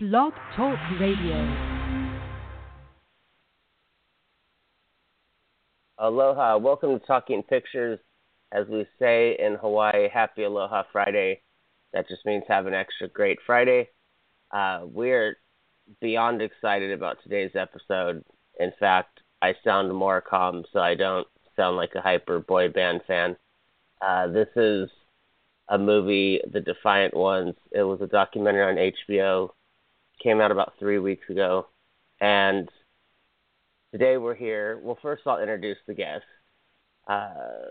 Blog 0.00 0.32
Talk 0.54 0.78
Radio. 1.00 1.34
Aloha. 5.98 6.56
Welcome 6.56 7.00
to 7.00 7.04
Talking 7.04 7.42
Pictures. 7.42 7.98
As 8.52 8.68
we 8.68 8.86
say 9.00 9.36
in 9.40 9.56
Hawaii, 9.56 10.08
happy 10.08 10.44
Aloha 10.44 10.84
Friday. 10.92 11.42
That 11.92 12.06
just 12.06 12.24
means 12.24 12.44
have 12.46 12.66
an 12.66 12.74
extra 12.74 13.08
great 13.08 13.40
Friday. 13.44 13.88
Uh, 14.52 14.82
we're 14.84 15.36
beyond 16.00 16.42
excited 16.42 16.92
about 16.92 17.16
today's 17.24 17.56
episode. 17.56 18.22
In 18.60 18.70
fact, 18.78 19.18
I 19.42 19.54
sound 19.64 19.92
more 19.92 20.20
calm 20.20 20.62
so 20.72 20.78
I 20.78 20.94
don't 20.94 21.26
sound 21.56 21.76
like 21.76 21.96
a 21.96 22.00
hyper 22.00 22.38
boy 22.38 22.68
band 22.68 23.00
fan. 23.08 23.36
Uh, 24.00 24.28
this 24.28 24.48
is 24.54 24.88
a 25.68 25.76
movie, 25.76 26.40
The 26.52 26.60
Defiant 26.60 27.14
Ones. 27.14 27.56
It 27.72 27.82
was 27.82 28.00
a 28.00 28.06
documentary 28.06 28.62
on 28.62 28.92
HBO 28.92 29.50
came 30.22 30.40
out 30.40 30.50
about 30.50 30.74
three 30.78 30.98
weeks 30.98 31.28
ago, 31.30 31.68
and 32.20 32.68
today 33.92 34.16
we're 34.16 34.34
here. 34.34 34.78
Well, 34.82 34.98
first 35.00 35.22
I'll 35.26 35.40
introduce 35.40 35.78
the 35.86 35.94
guest, 35.94 36.24
uh, 37.08 37.70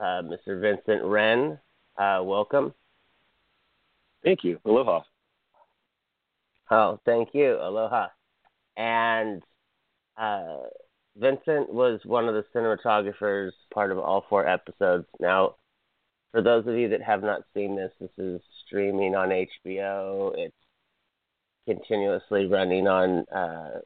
uh, 0.00 0.22
Mr. 0.22 0.60
Vincent 0.60 1.04
Wren. 1.04 1.58
Uh, 1.96 2.20
welcome. 2.22 2.74
Thank 4.22 4.44
you. 4.44 4.58
Aloha. 4.64 5.02
Oh, 6.70 7.00
thank 7.04 7.30
you. 7.32 7.58
Aloha. 7.60 8.08
And 8.76 9.42
uh, 10.18 10.58
Vincent 11.16 11.72
was 11.72 12.00
one 12.04 12.28
of 12.28 12.34
the 12.34 12.44
cinematographers, 12.54 13.52
part 13.72 13.90
of 13.90 13.98
all 13.98 14.24
four 14.28 14.46
episodes. 14.46 15.06
Now, 15.20 15.54
for 16.32 16.42
those 16.42 16.66
of 16.66 16.74
you 16.74 16.88
that 16.90 17.02
have 17.02 17.22
not 17.22 17.42
seen 17.54 17.76
this, 17.76 17.92
this 18.00 18.10
is 18.18 18.40
streaming 18.66 19.14
on 19.14 19.28
HBO. 19.28 20.34
It's 20.36 20.54
continuously 21.66 22.46
running 22.46 22.86
on 22.86 23.26
uh, 23.28 23.80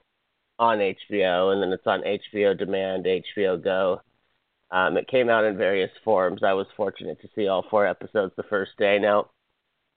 on 0.58 0.78
HBO, 0.78 1.52
and 1.52 1.62
then 1.62 1.72
it's 1.72 1.86
on 1.86 2.02
HBO 2.02 2.56
Demand, 2.56 3.06
HBO 3.06 3.62
Go. 3.62 4.02
Um, 4.70 4.96
it 4.96 5.08
came 5.08 5.28
out 5.28 5.44
in 5.44 5.56
various 5.56 5.90
forms. 6.04 6.42
I 6.44 6.52
was 6.52 6.66
fortunate 6.76 7.20
to 7.22 7.28
see 7.34 7.48
all 7.48 7.64
four 7.70 7.86
episodes 7.86 8.34
the 8.36 8.44
first 8.44 8.72
day. 8.78 8.98
Now, 9.00 9.30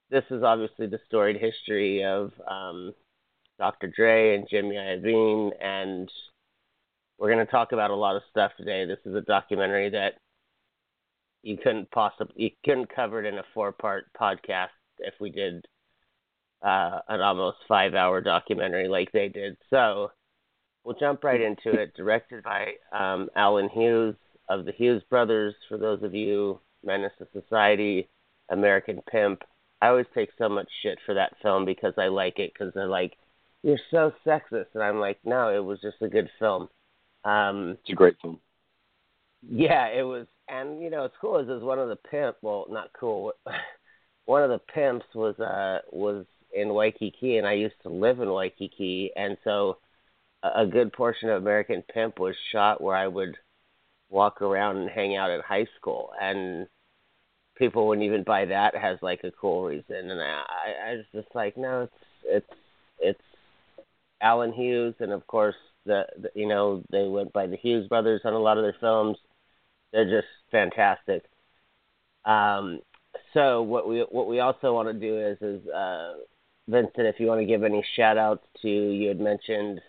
this 0.10 0.24
is 0.32 0.42
obviously 0.42 0.88
the 0.88 1.00
storied 1.06 1.40
history 1.40 2.04
of 2.04 2.32
um, 2.50 2.94
Dr. 3.60 3.88
Dre 3.88 4.36
and 4.36 4.48
Jimmy 4.50 4.76
Iovine, 4.76 5.52
and 5.62 6.10
we're 7.20 7.32
going 7.32 7.46
to 7.46 7.52
talk 7.52 7.72
about 7.72 7.92
a 7.92 7.96
lot 7.96 8.16
of 8.16 8.24
stuff 8.32 8.52
today. 8.58 8.86
This 8.86 9.00
is 9.06 9.16
a 9.16 9.22
documentary 9.22 9.90
that 9.92 10.14
you 11.44 11.58
couldn't 11.58 11.92
possibly 11.92 12.34
you 12.38 12.50
couldn't 12.64 12.94
cover 12.94 13.24
it 13.24 13.28
in 13.28 13.38
a 13.38 13.44
four 13.54 13.74
part 13.74 14.06
podcast 14.20 14.70
if 15.00 15.14
we 15.20 15.30
did 15.30 15.66
uh, 16.64 17.00
an 17.10 17.22
almost 17.22 17.58
five 17.68 17.94
hour 17.94 18.22
documentary 18.22 18.88
like 18.88 19.12
they 19.12 19.28
did. 19.28 19.58
So 19.70 20.12
we'll 20.84 20.98
jump 21.00 21.24
right 21.24 21.42
into 21.42 21.72
it. 21.80 21.96
Directed 21.96 22.44
by 22.44 22.74
um, 22.98 23.30
Allen 23.36 23.70
Hughes 23.70 24.16
of 24.50 24.66
the 24.66 24.72
Hughes 24.72 25.04
Brothers. 25.10 25.54
For 25.68 25.78
those 25.78 26.02
of 26.04 26.14
you, 26.14 26.60
Menace 26.84 27.12
to 27.20 27.28
Society, 27.34 28.10
American 28.50 29.02
Pimp. 29.12 29.44
I 29.82 29.88
always 29.88 30.06
take 30.16 30.30
so 30.38 30.48
much 30.48 30.70
shit 30.82 30.98
for 31.06 31.14
that 31.16 31.34
film 31.42 31.66
because 31.66 31.94
I 31.98 32.08
like 32.08 32.40
it 32.40 32.54
because 32.54 32.74
they're 32.74 32.88
like, 32.88 33.18
you're 33.64 33.80
so 33.92 34.14
sexist, 34.26 34.68
and 34.74 34.84
I'm 34.84 35.00
like, 35.00 35.20
no, 35.24 35.54
it 35.54 35.64
was 35.64 35.80
just 35.82 36.02
a 36.02 36.08
good 36.08 36.30
film. 36.40 36.70
Um, 37.24 37.78
it's 37.82 37.90
a 37.92 37.96
great 37.96 38.16
film. 38.22 38.40
Yeah, 39.42 39.88
it 39.88 40.04
was, 40.04 40.28
and 40.50 40.82
you 40.82 40.90
know, 40.90 41.06
it's 41.06 41.16
cool. 41.20 41.40
Is 41.40 41.50
is 41.50 41.64
one 41.64 41.80
of 41.80 41.90
the 41.90 41.96
pimp. 41.96 42.38
Well, 42.42 42.66
not 42.70 42.92
cool. 42.98 43.34
one 44.26 44.44
of 44.44 44.50
the 44.50 44.60
pimps 44.74 45.06
was 45.14 45.38
uh 45.40 45.80
was 45.92 46.26
in 46.54 46.74
Waikiki, 46.74 47.38
and 47.38 47.48
I 47.48 47.54
used 47.54 47.76
to 47.84 47.90
live 47.90 48.20
in 48.20 48.32
Waikiki, 48.32 49.12
and 49.16 49.38
so 49.44 49.78
a 50.44 50.66
good 50.66 50.92
portion 50.92 51.30
of 51.30 51.42
American 51.42 51.84
Pimp 51.94 52.20
was 52.20 52.36
shot 52.52 52.82
where 52.82 52.96
I 52.96 53.08
would 53.08 53.38
walk 54.10 54.42
around 54.42 54.78
and 54.78 54.90
hang 54.90 55.16
out 55.16 55.32
at 55.32 55.42
high 55.42 55.68
school, 55.78 56.12
and 56.22 56.68
people 57.56 57.88
wouldn't 57.88 58.06
even 58.06 58.24
buy 58.24 58.46
that 58.46 58.76
as 58.76 58.98
like 59.02 59.22
a 59.24 59.32
cool 59.32 59.66
reason, 59.66 60.12
and 60.12 60.22
I, 60.22 60.44
I 60.90 60.94
was 60.96 61.06
just 61.14 61.34
like, 61.34 61.58
no, 61.58 61.84
it's 61.84 61.94
it's 62.26 62.60
it's 63.00 63.22
Allen 64.22 64.54
Hughes, 64.54 64.96
and 65.00 65.12
of 65.12 65.26
course 65.28 65.56
the, 65.86 66.06
the 66.22 66.30
you 66.36 66.48
know 66.48 66.84
they 66.92 67.08
went 67.08 67.34
by 67.34 67.48
the 67.48 67.58
Hughes 67.58 67.88
brothers 67.88 68.22
on 68.26 68.34
a 68.34 68.40
lot 68.40 68.58
of 68.58 68.64
their 68.64 68.76
films. 68.80 69.18
They're 69.92 70.10
just 70.10 70.28
fantastic. 70.52 71.24
Um, 72.26 72.80
so 73.34 73.62
what 73.62 73.88
we 73.88 74.00
what 74.10 74.28
we 74.28 74.40
also 74.40 74.74
want 74.74 74.88
to 74.88 74.94
do 74.94 75.20
is 75.20 75.38
is 75.42 75.68
uh, 75.68 76.14
Vincent, 76.68 77.08
if 77.08 77.20
you 77.20 77.28
want 77.28 77.42
to 77.42 77.46
give 77.46 77.64
any 77.64 77.86
shout 77.96 78.18
outs 78.18 78.46
to, 78.62 78.70
you 78.70 79.08
had 79.08 79.20
mentioned 79.20 79.82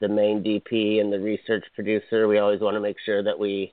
the 0.00 0.08
main 0.08 0.42
DP 0.42 1.00
and 1.00 1.12
the 1.12 1.18
research 1.18 1.64
producer. 1.74 2.28
We 2.28 2.38
always 2.38 2.60
want 2.60 2.74
to 2.74 2.80
make 2.80 2.96
sure 3.04 3.22
that 3.22 3.38
we, 3.38 3.72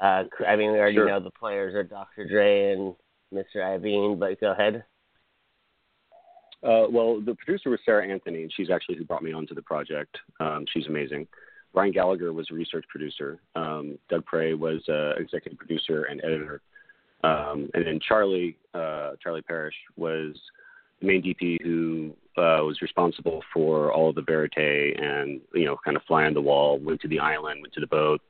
uh, 0.00 0.24
I 0.46 0.56
mean, 0.56 0.72
we 0.72 0.78
already 0.78 0.96
sure. 0.96 1.06
know 1.06 1.20
the 1.20 1.30
players 1.30 1.74
are 1.74 1.84
Dr. 1.84 2.26
Dre 2.26 2.72
and 2.72 2.94
Mr. 3.32 3.56
Iovine, 3.56 4.18
but 4.18 4.40
go 4.40 4.52
ahead. 4.52 4.84
Uh, 6.62 6.86
well, 6.90 7.20
the 7.20 7.34
producer 7.34 7.68
was 7.68 7.80
Sarah 7.84 8.08
Anthony, 8.08 8.42
and 8.42 8.52
she's 8.56 8.70
actually 8.70 8.96
who 8.96 9.04
brought 9.04 9.22
me 9.22 9.32
onto 9.32 9.54
the 9.54 9.62
project. 9.62 10.16
Um, 10.40 10.64
she's 10.72 10.86
amazing. 10.86 11.26
Ryan 11.74 11.92
Gallagher 11.92 12.32
was 12.32 12.46
a 12.50 12.54
research 12.54 12.86
producer. 12.88 13.40
Um, 13.54 13.98
Doug 14.08 14.24
Pray 14.24 14.54
was 14.54 14.80
uh, 14.88 15.20
executive 15.20 15.58
producer 15.58 16.04
and 16.04 16.20
editor. 16.24 16.62
Um, 17.22 17.68
and 17.74 17.86
then 17.86 18.00
Charlie, 18.06 18.56
uh, 18.72 19.12
Charlie 19.22 19.42
Parrish 19.42 19.74
was 19.96 20.36
main 21.04 21.22
DP 21.22 21.62
who 21.62 22.14
uh, 22.36 22.64
was 22.64 22.82
responsible 22.82 23.42
for 23.52 23.92
all 23.92 24.08
of 24.08 24.14
the 24.14 24.22
verite 24.22 24.96
and 25.00 25.40
you 25.54 25.64
know 25.64 25.76
kind 25.84 25.96
of 25.96 26.02
fly 26.04 26.24
on 26.24 26.34
the 26.34 26.40
wall. 26.40 26.78
Went 26.78 27.00
to 27.02 27.08
the 27.08 27.20
island, 27.20 27.60
went 27.62 27.74
to 27.74 27.80
the 27.80 27.86
boat, 27.86 28.20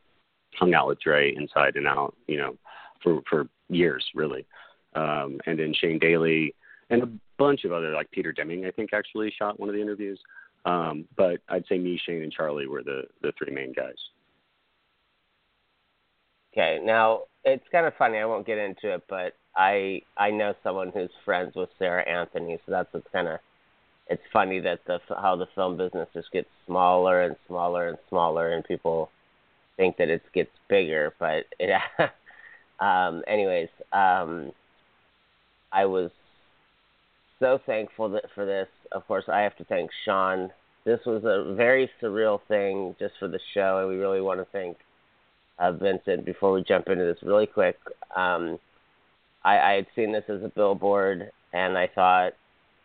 hung 0.54 0.74
out 0.74 0.88
with 0.88 1.00
Dre 1.00 1.34
inside 1.34 1.76
and 1.76 1.86
out. 1.86 2.14
You 2.26 2.38
know, 2.38 2.56
for 3.02 3.20
for 3.28 3.48
years 3.68 4.04
really. 4.14 4.46
Um, 4.94 5.40
and 5.46 5.58
then 5.58 5.74
Shane 5.74 5.98
Daly 5.98 6.54
and 6.90 7.02
a 7.02 7.08
bunch 7.38 7.64
of 7.64 7.72
other 7.72 7.92
like 7.92 8.10
Peter 8.10 8.32
Deming, 8.32 8.64
I 8.64 8.70
think 8.70 8.92
actually 8.92 9.32
shot 9.36 9.58
one 9.58 9.68
of 9.68 9.74
the 9.74 9.80
interviews. 9.80 10.20
Um, 10.64 11.06
but 11.16 11.40
I'd 11.48 11.66
say 11.68 11.78
me, 11.78 12.00
Shane, 12.04 12.22
and 12.22 12.32
Charlie 12.32 12.66
were 12.66 12.82
the 12.82 13.02
the 13.22 13.32
three 13.38 13.52
main 13.52 13.72
guys. 13.72 13.94
Okay, 16.52 16.78
now 16.82 17.22
it's 17.44 17.64
kind 17.72 17.86
of 17.86 17.94
funny. 17.98 18.18
I 18.18 18.24
won't 18.24 18.46
get 18.46 18.58
into 18.58 18.94
it, 18.94 19.02
but 19.08 19.34
I 19.56 20.02
I 20.16 20.30
know 20.30 20.54
someone 20.62 20.90
who's 20.92 21.10
friends 21.24 21.54
with 21.54 21.70
Sarah 21.78 22.06
Anthony, 22.08 22.58
so 22.64 22.72
that's 22.72 22.92
what's 22.92 23.06
kind 23.12 23.28
of 23.28 23.38
it's 24.08 24.22
funny 24.32 24.60
that 24.60 24.80
the 24.86 24.98
how 25.08 25.36
the 25.36 25.46
film 25.54 25.76
business 25.76 26.08
just 26.12 26.30
gets 26.32 26.48
smaller 26.66 27.22
and 27.22 27.36
smaller 27.46 27.88
and 27.88 27.98
smaller, 28.08 28.52
and 28.52 28.64
people 28.64 29.10
think 29.76 29.96
that 29.96 30.08
it 30.08 30.22
gets 30.34 30.50
bigger, 30.68 31.14
but 31.18 31.44
it. 31.58 31.70
um, 32.80 33.22
anyways, 33.26 33.68
um, 33.92 34.52
I 35.72 35.86
was 35.86 36.10
so 37.38 37.58
thankful 37.64 38.10
that 38.10 38.24
for 38.34 38.44
this. 38.44 38.68
Of 38.92 39.06
course, 39.06 39.24
I 39.28 39.40
have 39.40 39.56
to 39.56 39.64
thank 39.64 39.90
Sean. 40.04 40.50
This 40.84 41.00
was 41.06 41.24
a 41.24 41.54
very 41.54 41.90
surreal 42.02 42.40
thing 42.46 42.94
just 42.98 43.14
for 43.18 43.28
the 43.28 43.40
show, 43.54 43.78
and 43.78 43.88
we 43.88 43.96
really 43.96 44.20
want 44.20 44.40
to 44.40 44.46
thank 44.52 44.76
uh, 45.58 45.72
Vincent 45.72 46.26
before 46.26 46.52
we 46.52 46.62
jump 46.62 46.88
into 46.88 47.04
this 47.04 47.22
really 47.22 47.46
quick. 47.46 47.78
Um, 48.14 48.58
I, 49.44 49.58
I 49.58 49.72
had 49.72 49.86
seen 49.94 50.12
this 50.12 50.24
as 50.28 50.42
a 50.42 50.48
billboard, 50.48 51.30
and 51.52 51.76
I 51.76 51.88
thought, 51.94 52.32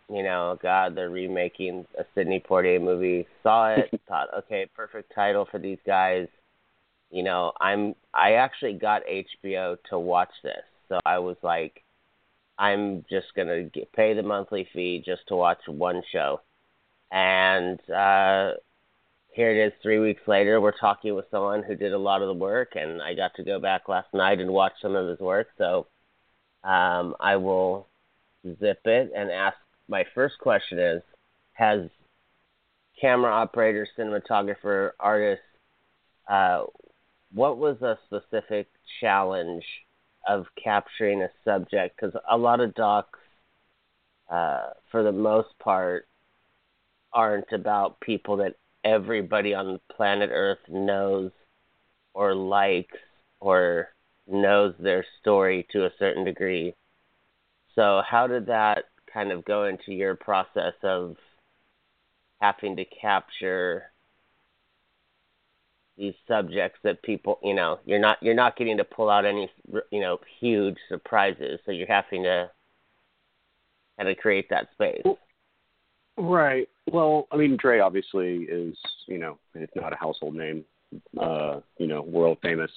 you 0.10 0.24
know, 0.24 0.58
God, 0.62 0.96
they're 0.96 1.10
remaking 1.10 1.86
a 1.98 2.04
Sidney 2.16 2.44
Poitier 2.48 2.82
movie. 2.82 3.28
Saw 3.44 3.76
it, 3.76 4.02
thought, 4.08 4.28
okay, 4.38 4.68
perfect 4.76 5.14
title 5.14 5.48
for 5.50 5.60
these 5.60 5.78
guys. 5.86 6.28
You 7.12 7.24
know, 7.24 7.54
I'm 7.60 7.96
I 8.14 8.34
actually 8.34 8.74
got 8.74 9.02
HBO 9.06 9.78
to 9.90 9.98
watch 9.98 10.30
this, 10.44 10.64
so 10.90 11.00
I 11.06 11.20
was 11.20 11.38
like, 11.42 11.84
I'm 12.58 13.06
just 13.10 13.28
gonna 13.36 13.64
get, 13.64 13.92
pay 13.94 14.14
the 14.14 14.24
monthly 14.24 14.68
fee 14.74 15.02
just 15.04 15.22
to 15.28 15.36
watch 15.36 15.60
one 15.68 16.04
show, 16.12 16.42
and 17.12 17.80
uh, 17.90 18.52
here 19.32 19.52
it 19.52 19.68
is. 19.68 19.74
Three 19.82 20.00
weeks 20.00 20.22
later, 20.28 20.60
we're 20.62 20.78
talking 20.78 21.16
with 21.16 21.26
someone 21.32 21.64
who 21.64 21.76
did 21.76 21.94
a 21.94 21.98
lot 21.98 22.22
of 22.22 22.28
the 22.28 22.34
work, 22.34 22.74
and 22.76 23.02
I 23.02 23.14
got 23.16 23.34
to 23.36 23.44
go 23.44 23.60
back 23.60 23.88
last 23.88 24.14
night 24.14 24.40
and 24.40 24.52
watch 24.52 24.74
some 24.82 24.96
of 24.96 25.08
his 25.08 25.20
work. 25.20 25.48
So 25.58 25.88
um, 26.64 27.16
I 27.20 27.36
will 27.36 27.88
zip 28.60 28.82
it 28.86 29.12
and 29.16 29.32
ask 29.32 29.58
my 29.88 30.06
first 30.14 30.36
question 30.40 30.80
is 30.80 31.02
Has 31.54 31.90
camera 33.00 33.32
operator, 33.32 33.88
cinematographer, 33.98 34.92
artist, 35.00 35.42
uh, 36.30 36.64
what 37.34 37.58
was 37.58 37.82
a 37.82 37.98
specific 38.06 38.68
challenge 39.00 39.64
of 40.28 40.46
capturing 40.62 41.22
a 41.22 41.30
subject? 41.46 41.96
Because 42.00 42.16
a 42.30 42.38
lot 42.38 42.60
of 42.60 42.74
docs, 42.76 43.20
uh, 44.30 44.70
for 44.92 45.04
the 45.04 45.12
most 45.12 45.50
part, 45.60 46.08
aren't 47.14 47.52
about 47.52 48.00
people 48.02 48.38
that 48.38 48.56
everybody 48.84 49.54
on 49.54 49.80
planet 49.96 50.30
Earth 50.32 50.60
knows 50.70 51.32
or 52.14 52.36
likes 52.36 52.98
or 53.40 53.90
knows 54.32 54.74
their 54.80 55.06
story 55.20 55.68
to 55.72 55.86
a 55.86 55.92
certain 56.00 56.24
degree. 56.24 56.76
So, 57.76 58.02
how 58.08 58.28
did 58.28 58.46
that 58.48 58.86
kind 59.12 59.32
of 59.32 59.46
go 59.46 59.66
into 59.66 59.92
your 59.94 60.16
process 60.16 60.74
of 60.84 61.16
having 62.42 62.76
to 62.78 62.86
capture 62.86 63.84
these 65.98 66.14
subjects 66.28 66.80
that 66.84 67.04
people 67.04 67.38
you 67.44 67.54
know 67.54 67.78
you're 67.84 68.00
not 68.00 68.18
you're 68.22 68.34
not 68.34 68.56
getting 68.56 68.78
to 68.78 68.86
pull 68.86 69.10
out 69.10 69.26
any 69.26 69.52
you 69.92 70.00
know 70.00 70.18
huge 70.40 70.78
surprises 70.88 71.60
so 71.66 71.72
you're 71.72 71.88
having 71.88 72.24
to 72.24 72.50
kind 73.98 74.10
of 74.10 74.18
create 74.18 74.50
that 74.50 74.70
space? 74.72 75.04
Right. 76.18 76.70
Well 76.92 77.28
i 77.32 77.38
mean 77.38 77.58
dre 77.58 77.80
obviously 77.80 78.44
is 78.44 78.78
you 79.08 79.18
know 79.18 79.38
if 79.54 79.70
not 79.76 79.94
a 79.94 79.98
household 79.98 80.36
name 80.36 80.64
uh 81.20 81.60
you 81.78 81.88
know 81.88 82.02
world 82.02 82.38
famous 82.42 82.72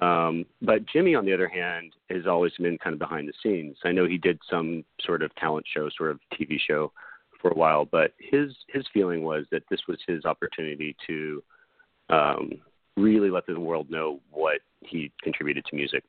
um 0.00 0.44
but 0.62 0.86
jimmy 0.86 1.14
on 1.14 1.24
the 1.24 1.32
other 1.32 1.48
hand 1.48 1.92
has 2.08 2.26
always 2.26 2.52
been 2.58 2.78
kind 2.78 2.94
of 2.94 2.98
behind 2.98 3.28
the 3.28 3.32
scenes 3.42 3.76
i 3.84 3.92
know 3.92 4.06
he 4.06 4.18
did 4.18 4.38
some 4.50 4.84
sort 5.00 5.22
of 5.22 5.34
talent 5.36 5.66
show 5.74 5.88
sort 5.96 6.10
of 6.10 6.20
tv 6.32 6.58
show 6.66 6.92
for 7.40 7.50
a 7.50 7.54
while 7.54 7.84
but 7.84 8.12
his 8.18 8.52
his 8.68 8.84
feeling 8.92 9.22
was 9.22 9.44
that 9.50 9.62
this 9.70 9.80
was 9.88 9.98
his 10.06 10.24
opportunity 10.24 10.96
to 11.06 11.42
um, 12.10 12.50
really 12.96 13.30
let 13.30 13.46
the 13.46 13.58
world 13.58 13.90
know 13.90 14.20
what 14.30 14.60
he 14.80 15.12
contributed 15.22 15.64
to 15.66 15.76
music. 15.76 16.04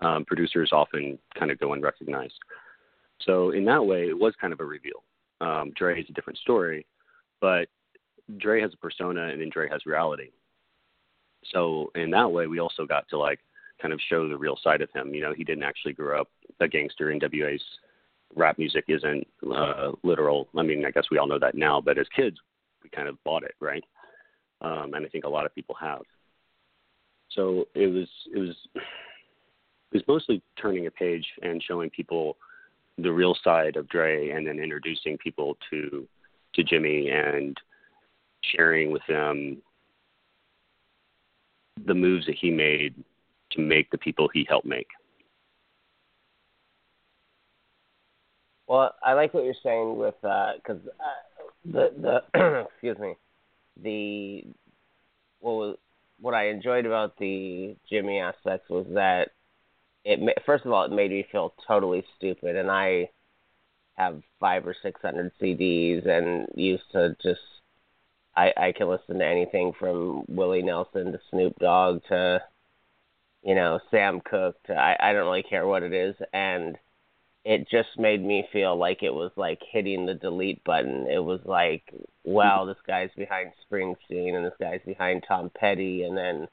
Um, 0.00 0.24
producers 0.24 0.70
often 0.72 1.18
kind 1.38 1.50
of 1.50 1.58
go 1.58 1.72
unrecognized. 1.72 2.34
So 3.20 3.50
in 3.50 3.64
that 3.66 3.84
way, 3.84 4.08
it 4.08 4.18
was 4.18 4.34
kind 4.40 4.52
of 4.52 4.60
a 4.60 4.64
reveal. 4.64 5.02
Um, 5.40 5.72
Dre 5.76 6.00
is 6.00 6.06
a 6.08 6.12
different 6.12 6.38
story, 6.38 6.86
but 7.40 7.68
Dre 8.38 8.60
has 8.60 8.72
a 8.74 8.76
persona 8.76 9.28
and 9.28 9.40
then 9.40 9.50
Dre 9.50 9.68
has 9.68 9.86
reality. 9.86 10.30
So 11.52 11.90
in 11.94 12.10
that 12.10 12.30
way, 12.30 12.46
we 12.46 12.58
also 12.58 12.86
got 12.86 13.08
to 13.08 13.18
like 13.18 13.40
kind 13.80 13.92
of 13.92 14.00
show 14.08 14.28
the 14.28 14.36
real 14.36 14.58
side 14.62 14.80
of 14.80 14.90
him. 14.94 15.14
You 15.14 15.22
know, 15.22 15.34
he 15.34 15.44
didn't 15.44 15.64
actually 15.64 15.92
grow 15.92 16.22
up 16.22 16.28
a 16.60 16.68
gangster. 16.68 17.06
NWA's 17.06 17.62
rap 18.34 18.58
music 18.58 18.84
isn't 18.88 19.26
uh, 19.54 19.92
literal. 20.02 20.48
I 20.56 20.62
mean, 20.62 20.84
I 20.84 20.90
guess 20.90 21.04
we 21.10 21.18
all 21.18 21.26
know 21.26 21.38
that 21.38 21.54
now, 21.54 21.80
but 21.80 21.98
as 21.98 22.06
kids, 22.14 22.36
we 22.82 22.90
kind 22.90 23.08
of 23.08 23.22
bought 23.24 23.42
it, 23.42 23.54
right? 23.60 23.84
um, 24.64 24.94
and 24.94 25.04
I 25.04 25.08
think 25.08 25.24
a 25.24 25.28
lot 25.28 25.46
of 25.46 25.54
people 25.54 25.76
have. 25.80 26.02
So 27.30 27.68
it 27.74 27.88
was 27.88 28.08
it 28.32 28.38
was 28.38 28.56
it 28.74 28.82
was 29.92 30.02
mostly 30.08 30.42
turning 30.60 30.86
a 30.86 30.90
page 30.90 31.26
and 31.42 31.62
showing 31.62 31.90
people 31.90 32.36
the 32.98 33.12
real 33.12 33.36
side 33.42 33.76
of 33.76 33.88
Dre, 33.88 34.30
and 34.30 34.46
then 34.46 34.58
introducing 34.58 35.18
people 35.18 35.56
to 35.70 36.06
to 36.54 36.64
Jimmy 36.64 37.10
and 37.10 37.56
sharing 38.56 38.90
with 38.90 39.02
them 39.08 39.58
the 41.86 41.94
moves 41.94 42.26
that 42.26 42.36
he 42.40 42.50
made 42.50 42.94
to 43.52 43.60
make 43.60 43.90
the 43.90 43.98
people 43.98 44.28
he 44.32 44.46
helped 44.48 44.66
make. 44.66 44.88
Well, 48.66 48.94
I 49.02 49.12
like 49.12 49.34
what 49.34 49.44
you're 49.44 49.54
saying 49.62 49.96
with 49.96 50.14
because 50.22 50.80
uh, 50.98 51.02
uh, 51.02 51.90
the 52.00 52.22
the 52.34 52.66
excuse 52.72 52.98
me 52.98 53.14
the 53.82 54.44
what 55.40 55.52
was 55.52 55.76
what 56.20 56.34
I 56.34 56.48
enjoyed 56.48 56.86
about 56.86 57.18
the 57.18 57.76
Jimmy 57.90 58.18
aspects 58.18 58.70
was 58.70 58.86
that 58.94 59.30
it 60.04 60.20
first 60.46 60.64
of 60.64 60.72
all 60.72 60.84
it 60.84 60.92
made 60.92 61.10
me 61.10 61.26
feel 61.30 61.54
totally 61.66 62.04
stupid, 62.16 62.56
and 62.56 62.70
I 62.70 63.10
have 63.94 64.22
five 64.40 64.66
or 64.66 64.74
six 64.82 65.00
hundred 65.02 65.32
CDs 65.40 66.06
and 66.08 66.48
used 66.54 66.84
to 66.92 67.16
just 67.22 67.40
I 68.36 68.52
I 68.56 68.72
can 68.72 68.88
listen 68.88 69.18
to 69.18 69.26
anything 69.26 69.72
from 69.78 70.24
Willie 70.28 70.62
Nelson 70.62 71.12
to 71.12 71.20
Snoop 71.30 71.58
Dogg 71.58 72.02
to 72.08 72.42
you 73.42 73.54
know 73.54 73.80
Sam 73.90 74.20
Cooke 74.20 74.56
to 74.66 74.74
I 74.74 74.96
I 75.00 75.12
don't 75.12 75.26
really 75.26 75.42
care 75.42 75.66
what 75.66 75.82
it 75.82 75.92
is 75.92 76.14
and 76.32 76.76
it 77.44 77.68
just 77.68 77.98
made 77.98 78.24
me 78.24 78.48
feel 78.52 78.76
like 78.76 79.02
it 79.02 79.12
was 79.12 79.30
like 79.36 79.60
hitting 79.70 80.06
the 80.06 80.14
delete 80.14 80.64
button. 80.64 81.06
It 81.06 81.22
was 81.22 81.40
like, 81.44 81.82
wow, 82.24 82.64
this 82.64 82.78
guy's 82.86 83.10
behind 83.16 83.52
Springsteen 83.70 84.34
and 84.34 84.44
this 84.44 84.54
guy's 84.58 84.80
behind 84.86 85.24
Tom 85.28 85.50
Petty, 85.54 86.04
and 86.04 86.16
then 86.16 86.48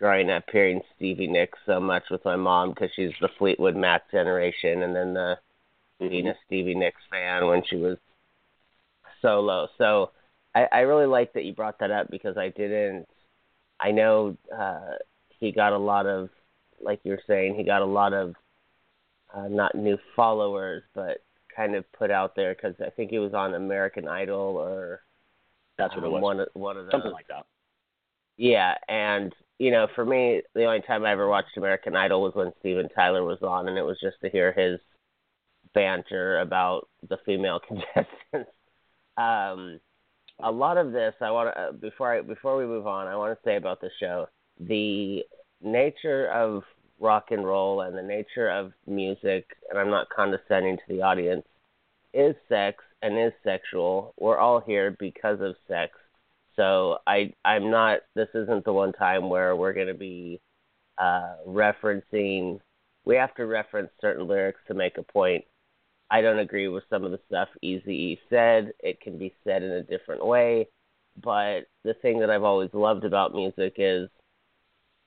growing 0.00 0.30
up 0.30 0.44
hearing 0.50 0.80
Stevie 0.96 1.28
Nicks 1.28 1.58
so 1.64 1.80
much 1.80 2.02
with 2.10 2.24
my 2.24 2.36
mom 2.36 2.70
because 2.70 2.90
she's 2.96 3.12
the 3.20 3.28
Fleetwood 3.38 3.76
Mac 3.76 4.10
generation, 4.10 4.82
and 4.82 4.96
then 4.96 5.14
the 5.14 5.38
mm-hmm. 6.00 6.08
being 6.08 6.28
a 6.28 6.34
Stevie 6.44 6.74
Nicks 6.74 7.02
fan 7.08 7.46
when 7.46 7.62
she 7.64 7.76
was 7.76 7.96
solo. 9.22 9.68
So 9.78 10.10
I, 10.56 10.66
I 10.72 10.80
really 10.80 11.06
like 11.06 11.34
that 11.34 11.44
you 11.44 11.52
brought 11.52 11.78
that 11.80 11.90
up 11.90 12.10
because 12.10 12.38
I 12.38 12.48
didn't. 12.48 13.06
I 13.78 13.90
know 13.90 14.36
uh, 14.56 14.92
he 15.38 15.52
got 15.52 15.74
a 15.74 15.78
lot 15.78 16.06
of, 16.06 16.30
like 16.80 17.00
you 17.04 17.12
were 17.12 17.22
saying, 17.26 17.56
he 17.56 17.62
got 17.62 17.82
a 17.82 17.86
lot 17.86 18.14
of 18.14 18.34
uh, 19.34 19.48
not 19.48 19.74
new 19.74 19.98
followers, 20.14 20.82
but 20.94 21.18
kind 21.54 21.74
of 21.74 21.84
put 21.92 22.10
out 22.10 22.34
there 22.34 22.54
because 22.54 22.74
I 22.80 22.88
think 22.88 23.10
he 23.10 23.18
was 23.18 23.34
on 23.34 23.54
American 23.54 24.08
Idol 24.08 24.56
or 24.56 25.02
that's 25.76 25.94
what 25.94 26.04
it 26.04 26.10
was. 26.10 26.22
One 26.22 26.40
of, 26.40 26.48
one 26.54 26.76
of 26.78 26.86
the, 26.86 26.92
something 26.92 27.12
like 27.12 27.28
that. 27.28 27.44
Yeah, 28.38 28.74
and 28.88 29.34
you 29.58 29.70
know, 29.70 29.88
for 29.94 30.06
me, 30.06 30.42
the 30.54 30.64
only 30.64 30.80
time 30.82 31.04
I 31.04 31.12
ever 31.12 31.28
watched 31.28 31.56
American 31.56 31.96
Idol 31.96 32.22
was 32.22 32.34
when 32.34 32.52
Steven 32.60 32.88
Tyler 32.94 33.24
was 33.24 33.42
on, 33.42 33.68
and 33.68 33.76
it 33.76 33.82
was 33.82 33.98
just 34.00 34.16
to 34.22 34.30
hear 34.30 34.52
his 34.52 34.80
banter 35.74 36.40
about 36.40 36.88
the 37.08 37.18
female 37.26 37.60
contestants. 37.68 38.50
um, 39.18 39.80
a 40.42 40.50
lot 40.50 40.76
of 40.76 40.92
this, 40.92 41.14
I 41.20 41.30
want 41.30 41.54
to 41.54 41.60
uh, 41.60 41.72
before 41.72 42.14
I 42.14 42.20
before 42.22 42.56
we 42.56 42.66
move 42.66 42.86
on, 42.86 43.06
I 43.06 43.16
want 43.16 43.36
to 43.36 43.48
say 43.48 43.56
about 43.56 43.80
the 43.80 43.90
show 44.00 44.26
the 44.60 45.22
nature 45.62 46.30
of 46.32 46.62
rock 46.98 47.26
and 47.30 47.44
roll 47.44 47.82
and 47.82 47.96
the 47.96 48.02
nature 48.02 48.48
of 48.48 48.72
music, 48.86 49.46
and 49.68 49.78
I'm 49.78 49.90
not 49.90 50.08
condescending 50.14 50.76
to 50.76 50.82
the 50.88 51.02
audience, 51.02 51.44
is 52.14 52.34
sex 52.48 52.82
and 53.02 53.18
is 53.18 53.32
sexual. 53.44 54.14
We're 54.18 54.38
all 54.38 54.60
here 54.60 54.96
because 54.98 55.40
of 55.40 55.56
sex. 55.68 55.92
So 56.56 56.98
I 57.06 57.32
I'm 57.44 57.70
not 57.70 58.00
this 58.14 58.28
isn't 58.34 58.64
the 58.64 58.72
one 58.72 58.92
time 58.92 59.28
where 59.28 59.54
we're 59.56 59.74
going 59.74 59.88
to 59.88 59.94
be 59.94 60.40
uh 60.98 61.36
referencing 61.46 62.60
we 63.04 63.14
have 63.16 63.34
to 63.36 63.46
reference 63.46 63.90
certain 64.00 64.26
lyrics 64.26 64.60
to 64.66 64.74
make 64.74 64.98
a 64.98 65.02
point. 65.02 65.44
I 66.10 66.20
don't 66.20 66.38
agree 66.38 66.68
with 66.68 66.84
some 66.88 67.04
of 67.04 67.10
the 67.10 67.20
stuff 67.26 67.48
Eazy-E 67.64 68.20
said. 68.30 68.72
It 68.80 69.00
can 69.00 69.18
be 69.18 69.34
said 69.44 69.62
in 69.62 69.70
a 69.70 69.82
different 69.82 70.24
way, 70.24 70.68
but 71.22 71.66
the 71.84 71.94
thing 72.02 72.20
that 72.20 72.30
I've 72.30 72.44
always 72.44 72.70
loved 72.72 73.04
about 73.04 73.34
music 73.34 73.74
is 73.78 74.08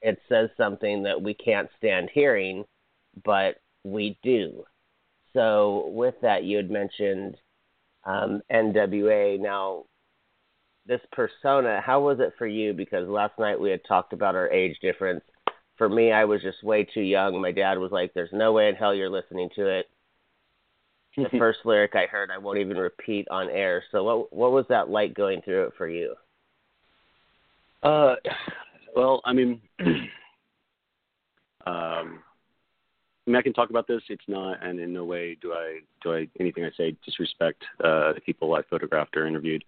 it 0.01 0.19
says 0.27 0.49
something 0.57 1.03
that 1.03 1.21
we 1.21 1.33
can't 1.33 1.69
stand 1.77 2.09
hearing, 2.13 2.65
but 3.23 3.55
we 3.83 4.17
do. 4.23 4.63
So 5.33 5.91
with 5.93 6.15
that, 6.21 6.43
you 6.43 6.57
had 6.57 6.71
mentioned 6.71 7.37
um, 8.05 8.41
NWA. 8.51 9.39
Now, 9.39 9.85
this 10.85 11.01
persona, 11.11 11.81
how 11.85 12.01
was 12.01 12.19
it 12.19 12.33
for 12.37 12.47
you? 12.47 12.73
Because 12.73 13.07
last 13.07 13.37
night 13.37 13.59
we 13.59 13.69
had 13.69 13.81
talked 13.87 14.13
about 14.13 14.35
our 14.35 14.49
age 14.49 14.77
difference. 14.81 15.21
For 15.77 15.87
me, 15.87 16.11
I 16.11 16.25
was 16.25 16.41
just 16.41 16.63
way 16.63 16.83
too 16.83 17.01
young. 17.01 17.39
My 17.39 17.51
dad 17.51 17.77
was 17.77 17.91
like, 17.91 18.13
"There's 18.13 18.33
no 18.33 18.51
way 18.51 18.67
in 18.67 18.75
hell 18.75 18.93
you're 18.93 19.09
listening 19.09 19.49
to 19.55 19.67
it." 19.67 19.89
The 21.23 21.29
first 21.37 21.59
lyric 21.65 21.95
I 21.95 22.05
heard, 22.05 22.29
I 22.31 22.37
won't 22.37 22.59
even 22.59 22.77
repeat 22.77 23.27
on 23.29 23.49
air. 23.49 23.83
So, 23.91 24.03
what 24.03 24.33
what 24.33 24.51
was 24.51 24.65
that 24.69 24.89
like 24.89 25.13
going 25.13 25.41
through 25.41 25.65
it 25.65 25.73
for 25.77 25.87
you? 25.87 26.15
Uh, 27.83 28.15
well, 28.95 29.21
I 29.25 29.33
mean, 29.33 29.61
um, 29.79 30.09
I 31.65 33.31
mean, 33.31 33.35
I 33.35 33.41
can 33.41 33.53
talk 33.53 33.69
about 33.69 33.87
this. 33.87 34.01
It's 34.09 34.23
not, 34.27 34.63
and 34.63 34.79
in 34.79 34.91
no 34.93 35.05
way 35.05 35.37
do 35.41 35.53
I 35.53 35.79
do 36.01 36.13
I 36.13 36.27
anything 36.39 36.65
I 36.65 36.71
say 36.75 36.95
disrespect 37.05 37.63
uh, 37.83 38.13
the 38.13 38.21
people 38.25 38.53
I 38.55 38.61
photographed 38.69 39.15
or 39.15 39.27
interviewed. 39.27 39.63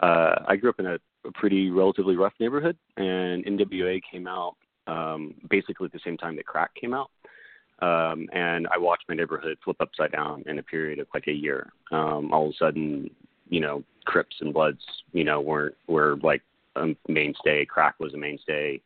Uh, 0.00 0.34
I 0.46 0.56
grew 0.56 0.70
up 0.70 0.80
in 0.80 0.86
a, 0.86 0.98
a 1.24 1.32
pretty 1.32 1.70
relatively 1.70 2.16
rough 2.16 2.34
neighborhood, 2.40 2.76
and 2.96 3.44
NWA 3.44 4.00
came 4.10 4.26
out 4.26 4.56
um, 4.86 5.34
basically 5.48 5.86
at 5.86 5.92
the 5.92 6.00
same 6.04 6.16
time 6.16 6.36
that 6.36 6.46
crack 6.46 6.74
came 6.74 6.92
out. 6.92 7.10
Um, 7.82 8.28
and 8.32 8.68
I 8.68 8.78
watched 8.78 9.04
my 9.08 9.16
neighborhood 9.16 9.58
flip 9.62 9.76
upside 9.80 10.12
down 10.12 10.44
in 10.46 10.60
a 10.60 10.62
period 10.62 11.00
of 11.00 11.08
like 11.12 11.26
a 11.26 11.32
year. 11.32 11.72
Um, 11.90 12.32
all 12.32 12.46
of 12.46 12.52
a 12.52 12.56
sudden, 12.56 13.10
you 13.48 13.60
know, 13.60 13.82
Crips 14.04 14.36
and 14.40 14.54
Bloods, 14.54 14.82
you 15.12 15.24
know, 15.24 15.40
weren't 15.40 15.74
were 15.88 16.16
like 16.22 16.42
a 16.76 16.94
mainstay. 17.08 17.64
Crack 17.64 17.96
was 17.98 18.14
a 18.14 18.16
mainstay. 18.16 18.80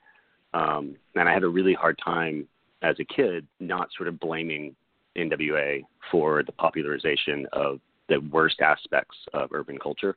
Um, 0.55 0.97
and 1.15 1.29
I 1.29 1.33
had 1.33 1.43
a 1.43 1.49
really 1.49 1.75
hard 1.75 2.01
time 2.03 2.49
as 2.83 2.97
a 2.99 3.05
kid 3.05 3.47
not 3.61 3.91
sort 3.95 4.09
of 4.09 4.19
blaming 4.19 4.75
NWA 5.15 5.85
for 6.11 6.43
the 6.43 6.53
popularization 6.53 7.47
of 7.53 7.81
the 8.09 8.19
worst 8.19 8.61
aspects 8.61 9.17
of 9.35 9.53
urban 9.53 9.79
culture. 9.79 10.17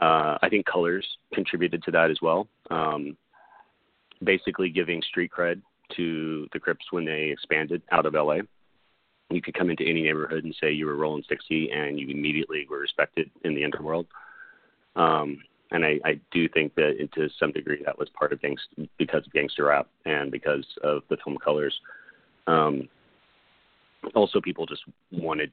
Uh, 0.00 0.36
I 0.42 0.48
think 0.50 0.66
colors 0.66 1.06
contributed 1.32 1.82
to 1.84 1.90
that 1.92 2.10
as 2.10 2.18
well. 2.20 2.46
Um, 2.70 3.16
basically, 4.22 4.68
giving 4.68 5.00
street 5.02 5.30
cred 5.30 5.62
to 5.96 6.48
the 6.52 6.60
Crips 6.60 6.86
when 6.90 7.04
they 7.04 7.30
expanded 7.30 7.82
out 7.90 8.06
of 8.06 8.14
LA. 8.14 8.38
You 9.30 9.40
could 9.40 9.54
come 9.54 9.70
into 9.70 9.84
any 9.84 10.02
neighborhood 10.02 10.44
and 10.44 10.54
say 10.60 10.72
you 10.72 10.86
were 10.86 10.96
Rolling 10.96 11.24
60, 11.28 11.70
and 11.70 11.98
you 11.98 12.08
immediately 12.08 12.66
were 12.68 12.78
respected 12.80 13.30
in 13.44 13.54
the 13.54 13.64
underworld. 13.64 14.06
Um, 14.96 15.38
and 15.70 15.84
I, 15.84 16.00
I 16.04 16.20
do 16.32 16.48
think 16.48 16.74
that 16.74 17.08
to 17.14 17.28
some 17.38 17.52
degree 17.52 17.82
that 17.84 17.98
was 17.98 18.08
part 18.18 18.32
of 18.32 18.42
gangster 18.42 18.88
because 18.98 19.24
of 19.24 19.32
gangster 19.32 19.66
rap 19.66 19.86
and 20.04 20.32
because 20.32 20.66
of 20.82 21.02
the 21.08 21.16
film 21.24 21.38
colors. 21.38 21.78
Um, 22.48 22.88
also, 24.14 24.40
people 24.40 24.66
just 24.66 24.82
wanted 25.12 25.52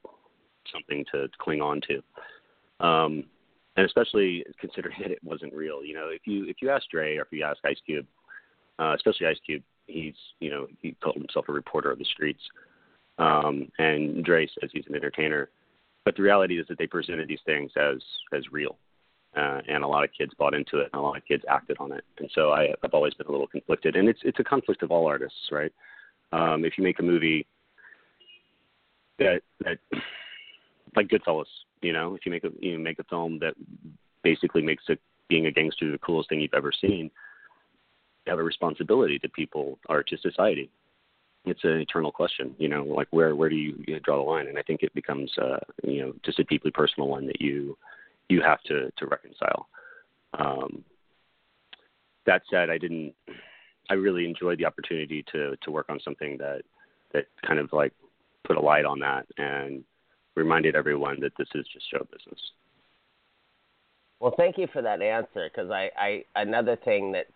something 0.72 1.06
to 1.12 1.28
cling 1.38 1.62
on 1.62 1.82
to. 1.82 2.86
Um, 2.86 3.26
and 3.76 3.86
especially 3.86 4.44
considering 4.60 4.96
that 5.02 5.12
it 5.12 5.24
wasn't 5.24 5.54
real. 5.54 5.84
You 5.84 5.94
know, 5.94 6.10
if 6.10 6.22
you 6.26 6.46
if 6.46 6.58
you 6.62 6.70
ask 6.70 6.90
Dre 6.90 7.18
or 7.18 7.22
if 7.22 7.28
you 7.32 7.44
ask 7.44 7.60
Ice 7.64 7.78
Cube, 7.86 8.06
uh, 8.80 8.94
especially 8.96 9.28
Ice 9.28 9.40
Cube, 9.46 9.64
he's 9.88 10.16
you 10.40 10.50
know 10.50 10.68
he 10.82 10.96
called 11.04 11.16
himself 11.16 11.46
a 11.50 11.54
reporter 11.54 11.92
of 11.92 12.00
the 12.00 12.06
streets, 12.06 12.42
um, 13.18 13.72
and 13.80 14.24
Dre 14.24 14.48
says 14.60 14.70
he's 14.74 14.86
an 14.88 14.96
entertainer. 14.96 15.50
But 16.06 16.16
the 16.16 16.24
reality 16.24 16.60
is 16.60 16.66
that 16.70 16.78
they 16.78 16.88
presented 16.88 17.28
these 17.28 17.40
things 17.46 17.72
as 17.76 17.98
as 18.34 18.44
real, 18.52 18.78
uh, 19.36 19.62
and 19.68 19.84
a 19.84 19.88
lot 19.88 20.04
of 20.04 20.10
kids 20.18 20.32
bought 20.38 20.54
into 20.54 20.80
it, 20.80 20.90
and 20.94 21.00
a 21.00 21.04
lot 21.04 21.18
of 21.18 21.26
kids 21.26 21.44
acted 21.50 21.78
on 21.80 21.92
it. 21.92 22.04
And 22.20 22.30
so 22.34 22.52
I, 22.52 22.74
I've 22.84 22.94
always 22.94 23.14
been 23.14 23.28
a 23.28 23.32
little 23.32 23.48
conflicted, 23.48 23.96
and 23.96 24.08
it's 24.08 24.22
it's 24.24 24.40
a 24.40 24.44
conflict 24.44 24.84
of 24.84 24.92
all 24.92 25.08
artists, 25.08 25.50
right? 25.52 25.74
Um, 26.32 26.66
if 26.66 26.78
you 26.78 26.84
make 26.84 27.00
a 27.00 27.04
movie 27.04 27.46
that 29.20 29.42
that 29.64 29.80
like 30.96 31.08
Goodfellas, 31.08 31.46
you 31.82 31.94
know, 31.94 32.16
if 32.16 32.26
you 32.26 32.32
make 32.32 32.44
a 32.44 32.52
you 32.60 32.80
make 32.80 33.00
a 33.00 33.04
film 33.06 33.40
that 33.40 33.56
basically 34.24 34.62
makes 34.62 34.84
it 34.90 35.00
being 35.28 35.46
a 35.46 35.52
gangster 35.52 35.92
the 35.92 35.98
coolest 35.98 36.30
thing 36.30 36.40
you've 36.40 36.54
ever 36.54 36.72
seen, 36.72 37.12
have 38.28 38.40
a 38.40 38.44
responsibility 38.44 39.20
to 39.20 39.30
people 39.30 39.80
or 39.90 40.04
to 40.04 40.18
society. 40.18 40.70
It's 41.46 41.64
an 41.64 41.80
eternal 41.80 42.12
question, 42.12 42.56
you 42.58 42.68
know, 42.68 42.84
like 42.84 43.08
where 43.12 43.36
where 43.36 43.50
do 43.50 43.56
you, 43.56 43.82
you 43.88 44.00
draw 44.02 44.18
the 44.18 44.30
line? 44.30 44.48
And 44.48 44.58
I 44.58 44.62
think 44.64 44.84
it 44.84 44.94
becomes, 44.94 45.32
uh, 45.38 45.60
you 45.84 46.02
know, 46.02 46.14
just 46.26 46.40
a 46.40 46.44
deeply 46.44 46.72
personal 46.72 47.08
one 47.08 47.26
that 47.28 47.42
you 47.42 47.78
you 48.30 48.42
have 48.42 48.62
to 48.64 48.92
to 48.98 49.06
reconcile. 49.06 49.68
Um, 50.34 50.84
that 52.26 52.42
said, 52.52 52.70
I 52.70 52.78
didn't. 52.78 53.14
I 53.90 53.94
really 53.94 54.26
enjoyed 54.26 54.60
the 54.60 54.66
opportunity 54.66 55.24
to 55.32 55.56
to 55.62 55.72
work 55.72 55.86
on 55.90 56.00
something 56.04 56.38
that 56.38 56.64
that 57.14 57.28
kind 57.46 57.60
of 57.60 57.72
like 57.72 57.94
put 58.44 58.58
a 58.58 58.62
light 58.62 58.86
on 58.86 59.00
that 59.00 59.26
and 59.38 59.84
reminded 60.36 60.76
everyone 60.76 61.20
that 61.22 61.32
this 61.38 61.48
is 61.56 61.66
just 61.74 61.90
show 61.90 62.06
business. 62.12 62.40
Well, 64.20 64.34
thank 64.36 64.58
you 64.58 64.68
for 64.74 64.82
that 64.82 65.02
answer 65.02 65.50
because 65.50 65.70
I, 65.72 65.90
I 65.98 66.24
another 66.36 66.76
thing 66.76 67.12
that 67.12 67.28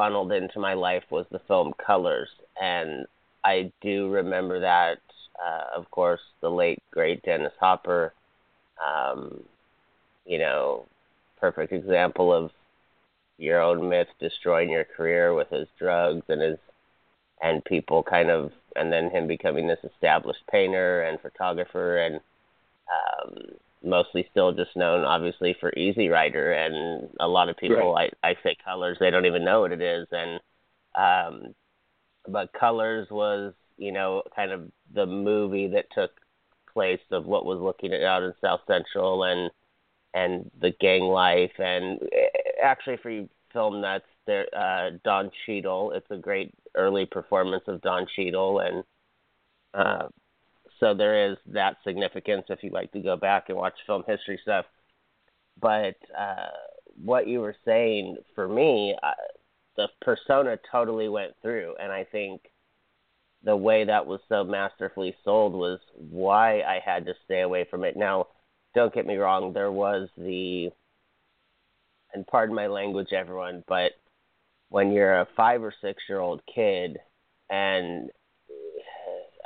funneled 0.00 0.32
into 0.32 0.58
my 0.58 0.72
life 0.72 1.04
was 1.10 1.26
the 1.30 1.42
film 1.46 1.74
Colors, 1.84 2.30
and 2.58 3.04
I 3.44 3.70
do 3.82 4.08
remember 4.08 4.60
that. 4.60 4.98
Uh, 5.38 5.76
of 5.76 5.90
course, 5.90 6.22
the 6.40 6.48
late 6.48 6.82
great 6.90 7.22
Dennis 7.22 7.52
Hopper, 7.60 8.14
um, 8.82 9.42
you 10.24 10.38
know, 10.38 10.86
perfect 11.38 11.74
example 11.74 12.32
of 12.32 12.50
your 13.36 13.60
own 13.60 13.90
myth 13.90 14.08
destroying 14.18 14.70
your 14.70 14.84
career 14.84 15.34
with 15.34 15.50
his 15.50 15.68
drugs 15.78 16.24
and 16.30 16.40
his 16.40 16.58
and 17.42 17.62
people 17.66 18.02
kind 18.02 18.30
of 18.30 18.52
and 18.76 18.90
then 18.90 19.10
him 19.10 19.26
becoming 19.26 19.66
this 19.66 19.84
established 19.84 20.42
painter 20.50 21.02
and 21.02 21.20
photographer 21.20 21.98
and 21.98 22.20
um, 22.90 23.36
mostly 23.82 24.26
still 24.30 24.52
just 24.52 24.76
known 24.76 25.04
obviously 25.04 25.56
for 25.60 25.72
Easy 25.76 26.08
Rider, 26.08 26.52
and 26.52 27.08
a 27.18 27.28
lot 27.28 27.48
of 27.48 27.56
people 27.56 27.92
right. 27.92 28.12
I 28.22 28.30
I 28.30 28.34
say 28.42 28.56
Colors, 28.64 28.98
they 29.00 29.10
don't 29.10 29.26
even 29.26 29.44
know 29.44 29.60
what 29.60 29.72
it 29.72 29.80
is, 29.82 30.06
and 30.12 30.40
um, 30.94 31.54
but 32.28 32.52
Colors 32.52 33.08
was 33.10 33.54
you 33.76 33.92
know 33.92 34.22
kind 34.34 34.52
of 34.52 34.70
the 34.94 35.06
movie 35.06 35.68
that 35.68 35.86
took 35.94 36.10
place 36.72 37.00
of 37.10 37.26
what 37.26 37.44
was 37.44 37.58
looking 37.60 37.92
at 37.92 38.02
out 38.02 38.22
in 38.22 38.32
South 38.40 38.60
Central 38.66 39.24
and 39.24 39.50
and 40.14 40.50
the 40.60 40.72
gang 40.80 41.02
life, 41.02 41.52
and 41.58 42.00
eh, 42.12 42.26
actually 42.62 42.96
for 42.98 43.10
you 43.10 43.28
film 43.52 43.80
that's 43.80 44.04
there 44.26 44.46
uh 44.56 44.90
Don 45.04 45.30
Cheadle, 45.44 45.92
it's 45.92 46.10
a 46.10 46.16
great 46.16 46.52
early 46.76 47.06
performance 47.06 47.64
of 47.66 47.80
Don 47.80 48.06
Cheadle 48.14 48.60
and 48.60 48.84
uh 49.74 50.08
so 50.80 50.94
there 50.94 51.30
is 51.30 51.36
that 51.46 51.76
significance 51.84 52.46
if 52.48 52.62
you 52.62 52.70
like 52.70 52.90
to 52.92 53.00
go 53.00 53.16
back 53.16 53.48
and 53.48 53.58
watch 53.58 53.74
film 53.86 54.02
history 54.06 54.40
stuff. 54.42 54.64
But 55.60 55.96
uh, 56.18 56.48
what 57.02 57.28
you 57.28 57.40
were 57.40 57.56
saying 57.64 58.16
for 58.34 58.48
me, 58.48 58.96
uh, 59.02 59.10
the 59.76 59.88
persona 60.00 60.58
totally 60.72 61.08
went 61.08 61.32
through, 61.42 61.74
and 61.80 61.92
I 61.92 62.04
think 62.04 62.40
the 63.44 63.56
way 63.56 63.84
that 63.84 64.06
was 64.06 64.20
so 64.28 64.44
masterfully 64.44 65.14
sold 65.24 65.52
was 65.52 65.78
why 65.94 66.60
I 66.62 66.80
had 66.84 67.06
to 67.06 67.14
stay 67.24 67.40
away 67.40 67.66
from 67.70 67.84
it. 67.84 67.96
Now, 67.96 68.28
don't 68.74 68.94
get 68.94 69.06
me 69.06 69.16
wrong, 69.16 69.52
there 69.52 69.72
was 69.72 70.08
the, 70.16 70.70
and 72.12 72.26
pardon 72.26 72.54
my 72.54 72.66
language, 72.66 73.12
everyone, 73.12 73.64
but 73.66 73.92
when 74.68 74.92
you're 74.92 75.20
a 75.20 75.28
five 75.36 75.62
or 75.62 75.74
six 75.80 76.02
year 76.08 76.20
old 76.20 76.42
kid 76.52 76.98
and 77.50 78.10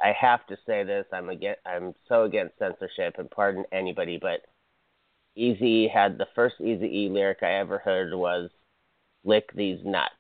I 0.05 0.13
have 0.21 0.47
to 0.49 0.57
say 0.67 0.85
this. 0.85 1.07
I'm 1.13 1.31
against. 1.31 1.61
I'm 1.65 1.95
so 2.09 2.25
against 2.25 2.59
censorship, 2.59 3.15
and 3.17 3.31
pardon 3.31 3.65
anybody, 3.73 4.19
but 4.21 4.43
Eazy 5.37 5.91
had 5.91 6.19
the 6.19 6.27
first 6.35 6.57
Easy 6.61 7.05
E 7.05 7.09
lyric 7.09 7.39
I 7.43 7.55
ever 7.55 7.79
heard 7.79 8.13
was 8.13 8.51
"lick 9.25 9.51
these 9.55 9.79
nuts," 9.83 10.13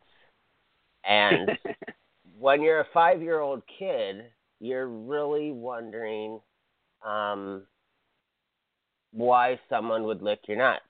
and 1.04 1.50
when 2.38 2.62
you're 2.62 2.80
a 2.80 2.86
five 2.94 3.20
year 3.20 3.40
old 3.40 3.62
kid, 3.78 4.24
you're 4.58 4.88
really 4.88 5.52
wondering 5.52 6.40
um, 7.04 7.64
why 9.12 9.60
someone 9.68 10.04
would 10.04 10.22
lick 10.22 10.40
your 10.48 10.56
nuts. 10.56 10.80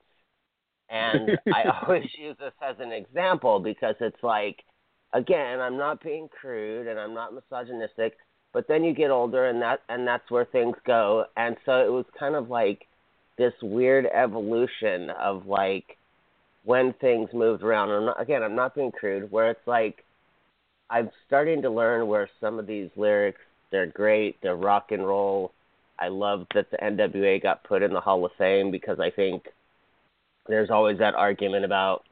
And 0.89 1.37
I 1.53 1.65
always 1.83 2.09
use 2.17 2.37
this 2.39 2.53
as 2.63 2.77
an 2.79 2.93
example 2.93 3.59
because 3.59 3.97
it's 4.01 4.23
like, 4.23 4.63
again, 5.13 5.59
I'm 5.59 5.77
not 5.77 6.01
being 6.01 6.29
crude 6.29 6.87
and 6.87 6.99
I'm 6.99 7.15
not 7.15 7.35
misogynistic, 7.35 8.17
but 8.55 8.69
then 8.69 8.85
you 8.85 8.95
get 8.95 9.11
older 9.11 9.47
and 9.47 9.61
that 9.61 9.81
and 9.91 10.07
that's 10.07 10.31
where 10.31 10.47
things 10.47 10.77
go. 10.87 11.27
And 11.37 11.57
so 11.67 11.85
it 11.85 11.93
was 11.93 12.07
kind 12.19 12.37
of 12.37 12.49
like 12.49 12.87
this 13.37 13.53
weird 13.61 14.07
evolution 14.07 15.11
of 15.11 15.47
like 15.47 15.99
when 16.65 16.95
things 16.95 17.29
moved 17.35 17.63
around. 17.63 17.91
And 17.91 18.15
again 18.19 18.43
i'm 18.43 18.55
not 18.55 18.75
being 18.75 18.93
crude 18.93 19.31
where 19.31 19.51
it's 19.51 19.67
like 19.67 20.05
i'm 20.89 21.11
starting 21.27 21.61
to 21.63 21.71
learn 21.71 22.07
where 22.07 22.31
some 22.41 22.59
of 22.59 22.67
these 22.67 22.89
lyrics 22.97 23.41
they're 23.71 23.87
great 23.87 24.37
they're 24.41 24.57
rock 24.57 24.93
and 24.93 25.05
roll. 25.07 25.53
I 25.99 26.09
love 26.09 26.47
that 26.55 26.71
the 26.71 26.79
nwa 26.79 27.43
got 27.43 27.65
put 27.65 27.83
in 27.83 27.93
the 27.93 28.01
hall 28.01 28.25
of 28.25 28.33
fame 28.39 28.71
because 28.71 29.01
i 29.01 29.11
think 29.11 29.45
there's 30.47 30.71
always 30.71 30.99
that 30.99 31.15
argument 31.15 31.65
about 31.65 32.05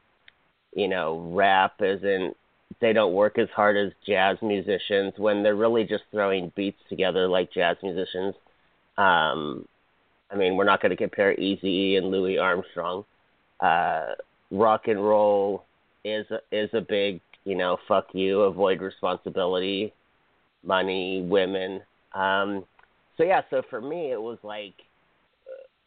you 0.75 0.89
know 0.89 1.31
rap 1.33 1.75
isn't 1.79 2.35
they 2.79 2.93
don't 2.93 3.13
work 3.13 3.37
as 3.37 3.49
hard 3.55 3.77
as 3.77 3.91
jazz 4.05 4.37
musicians 4.41 5.13
when 5.17 5.43
they're 5.43 5.55
really 5.55 5.83
just 5.83 6.03
throwing 6.11 6.51
beats 6.55 6.79
together 6.89 7.27
like 7.27 7.51
jazz 7.51 7.77
musicians. 7.83 8.35
Um, 8.97 9.67
I 10.31 10.35
mean, 10.35 10.55
we're 10.55 10.63
not 10.63 10.81
going 10.81 10.91
to 10.91 10.95
compare 10.95 11.35
Eazy 11.35 11.97
and 11.97 12.07
Louis 12.07 12.37
Armstrong. 12.37 13.05
Uh, 13.59 14.13
rock 14.51 14.87
and 14.87 15.03
roll 15.03 15.65
is 16.03 16.25
is 16.51 16.69
a 16.73 16.81
big, 16.81 17.21
you 17.45 17.55
know, 17.55 17.77
fuck 17.87 18.07
you, 18.13 18.41
avoid 18.41 18.81
responsibility, 18.81 19.93
money, 20.63 21.21
women. 21.21 21.81
Um, 22.13 22.65
so 23.17 23.23
yeah, 23.23 23.41
so 23.49 23.61
for 23.69 23.81
me, 23.81 24.11
it 24.11 24.21
was 24.21 24.37
like 24.43 24.73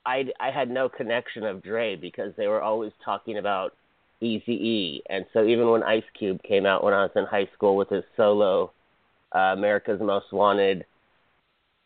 I 0.04 0.26
I 0.40 0.50
had 0.50 0.70
no 0.70 0.88
connection 0.88 1.44
of 1.44 1.62
Dre 1.62 1.96
because 1.96 2.32
they 2.36 2.46
were 2.46 2.62
always 2.62 2.92
talking 3.04 3.38
about 3.38 3.74
Easy 4.20 4.52
E. 4.52 5.02
And 5.08 5.26
so 5.32 5.44
even 5.44 5.70
when 5.70 5.82
Ice 5.82 6.04
Cube 6.18 6.42
came 6.42 6.66
out 6.66 6.82
when 6.82 6.94
I 6.94 7.02
was 7.02 7.10
in 7.16 7.24
high 7.24 7.48
school 7.54 7.76
with 7.76 7.88
his 7.90 8.04
solo 8.16 8.72
uh, 9.34 9.54
America's 9.56 10.00
Most 10.00 10.32
Wanted, 10.32 10.86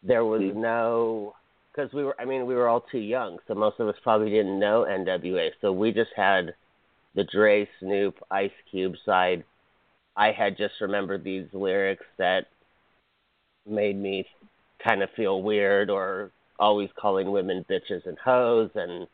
there 0.02 0.24
was 0.24 0.40
mm-hmm. 0.40 0.60
no 0.60 1.34
because 1.74 1.92
we 1.92 2.04
were 2.04 2.14
I 2.20 2.24
mean 2.24 2.46
we 2.46 2.54
were 2.54 2.68
all 2.68 2.84
too 2.92 2.98
young, 2.98 3.38
so 3.46 3.54
most 3.54 3.80
of 3.80 3.88
us 3.88 3.96
probably 4.02 4.30
didn't 4.30 4.58
know 4.58 4.86
NWA. 4.88 5.50
So 5.60 5.72
we 5.72 5.92
just 5.92 6.10
had 6.16 6.54
the 7.14 7.24
Dre, 7.24 7.68
Snoop, 7.80 8.16
Ice 8.30 8.50
Cube 8.70 8.94
side. 9.04 9.44
I 10.16 10.32
had 10.32 10.56
just 10.56 10.74
remembered 10.80 11.24
these 11.24 11.46
lyrics 11.52 12.04
that 12.18 12.46
made 13.66 13.96
me 13.96 14.26
kind 14.84 15.02
of 15.02 15.10
feel 15.16 15.42
weird 15.42 15.90
or 15.90 16.30
always 16.58 16.90
calling 16.98 17.30
women 17.30 17.64
bitches 17.68 18.06
and 18.06 18.18
hoes 18.18 18.70
and 18.74 19.06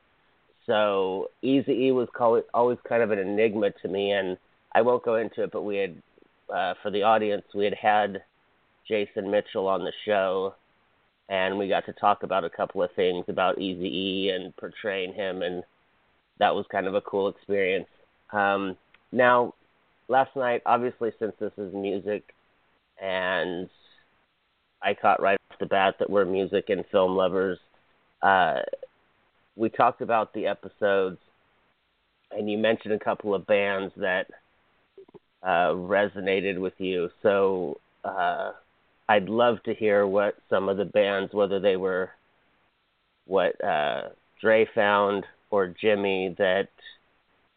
so 0.66 1.30
Easy 1.42 1.86
E 1.86 1.92
was 1.92 2.08
always 2.52 2.78
kind 2.88 3.02
of 3.02 3.10
an 3.10 3.18
enigma 3.18 3.70
to 3.82 3.88
me, 3.88 4.12
and 4.12 4.36
I 4.74 4.82
won't 4.82 5.04
go 5.04 5.16
into 5.16 5.42
it, 5.42 5.52
but 5.52 5.62
we 5.62 5.76
had, 5.76 6.02
uh, 6.52 6.74
for 6.82 6.90
the 6.90 7.02
audience, 7.02 7.44
we 7.54 7.64
had 7.64 7.74
had 7.74 8.22
Jason 8.86 9.30
Mitchell 9.30 9.66
on 9.68 9.84
the 9.84 9.92
show, 10.04 10.54
and 11.28 11.58
we 11.58 11.68
got 11.68 11.86
to 11.86 11.92
talk 11.92 12.22
about 12.22 12.44
a 12.44 12.50
couple 12.50 12.82
of 12.82 12.90
things 12.94 13.24
about 13.28 13.58
Easy 13.58 13.88
E 13.88 14.30
and 14.30 14.56
portraying 14.56 15.12
him, 15.12 15.42
and 15.42 15.62
that 16.38 16.54
was 16.54 16.66
kind 16.70 16.86
of 16.86 16.94
a 16.94 17.00
cool 17.00 17.28
experience. 17.28 17.88
Um, 18.32 18.76
now, 19.12 19.54
last 20.08 20.34
night, 20.36 20.62
obviously, 20.66 21.12
since 21.18 21.32
this 21.40 21.52
is 21.56 21.72
music, 21.72 22.34
and 23.00 23.68
I 24.82 24.94
caught 24.94 25.22
right 25.22 25.38
off 25.50 25.58
the 25.58 25.66
bat 25.66 25.96
that 25.98 26.10
we're 26.10 26.24
music 26.24 26.66
and 26.68 26.84
film 26.92 27.16
lovers. 27.16 27.58
Uh, 28.22 28.60
we 29.56 29.70
talked 29.70 30.02
about 30.02 30.32
the 30.34 30.46
episodes, 30.46 31.18
and 32.30 32.50
you 32.50 32.58
mentioned 32.58 32.94
a 32.94 32.98
couple 32.98 33.34
of 33.34 33.46
bands 33.46 33.92
that 33.96 34.26
uh, 35.42 35.72
resonated 35.72 36.58
with 36.58 36.74
you. 36.78 37.08
So 37.22 37.80
uh, 38.04 38.52
I'd 39.08 39.28
love 39.28 39.62
to 39.64 39.74
hear 39.74 40.06
what 40.06 40.36
some 40.50 40.68
of 40.68 40.76
the 40.76 40.84
bands, 40.84 41.32
whether 41.32 41.58
they 41.58 41.76
were 41.76 42.10
what 43.26 43.62
uh, 43.64 44.10
Dre 44.40 44.66
found 44.74 45.24
or 45.50 45.74
Jimmy 45.80 46.34
that 46.38 46.68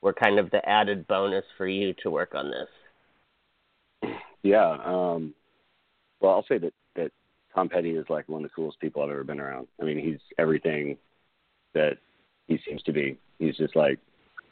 were 0.01 0.13
kind 0.13 0.39
of 0.39 0.49
the 0.51 0.67
added 0.67 1.07
bonus 1.07 1.45
for 1.57 1.67
you 1.67 1.93
to 2.03 2.09
work 2.09 2.33
on 2.33 2.51
this? 2.51 4.11
Yeah. 4.43 4.77
Um, 4.85 5.33
well, 6.21 6.31
I'll 6.31 6.45
say 6.47 6.57
that 6.59 6.73
that 6.95 7.11
Tom 7.53 7.69
Petty 7.69 7.91
is 7.91 8.05
like 8.09 8.29
one 8.29 8.43
of 8.43 8.49
the 8.49 8.55
coolest 8.55 8.79
people 8.79 9.01
I've 9.01 9.09
ever 9.09 9.23
been 9.23 9.39
around. 9.39 9.67
I 9.81 9.85
mean, 9.85 9.99
he's 9.99 10.19
everything 10.37 10.97
that 11.73 11.97
he 12.47 12.59
seems 12.67 12.81
to 12.83 12.91
be. 12.91 13.17
He's 13.37 13.57
just 13.57 13.75
like 13.75 13.99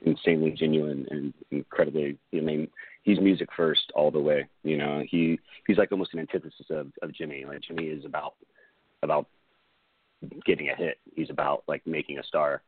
insanely 0.02 0.52
genuine 0.52 1.06
and 1.10 1.34
incredibly. 1.52 2.18
I 2.34 2.40
mean, 2.40 2.68
he's 3.04 3.20
music 3.20 3.50
first 3.56 3.92
all 3.96 4.12
the 4.12 4.20
way. 4.20 4.48
You 4.64 4.78
know, 4.78 5.04
he 5.08 5.40
he's 5.66 5.78
like 5.78 5.92
almost 5.92 6.14
an 6.14 6.20
antithesis 6.20 6.68
of 6.70 6.88
of 7.02 7.14
Jimmy. 7.14 7.46
Like 7.46 7.62
Jimmy 7.62 7.86
is 7.86 8.06
about 8.06 8.36
about 9.04 9.28
getting 10.46 10.70
a 10.70 10.76
hit. 10.76 10.98
He's 11.16 11.30
about 11.30 11.64
like 11.68 11.86
making 11.86 12.20
a 12.20 12.24
star, 12.24 12.62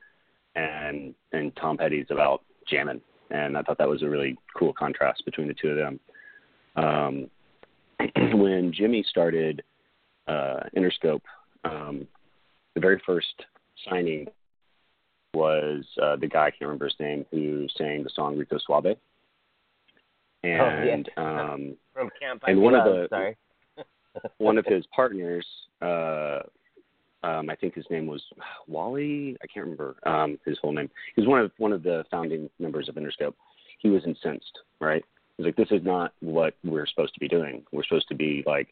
and 0.55 1.13
and 1.31 1.55
Tom 1.55 1.77
Petty's 1.77 2.07
about 2.09 2.43
jamming. 2.67 3.01
And 3.31 3.57
I 3.57 3.61
thought 3.61 3.77
that 3.77 3.87
was 3.87 4.01
a 4.01 4.09
really 4.09 4.37
cool 4.57 4.73
contrast 4.73 5.23
between 5.25 5.47
the 5.47 5.53
two 5.53 5.69
of 5.69 5.77
them. 5.77 5.99
Um, 6.75 7.29
when 8.39 8.73
Jimmy 8.73 9.03
started 9.07 9.61
uh, 10.27 10.61
Interscope, 10.75 11.21
um, 11.63 12.07
the 12.73 12.81
very 12.81 13.01
first 13.05 13.45
signing 13.87 14.27
was 15.33 15.85
uh, 16.01 16.15
the 16.15 16.27
guy 16.27 16.47
I 16.47 16.51
can't 16.51 16.61
remember 16.61 16.85
his 16.85 16.95
name 16.99 17.25
who 17.31 17.67
sang 17.77 18.03
the 18.03 18.09
song 18.13 18.37
Rico 18.37 18.57
Suave. 18.57 18.97
And 20.43 20.61
oh, 20.61 20.83
yeah. 20.83 21.51
um, 21.51 21.75
from 21.93 22.09
Camp 22.19 22.43
and 22.47 22.61
one 22.61 22.73
Love, 22.73 22.87
of 22.87 22.93
the 22.93 23.07
sorry. 23.09 23.37
one 24.37 24.57
of 24.57 24.65
his 24.65 24.85
partners, 24.95 25.45
uh, 25.81 26.39
um, 27.21 27.49
I 27.49 27.55
think 27.59 27.75
his 27.75 27.85
name 27.89 28.07
was 28.07 28.23
Wally. 28.67 29.37
I 29.43 29.47
can't 29.47 29.65
remember 29.65 29.95
um, 30.05 30.39
his 30.45 30.57
whole 30.61 30.71
name. 30.71 30.89
He 31.15 31.21
was 31.21 31.27
one 31.27 31.41
of 31.41 31.51
one 31.57 31.73
of 31.73 31.83
the 31.83 32.05
founding 32.09 32.49
members 32.59 32.87
of 32.87 32.95
Interscope. 32.95 33.33
He 33.79 33.89
was 33.89 34.03
incensed, 34.05 34.59
right? 34.79 35.03
He's 35.37 35.45
like, 35.45 35.57
"This 35.57 35.71
is 35.71 35.83
not 35.83 36.13
what 36.21 36.55
we're 36.63 36.87
supposed 36.87 37.13
to 37.15 37.19
be 37.19 37.27
doing. 37.27 37.63
We're 37.73 37.83
supposed 37.83 38.07
to 38.07 38.15
be 38.15 38.43
like 38.47 38.69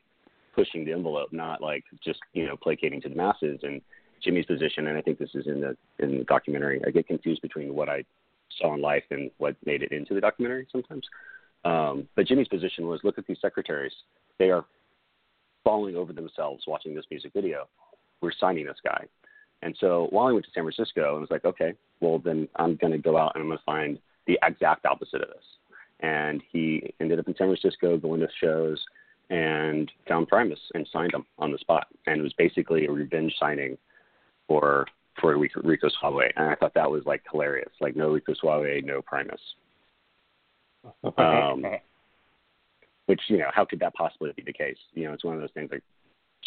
pushing 0.56 0.86
the 0.86 0.94
envelope, 0.94 1.34
not 1.34 1.62
like 1.62 1.84
just 2.04 2.20
you 2.34 2.46
know 2.46 2.56
placating 2.56 3.02
to 3.02 3.10
the 3.10 3.16
masses." 3.16 3.60
And 3.64 3.82
Jimmy's 4.24 4.46
position, 4.46 4.88
and 4.88 4.98
I 4.98 5.02
think 5.02 5.20
this 5.20 5.34
is 5.34 5.48
in 5.48 5.62
the 5.62 5.78
in 6.00 6.20
the 6.20 6.24
documentary. 6.24 6.82
I 6.86 6.92
get 6.92 7.08
confused 7.08 7.42
between 7.42 7.76
what 7.76 7.90
I 7.90 8.04
saw 8.60 8.74
in 8.74 8.82
life 8.82 9.04
and 9.12 9.32
what 9.38 9.56
made 9.66 9.84
it 9.84 9.92
into 9.92 10.14
the 10.14 10.22
documentary 10.22 10.68
sometimes. 10.72 11.08
Um, 11.66 12.08
but 12.16 12.28
Jimmy's 12.28 12.48
position 12.48 12.88
was, 12.88 13.02
look 13.04 13.18
at 13.18 13.28
these 13.28 13.40
secretaries. 13.42 13.94
They 14.40 14.52
are 14.52 14.66
falling 15.64 15.96
over 15.96 16.14
themselves 16.14 16.64
watching 16.68 16.96
this 16.96 17.06
music 17.12 17.34
video. 17.34 17.68
We're 18.22 18.32
signing 18.40 18.66
this 18.66 18.78
guy. 18.84 19.06
And 19.62 19.76
so 19.80 20.08
while 20.12 20.26
Wally 20.26 20.34
went 20.36 20.46
to 20.46 20.52
San 20.54 20.64
Francisco 20.64 21.14
and 21.14 21.22
was 21.22 21.32
like, 21.32 21.46
okay, 21.46 21.74
well 22.00 22.20
then 22.20 22.48
I'm 22.56 22.76
going 22.76 22.94
to 22.94 23.00
go 23.00 23.18
out 23.18 23.34
and 23.36 23.42
I'm 23.42 23.50
going 23.50 23.58
to 23.58 23.64
find 23.64 24.00
the 24.28 24.40
exact 24.44 24.86
opposite 24.86 25.22
of 25.22 25.30
this. 25.30 25.44
And 26.00 26.44
he 26.52 26.94
ended 27.02 27.20
up 27.20 27.28
in 27.28 27.36
San 27.36 27.48
Francisco 27.48 27.98
going 27.98 28.22
to 28.22 28.28
shows 28.40 28.84
and 29.30 29.92
found 30.08 30.28
Primus 30.28 30.60
and 30.74 30.88
signed 30.94 31.14
him 31.14 31.26
on 31.40 31.52
the 31.52 31.58
spot. 31.58 31.88
And 32.06 32.20
it 32.20 32.24
was 32.24 32.34
basically 32.34 32.86
a 32.86 32.92
revenge 32.92 33.36
signing 33.40 33.78
for 34.48 34.86
for 35.20 35.36
Rico, 35.36 35.90
Suave, 36.00 36.32
and 36.36 36.50
I 36.50 36.56
thought 36.56 36.76
that 36.76 36.90
was 36.90 37.04
like 37.06 37.24
hilarious. 37.32 37.72
Like 37.82 37.96
no 37.96 38.10
Rico 38.10 38.34
Suave, 38.36 38.84
no 38.84 39.02
Primus. 39.02 39.42
Um, 41.18 41.66
which 43.08 43.22
you 43.28 43.38
know, 43.40 43.50
how 43.54 43.66
could 43.66 43.80
that 43.80 43.94
possibly 43.96 44.32
be 44.36 44.44
the 44.44 44.54
case? 44.54 44.78
You 44.94 45.06
know, 45.06 45.14
it's 45.14 45.24
one 45.24 45.36
of 45.36 45.42
those 45.42 45.52
things 45.54 45.70
like 45.72 45.84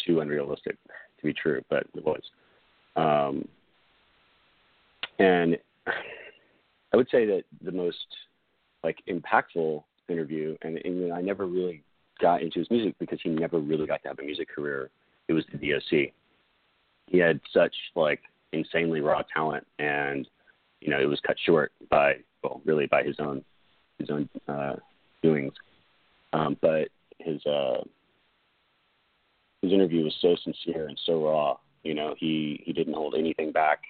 too 0.05 0.21
unrealistic 0.21 0.77
to 0.85 1.23
be 1.23 1.33
true, 1.33 1.61
but 1.69 1.85
it 1.95 2.03
was. 2.05 2.21
Um, 2.95 3.47
and 5.19 5.57
I 6.93 6.97
would 6.97 7.07
say 7.11 7.25
that 7.25 7.43
the 7.63 7.71
most 7.71 7.97
like 8.83 8.97
impactful 9.09 9.83
interview, 10.07 10.57
and, 10.61 10.77
and 10.77 11.13
I 11.13 11.21
never 11.21 11.45
really 11.45 11.83
got 12.19 12.41
into 12.41 12.59
his 12.59 12.69
music 12.69 12.95
because 12.99 13.19
he 13.21 13.29
never 13.29 13.59
really 13.59 13.87
got 13.87 14.01
to 14.03 14.09
have 14.09 14.19
a 14.19 14.23
music 14.23 14.49
career. 14.49 14.89
It 15.27 15.33
was 15.33 15.45
the 15.51 15.57
DOC 15.57 16.13
he 17.07 17.17
had 17.17 17.39
such 17.53 17.73
like 17.95 18.21
insanely 18.53 19.01
raw 19.01 19.21
talent, 19.33 19.65
and 19.79 20.27
you 20.79 20.89
know 20.89 20.99
it 20.99 21.05
was 21.05 21.19
cut 21.25 21.37
short 21.45 21.71
by 21.89 22.15
well, 22.43 22.61
really 22.65 22.87
by 22.87 23.03
his 23.03 23.15
own 23.19 23.43
his 23.99 24.09
own 24.09 24.29
uh, 24.47 24.75
doings. 25.21 25.53
Um, 26.33 26.57
but 26.61 26.89
his 27.19 27.45
uh, 27.45 27.83
his 29.61 29.71
interview 29.71 30.03
was 30.03 30.15
so 30.21 30.35
sincere 30.43 30.87
and 30.87 30.99
so 31.05 31.23
raw. 31.25 31.57
You 31.83 31.93
know, 31.93 32.15
he 32.17 32.61
he 32.65 32.73
didn't 32.73 32.93
hold 32.93 33.15
anything 33.15 33.51
back 33.51 33.81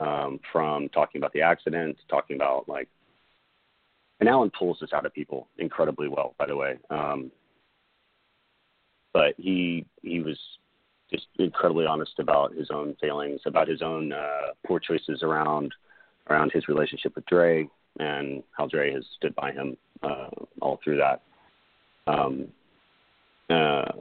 um, 0.00 0.40
from 0.50 0.88
talking 0.90 1.20
about 1.20 1.32
the 1.32 1.42
accident, 1.42 1.96
talking 2.08 2.36
about 2.36 2.68
like. 2.68 2.88
And 4.20 4.28
Allen 4.28 4.52
pulls 4.56 4.78
this 4.80 4.92
out 4.92 5.04
of 5.04 5.12
people 5.12 5.48
incredibly 5.58 6.06
well, 6.06 6.36
by 6.38 6.46
the 6.46 6.54
way. 6.54 6.78
Um, 6.90 7.32
but 9.12 9.34
he 9.36 9.84
he 10.02 10.20
was 10.20 10.38
just 11.12 11.26
incredibly 11.38 11.86
honest 11.86 12.12
about 12.18 12.54
his 12.54 12.70
own 12.72 12.96
failings, 13.00 13.40
about 13.46 13.68
his 13.68 13.82
own 13.82 14.12
uh, 14.12 14.52
poor 14.66 14.80
choices 14.80 15.22
around 15.22 15.72
around 16.30 16.52
his 16.52 16.68
relationship 16.68 17.14
with 17.14 17.26
Dre, 17.26 17.68
and 17.98 18.42
how 18.56 18.66
Dre 18.66 18.92
has 18.92 19.04
stood 19.16 19.34
by 19.34 19.52
him 19.52 19.76
uh, 20.02 20.28
all 20.60 20.80
through 20.82 20.98
that. 20.98 21.22
Um, 22.06 22.48
uh, 23.50 23.92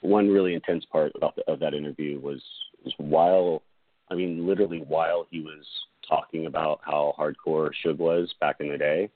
one 0.00 0.28
really 0.28 0.54
intense 0.54 0.84
part 0.90 1.12
about 1.14 1.36
the, 1.36 1.50
of 1.50 1.60
that 1.60 1.74
interview 1.74 2.18
was, 2.20 2.40
was 2.84 2.94
while, 2.98 3.62
I 4.10 4.14
mean, 4.14 4.46
literally 4.46 4.84
while 4.86 5.26
he 5.30 5.40
was 5.40 5.64
talking 6.08 6.46
about 6.46 6.80
how 6.82 7.14
hardcore 7.18 7.70
Suge 7.84 7.98
was 7.98 8.32
back 8.40 8.56
in 8.60 8.70
the 8.70 8.78
day, 8.78 9.10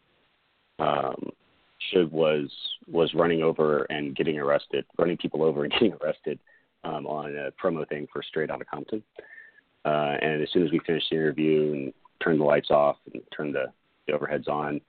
um, 0.78 1.30
Suge 1.92 2.10
was 2.10 2.50
was 2.86 3.14
running 3.14 3.42
over 3.42 3.84
and 3.84 4.14
getting 4.14 4.38
arrested, 4.38 4.84
running 4.98 5.16
people 5.16 5.42
over 5.42 5.64
and 5.64 5.72
getting 5.72 5.94
arrested 6.02 6.38
um, 6.84 7.06
on 7.06 7.36
a 7.36 7.50
promo 7.52 7.88
thing 7.88 8.06
for 8.12 8.22
Straight 8.22 8.50
Outta 8.50 8.64
Compton. 8.64 9.02
Uh, 9.84 10.16
and 10.22 10.42
as 10.42 10.48
soon 10.52 10.64
as 10.64 10.72
we 10.72 10.80
finished 10.86 11.08
the 11.10 11.16
interview 11.16 11.72
and 11.72 11.92
turned 12.22 12.40
the 12.40 12.44
lights 12.44 12.70
off 12.70 12.96
and 13.12 13.22
turned 13.36 13.54
the, 13.54 13.66
the 14.06 14.12
overheads 14.12 14.48
on, 14.48 14.80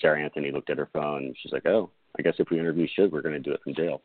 Sarah 0.00 0.22
Anthony 0.22 0.50
looked 0.50 0.70
at 0.70 0.78
her 0.78 0.88
phone. 0.92 1.24
And 1.24 1.36
she's 1.40 1.52
like, 1.52 1.66
"Oh, 1.66 1.90
I 2.18 2.22
guess 2.22 2.34
if 2.38 2.50
we 2.50 2.58
interview 2.58 2.86
Suge, 2.98 3.10
we're 3.10 3.22
going 3.22 3.34
to 3.34 3.40
do 3.40 3.52
it 3.52 3.62
from 3.62 3.74
jail." 3.74 4.02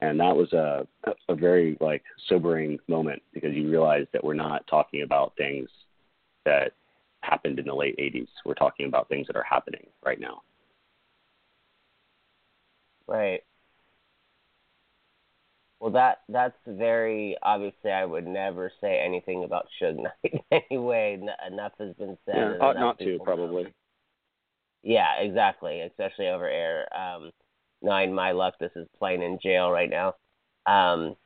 And 0.00 0.20
that 0.20 0.36
was 0.36 0.52
a 0.52 0.86
a 1.28 1.34
very 1.34 1.76
like 1.80 2.02
sobering 2.28 2.78
moment 2.86 3.22
because 3.32 3.54
you 3.54 3.70
realize 3.70 4.06
that 4.12 4.22
we're 4.22 4.34
not 4.34 4.66
talking 4.66 5.02
about 5.02 5.34
things 5.36 5.68
that 6.44 6.72
happened 7.22 7.58
in 7.58 7.66
the 7.66 7.74
late 7.74 7.96
80s. 7.98 8.28
We're 8.44 8.54
talking 8.54 8.86
about 8.86 9.08
things 9.08 9.26
that 9.26 9.36
are 9.36 9.46
happening 9.48 9.86
right 10.04 10.20
now. 10.20 10.42
Right. 13.06 13.42
Well, 15.80 15.92
that 15.92 16.22
that's 16.28 16.56
very 16.66 17.36
obviously. 17.42 17.90
I 17.90 18.04
would 18.04 18.26
never 18.26 18.72
say 18.80 18.98
anything 18.98 19.44
about 19.44 19.66
Suge 19.80 19.96
Knight 20.02 20.44
anyway. 20.70 21.18
N- 21.20 21.52
enough 21.52 21.72
has 21.78 21.94
been 21.96 22.16
said. 22.24 22.34
Yeah, 22.36 22.58
ought 22.60 22.76
not 22.76 22.98
to 22.98 23.18
probably. 23.22 23.64
Know. 23.64 23.70
Yeah, 24.82 25.20
exactly. 25.20 25.82
Especially 25.82 26.28
over 26.28 26.48
air. 26.48 26.86
Um, 26.96 27.30
nine 27.82 28.14
my 28.14 28.32
luck, 28.32 28.54
this 28.58 28.72
is 28.74 28.88
playing 28.98 29.22
in 29.22 29.38
jail 29.42 29.70
right 29.70 29.90
now. 29.90 30.14
Um, 30.66 31.16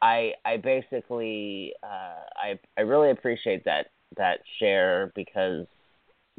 I 0.00 0.32
I 0.44 0.56
basically 0.56 1.74
uh, 1.82 2.24
I 2.36 2.58
I 2.76 2.82
really 2.82 3.10
appreciate 3.10 3.64
that 3.66 3.86
that 4.16 4.40
share 4.58 5.12
because 5.14 5.66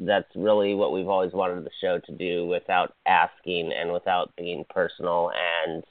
that's 0.00 0.28
really 0.34 0.74
what 0.74 0.92
we've 0.92 1.08
always 1.08 1.32
wanted 1.32 1.64
the 1.64 1.70
show 1.80 1.98
to 1.98 2.12
do 2.12 2.46
without 2.46 2.94
asking 3.06 3.72
and 3.72 3.92
without 3.92 4.34
being 4.36 4.64
personal 4.68 5.30
and 5.64 5.82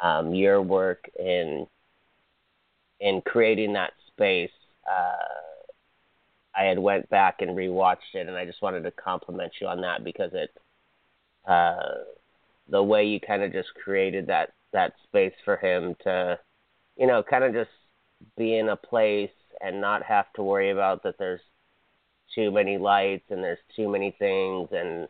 um, 0.00 0.34
your 0.34 0.62
work 0.62 1.08
in 1.18 1.66
in 3.00 3.22
creating 3.22 3.72
that 3.74 3.92
space. 4.08 4.50
Uh, 4.88 5.14
I 6.56 6.64
had 6.64 6.78
went 6.78 7.08
back 7.08 7.36
and 7.40 7.50
rewatched 7.50 8.14
it, 8.14 8.26
and 8.26 8.36
I 8.36 8.44
just 8.44 8.62
wanted 8.62 8.82
to 8.82 8.90
compliment 8.90 9.52
you 9.60 9.68
on 9.68 9.80
that 9.82 10.02
because 10.02 10.30
it, 10.34 10.50
uh, 11.46 12.02
the 12.68 12.82
way 12.82 13.06
you 13.06 13.20
kind 13.20 13.42
of 13.42 13.52
just 13.52 13.68
created 13.82 14.26
that 14.26 14.52
that 14.72 14.94
space 15.04 15.32
for 15.44 15.56
him 15.56 15.96
to, 16.04 16.38
you 16.96 17.06
know, 17.06 17.22
kind 17.22 17.44
of 17.44 17.52
just 17.54 17.70
be 18.36 18.58
in 18.58 18.68
a 18.68 18.76
place 18.76 19.30
and 19.60 19.80
not 19.80 20.02
have 20.02 20.32
to 20.34 20.42
worry 20.42 20.70
about 20.70 21.02
that 21.02 21.16
there's 21.18 21.40
too 22.34 22.50
many 22.50 22.76
lights 22.76 23.24
and 23.30 23.42
there's 23.42 23.58
too 23.74 23.88
many 23.88 24.14
things 24.18 24.68
and 24.72 25.08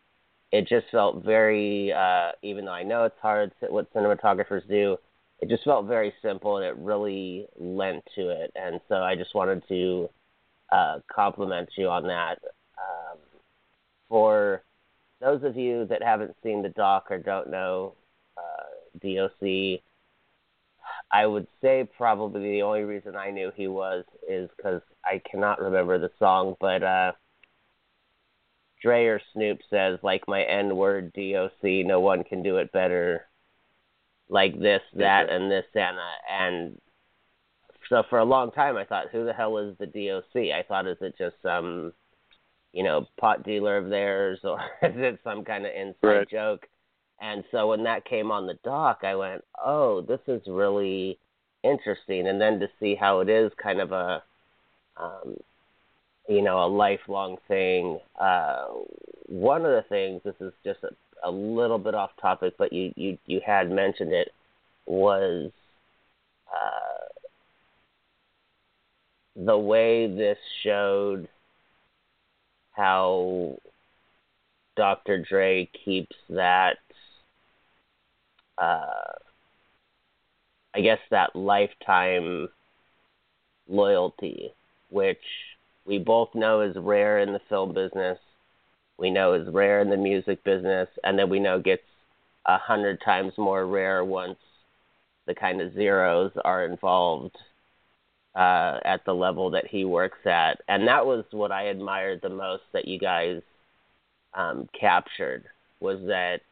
it 0.52 0.66
just 0.66 0.86
felt 0.90 1.24
very, 1.24 1.92
uh, 1.92 2.32
even 2.42 2.64
though 2.64 2.72
I 2.72 2.82
know 2.82 3.04
it's 3.04 3.18
hard 3.20 3.52
what 3.68 3.92
cinematographers 3.92 4.66
do, 4.68 4.96
it 5.40 5.48
just 5.48 5.64
felt 5.64 5.86
very 5.86 6.12
simple 6.22 6.56
and 6.56 6.66
it 6.66 6.76
really 6.78 7.46
lent 7.58 8.04
to 8.16 8.30
it. 8.30 8.50
And 8.56 8.80
so 8.88 8.96
I 8.96 9.14
just 9.14 9.34
wanted 9.34 9.62
to 9.68 10.08
uh, 10.72 10.98
compliment 11.12 11.68
you 11.76 11.88
on 11.88 12.04
that. 12.04 12.38
Um, 12.78 13.18
for 14.08 14.62
those 15.20 15.42
of 15.44 15.56
you 15.56 15.86
that 15.86 16.02
haven't 16.02 16.34
seen 16.42 16.62
the 16.62 16.70
doc 16.70 17.06
or 17.10 17.18
don't 17.18 17.50
know 17.50 17.94
uh, 18.36 18.98
DOC, 19.00 19.80
I 21.10 21.26
would 21.26 21.46
say 21.60 21.88
probably 21.96 22.52
the 22.52 22.62
only 22.62 22.82
reason 22.82 23.16
I 23.16 23.30
knew 23.30 23.52
he 23.54 23.68
was 23.68 24.04
is 24.28 24.48
because 24.56 24.82
I 25.04 25.20
cannot 25.30 25.60
remember 25.60 25.98
the 25.98 26.10
song, 26.18 26.56
but 26.60 26.82
Dre 28.82 29.06
or 29.06 29.20
Snoop 29.32 29.58
says 29.70 29.98
like 30.02 30.28
my 30.28 30.42
N 30.42 30.76
word 30.76 31.12
DOC, 31.12 31.86
no 31.86 32.00
one 32.00 32.24
can 32.24 32.42
do 32.42 32.58
it 32.58 32.72
better. 32.72 33.26
Like 34.30 34.58
this, 34.60 34.82
that, 34.94 35.30
and 35.30 35.50
this, 35.50 35.64
and 35.74 35.96
and 36.30 36.80
so 37.88 38.02
for 38.10 38.18
a 38.18 38.24
long 38.24 38.50
time 38.50 38.76
I 38.76 38.84
thought, 38.84 39.06
who 39.10 39.24
the 39.24 39.32
hell 39.32 39.56
is 39.58 39.74
the 39.78 39.86
DOC? 39.86 40.52
I 40.54 40.62
thought, 40.66 40.86
is 40.86 40.98
it 41.00 41.16
just 41.16 41.36
some, 41.42 41.92
you 42.72 42.82
know, 42.82 43.06
pot 43.18 43.42
dealer 43.42 43.78
of 43.78 43.88
theirs, 43.88 44.40
or 44.44 44.60
is 44.82 44.94
it 44.96 45.20
some 45.24 45.44
kind 45.44 45.64
of 45.64 45.72
inside 45.72 46.08
right. 46.08 46.30
joke? 46.30 46.66
And 47.20 47.42
so 47.50 47.68
when 47.68 47.82
that 47.84 48.04
came 48.04 48.30
on 48.30 48.46
the 48.46 48.58
dock, 48.64 49.00
I 49.02 49.16
went, 49.16 49.42
oh, 49.64 50.02
this 50.02 50.20
is 50.28 50.42
really 50.46 51.18
interesting. 51.64 52.28
And 52.28 52.40
then 52.40 52.60
to 52.60 52.68
see 52.78 52.94
how 52.94 53.20
it 53.20 53.28
is 53.28 53.50
kind 53.60 53.80
of 53.80 53.92
a, 53.92 54.22
um, 54.96 55.36
you 56.28 56.42
know, 56.42 56.64
a 56.64 56.68
lifelong 56.68 57.38
thing. 57.48 57.98
Uh, 58.20 58.66
one 59.26 59.64
of 59.64 59.72
the 59.72 59.84
things, 59.88 60.20
this 60.24 60.34
is 60.40 60.52
just 60.64 60.80
a, 60.84 61.28
a 61.28 61.30
little 61.30 61.78
bit 61.78 61.94
off 61.94 62.10
topic, 62.20 62.54
but 62.58 62.72
you, 62.72 62.92
you, 62.96 63.18
you 63.26 63.40
had 63.44 63.70
mentioned 63.70 64.12
it, 64.12 64.28
was 64.86 65.50
uh, 66.52 67.08
the 69.36 69.58
way 69.58 70.06
this 70.06 70.38
showed 70.62 71.28
how 72.72 73.56
Dr. 74.76 75.24
Dre 75.28 75.68
keeps 75.84 76.16
that 76.30 76.78
uh, 78.56 79.12
I 80.74 80.80
guess 80.80 80.98
that 81.10 81.34
lifetime 81.34 82.48
loyalty, 83.68 84.52
which 84.90 85.18
we 85.88 85.98
both 85.98 86.28
know 86.34 86.60
is 86.60 86.76
rare 86.76 87.18
in 87.18 87.32
the 87.32 87.40
film 87.48 87.72
business, 87.72 88.18
we 88.98 89.10
know 89.10 89.32
is 89.32 89.48
rare 89.52 89.80
in 89.80 89.88
the 89.88 89.96
music 89.96 90.44
business, 90.44 90.88
and 91.02 91.18
then 91.18 91.30
we 91.30 91.40
know 91.40 91.58
gets 91.58 91.82
a 92.46 92.58
hundred 92.58 93.00
times 93.00 93.32
more 93.38 93.66
rare 93.66 94.04
once 94.04 94.38
the 95.26 95.34
kind 95.34 95.62
of 95.62 95.72
zeros 95.72 96.30
are 96.44 96.66
involved 96.66 97.36
uh, 98.34 98.78
at 98.84 99.04
the 99.06 99.14
level 99.14 99.50
that 99.50 99.66
he 99.66 99.84
works 99.84 100.18
at. 100.26 100.60
And 100.68 100.86
that 100.88 101.06
was 101.06 101.24
what 101.30 101.52
I 101.52 101.64
admired 101.64 102.20
the 102.22 102.28
most 102.28 102.64
that 102.74 102.86
you 102.86 102.98
guys 102.98 103.40
um, 104.34 104.68
captured 104.78 105.44
was 105.80 106.00
that 106.06 106.42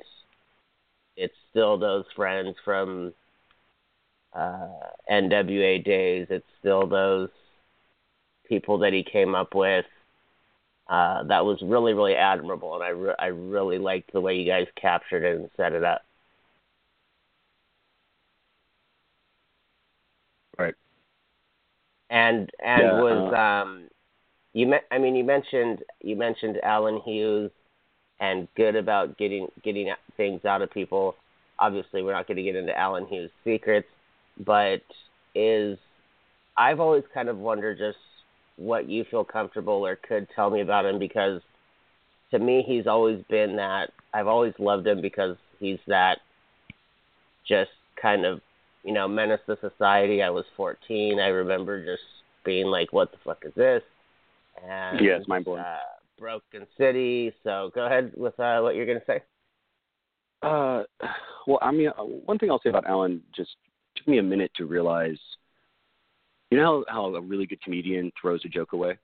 it's 1.17 1.35
still 1.51 1.79
those 1.79 2.05
friends 2.15 2.57
from 2.65 3.13
uh, 4.35 4.69
NWA 5.11 5.85
days. 5.85 6.27
It's 6.31 6.47
still 6.59 6.87
those 6.87 7.29
people 8.49 8.79
that 8.79 8.93
he 8.93 9.03
came 9.03 9.35
up 9.35 9.55
with. 9.55 9.85
Uh, 10.89 11.25
that 11.25 11.45
was 11.45 11.59
really, 11.63 11.95
really 11.95 12.15
admirable, 12.15 12.75
and 12.75 12.85
I, 12.85 12.89
re- 12.91 13.15
I 13.19 13.27
really 13.27 13.79
liked 13.79 14.13
the 14.13 14.21
way 14.21 14.37
you 14.37 14.47
guys 14.47 14.67
captured 14.81 15.25
it 15.25 15.37
and 15.37 15.51
set 15.57 15.73
it 15.73 15.83
up. 15.83 16.03
Right. 20.57 20.75
And 22.09 22.49
and 22.65 22.83
yeah, 22.83 23.01
was 23.01 23.33
uh, 23.35 23.37
um, 23.37 23.89
you 24.53 24.67
me- 24.69 24.79
I 24.93 24.99
mean 24.99 25.17
you 25.17 25.25
mentioned 25.25 25.81
you 26.01 26.15
mentioned 26.15 26.59
Allen 26.63 27.01
Hughes 27.05 27.51
and 28.21 28.49
good 28.57 28.77
about 28.77 29.19
getting 29.19 29.49
getting 29.65 29.93
things 30.17 30.45
out 30.45 30.63
of 30.63 30.71
people. 30.71 31.17
Obviously, 31.59 32.03
we're 32.03 32.13
not 32.13 32.27
going 32.27 32.37
to 32.37 32.43
get 32.43 32.55
into 32.55 32.77
Allen 32.79 33.07
Hughes' 33.07 33.31
secrets, 33.45 33.89
but 34.45 34.83
is 35.35 35.79
I've 36.57 36.81
always 36.81 37.05
kind 37.13 37.29
of 37.29 37.39
wondered 37.39 37.79
just 37.79 37.99
what 38.57 38.89
you 38.89 39.05
feel 39.11 39.25
comfortable 39.25 39.87
or 39.87 39.97
could 39.97 40.27
tell 40.35 40.51
me 40.51 40.61
about 40.61 40.87
him 40.87 40.99
because 40.99 41.43
to 42.31 42.39
me 42.39 42.65
he's 42.67 42.87
always 42.87 43.23
been 43.29 43.57
that 43.57 43.91
I've 44.15 44.27
always 44.27 44.55
loved 44.59 44.87
him 44.87 45.01
because 45.01 45.37
he's 45.61 45.79
that 45.87 46.19
just 47.47 47.71
kind 48.01 48.25
of 48.25 48.41
you 48.83 48.93
know 48.93 49.07
menace 49.09 49.41
to 49.47 49.59
society. 49.61 50.23
I 50.23 50.31
was 50.31 50.45
14. 50.57 51.19
I 51.19 51.29
remember 51.29 51.85
just 51.85 52.03
being 52.45 52.67
like, 52.67 52.93
"What 52.93 53.11
the 53.11 53.19
fuck 53.25 53.43
is 53.45 53.53
this?" 53.55 53.83
And 54.65 55.01
yeah, 55.01 55.17
it's 55.17 55.29
mind 55.29 55.45
blowing. 55.45 55.61
Uh, 55.61 55.79
Broken 56.19 56.67
City. 56.79 57.33
So 57.45 57.71
go 57.75 57.87
ahead 57.87 58.13
with 58.17 58.39
uh, 58.41 58.61
what 58.61 58.75
you're 58.75 58.87
to 58.87 59.03
say. 59.07 59.21
Uh, 60.43 60.85
well, 61.47 61.59
I 61.63 61.73
mean, 61.73 61.89
uh, 61.89 62.03
one 62.03 62.39
thing 62.39 62.51
I'll 62.51 62.61
say 62.63 62.71
about 62.71 62.87
Allen 62.87 63.23
just 63.35 63.51
took 63.97 64.09
me 64.09 64.19
a 64.19 64.23
minute 64.23 64.53
to 64.57 64.67
realize. 64.67 65.19
You 66.51 66.59
know 66.59 66.85
how, 66.89 67.11
how 67.11 67.15
a 67.15 67.21
really 67.21 67.47
good 67.47 67.61
comedian 67.63 68.13
throws 68.21 68.45
a 68.45 68.49
joke 68.49 68.73
away. 68.73 68.99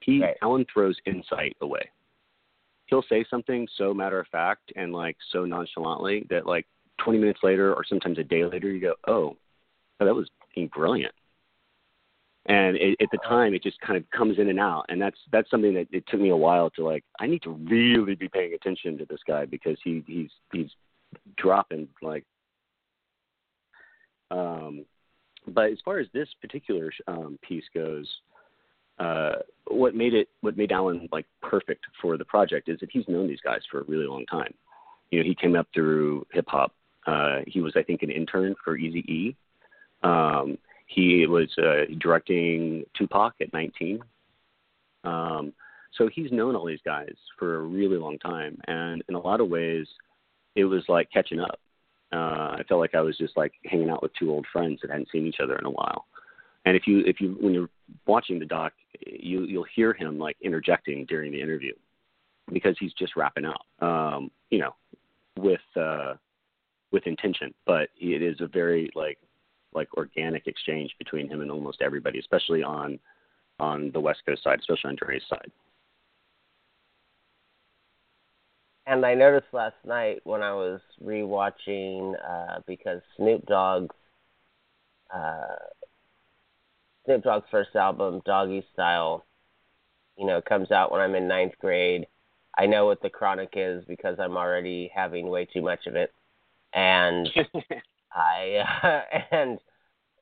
He 0.00 0.20
right. 0.20 0.36
Allen 0.42 0.66
throws 0.72 0.96
insight 1.06 1.56
away. 1.60 1.88
He'll 2.86 3.04
say 3.08 3.24
something 3.30 3.66
so 3.78 3.94
matter 3.94 4.20
of 4.20 4.26
fact 4.28 4.72
and 4.76 4.92
like 4.92 5.16
so 5.32 5.44
nonchalantly 5.44 6.26
that 6.30 6.46
like 6.46 6.66
20 7.02 7.18
minutes 7.18 7.40
later 7.42 7.72
or 7.74 7.84
sometimes 7.84 8.18
a 8.18 8.24
day 8.24 8.44
later 8.44 8.70
you 8.70 8.80
go, 8.80 8.94
oh, 9.06 9.36
that 9.98 10.14
was 10.14 10.28
brilliant 10.74 11.14
and 12.46 12.76
it, 12.76 12.96
at 13.00 13.08
the 13.12 13.18
time 13.18 13.54
it 13.54 13.62
just 13.62 13.80
kind 13.80 13.96
of 13.96 14.10
comes 14.10 14.38
in 14.38 14.48
and 14.48 14.58
out 14.58 14.84
and 14.88 15.00
that's 15.00 15.18
that's 15.30 15.50
something 15.50 15.74
that 15.74 15.86
it 15.92 16.04
took 16.08 16.20
me 16.20 16.30
a 16.30 16.36
while 16.36 16.70
to 16.70 16.84
like 16.84 17.04
i 17.20 17.26
need 17.26 17.42
to 17.42 17.50
really 17.50 18.14
be 18.14 18.28
paying 18.28 18.54
attention 18.54 18.98
to 18.98 19.06
this 19.06 19.20
guy 19.26 19.44
because 19.44 19.76
he 19.84 20.02
he's 20.06 20.30
he's 20.52 20.70
dropping 21.36 21.88
like 22.02 22.24
um 24.30 24.84
but 25.48 25.70
as 25.70 25.78
far 25.84 25.98
as 25.98 26.06
this 26.12 26.28
particular 26.40 26.90
um 27.08 27.38
piece 27.46 27.64
goes 27.74 28.06
uh 28.98 29.34
what 29.68 29.94
made 29.94 30.14
it 30.14 30.28
what 30.40 30.56
made 30.56 30.72
Allen 30.72 31.08
like 31.12 31.26
perfect 31.40 31.84
for 32.00 32.16
the 32.16 32.24
project 32.24 32.68
is 32.68 32.78
that 32.80 32.90
he's 32.92 33.08
known 33.08 33.26
these 33.26 33.40
guys 33.42 33.60
for 33.70 33.80
a 33.80 33.84
really 33.84 34.06
long 34.06 34.26
time 34.26 34.52
you 35.10 35.18
know 35.18 35.24
he 35.24 35.34
came 35.34 35.56
up 35.56 35.66
through 35.74 36.26
hip 36.32 36.46
hop 36.48 36.74
uh 37.06 37.40
he 37.46 37.60
was 37.60 37.72
i 37.76 37.82
think 37.82 38.02
an 38.02 38.10
intern 38.10 38.54
for 38.64 38.76
easy 38.76 39.00
e 39.12 39.36
um 40.02 40.58
he 40.94 41.26
was 41.26 41.48
uh, 41.58 41.92
directing 41.98 42.84
Tupac 42.96 43.34
at 43.40 43.52
19. 43.52 44.00
Um, 45.04 45.52
so 45.96 46.08
he's 46.12 46.30
known 46.32 46.54
all 46.54 46.66
these 46.66 46.80
guys 46.84 47.14
for 47.38 47.56
a 47.56 47.62
really 47.62 47.96
long 47.96 48.18
time, 48.18 48.58
and 48.66 49.02
in 49.08 49.14
a 49.14 49.20
lot 49.20 49.40
of 49.40 49.48
ways, 49.48 49.86
it 50.54 50.64
was 50.64 50.82
like 50.88 51.10
catching 51.12 51.40
up. 51.40 51.58
Uh, 52.12 52.56
I 52.58 52.62
felt 52.68 52.80
like 52.80 52.94
I 52.94 53.00
was 53.00 53.16
just 53.16 53.36
like 53.36 53.52
hanging 53.64 53.90
out 53.90 54.02
with 54.02 54.12
two 54.18 54.30
old 54.30 54.46
friends 54.52 54.80
that 54.82 54.90
hadn't 54.90 55.10
seen 55.10 55.26
each 55.26 55.40
other 55.42 55.56
in 55.56 55.64
a 55.64 55.70
while. 55.70 56.06
And 56.64 56.76
if 56.76 56.86
you 56.86 57.00
if 57.06 57.20
you 57.20 57.36
when 57.40 57.54
you're 57.54 57.70
watching 58.06 58.38
the 58.38 58.46
doc, 58.46 58.72
you 59.00 59.44
you'll 59.44 59.66
hear 59.74 59.92
him 59.92 60.18
like 60.18 60.36
interjecting 60.40 61.04
during 61.06 61.32
the 61.32 61.40
interview 61.40 61.72
because 62.52 62.76
he's 62.78 62.92
just 62.92 63.16
wrapping 63.16 63.44
up. 63.44 63.62
Um, 63.80 64.30
you 64.50 64.58
know, 64.58 64.74
with 65.36 65.60
uh, 65.76 66.14
with 66.92 67.06
intention, 67.06 67.52
but 67.66 67.88
it 67.98 68.22
is 68.22 68.40
a 68.40 68.46
very 68.46 68.90
like 68.94 69.18
like 69.74 69.88
organic 69.96 70.46
exchange 70.46 70.94
between 70.98 71.28
him 71.28 71.40
and 71.40 71.50
almost 71.50 71.82
everybody, 71.82 72.18
especially 72.18 72.62
on 72.62 72.98
on 73.58 73.90
the 73.92 74.00
West 74.00 74.20
Coast 74.26 74.44
side, 74.44 74.60
especially 74.60 74.90
on 74.90 74.96
Dre's 74.96 75.22
side. 75.28 75.50
And 78.86 79.06
I 79.06 79.14
noticed 79.14 79.52
last 79.52 79.76
night 79.84 80.20
when 80.24 80.42
I 80.42 80.52
was 80.52 80.80
rewatching 81.02 82.14
uh, 82.28 82.60
because 82.66 83.00
Snoop 83.16 83.46
Dogg's 83.46 83.94
uh, 85.14 85.56
Snoop 87.04 87.22
Dogg's 87.22 87.46
first 87.50 87.74
album, 87.74 88.22
Doggy 88.24 88.64
Style, 88.72 89.24
you 90.16 90.26
know, 90.26 90.40
comes 90.40 90.70
out 90.70 90.90
when 90.90 91.00
I'm 91.00 91.14
in 91.14 91.28
ninth 91.28 91.54
grade. 91.60 92.06
I 92.56 92.66
know 92.66 92.86
what 92.86 93.02
the 93.02 93.10
chronic 93.10 93.50
is 93.54 93.84
because 93.86 94.18
I'm 94.18 94.36
already 94.36 94.90
having 94.94 95.28
way 95.28 95.46
too 95.46 95.62
much 95.62 95.86
of 95.86 95.94
it, 95.94 96.12
and 96.74 97.28
I 98.12 98.64
uh, 98.82 99.18
and 99.30 99.58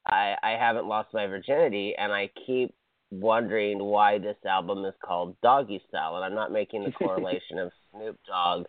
I 0.07 0.35
I 0.43 0.51
haven't 0.53 0.87
lost 0.87 1.15
my 1.15 1.27
virginity, 1.27 1.95
and 1.97 2.13
I 2.13 2.31
keep 2.47 2.75
wondering 3.11 3.83
why 3.83 4.19
this 4.19 4.37
album 4.47 4.85
is 4.85 4.95
called 5.05 5.37
Doggy 5.43 5.83
Style, 5.89 6.17
and 6.17 6.25
I'm 6.25 6.35
not 6.35 6.53
making 6.53 6.85
the 6.85 6.93
correlation 7.05 7.59
of 7.59 7.73
Snoop 7.93 8.19
Dogg 8.27 8.67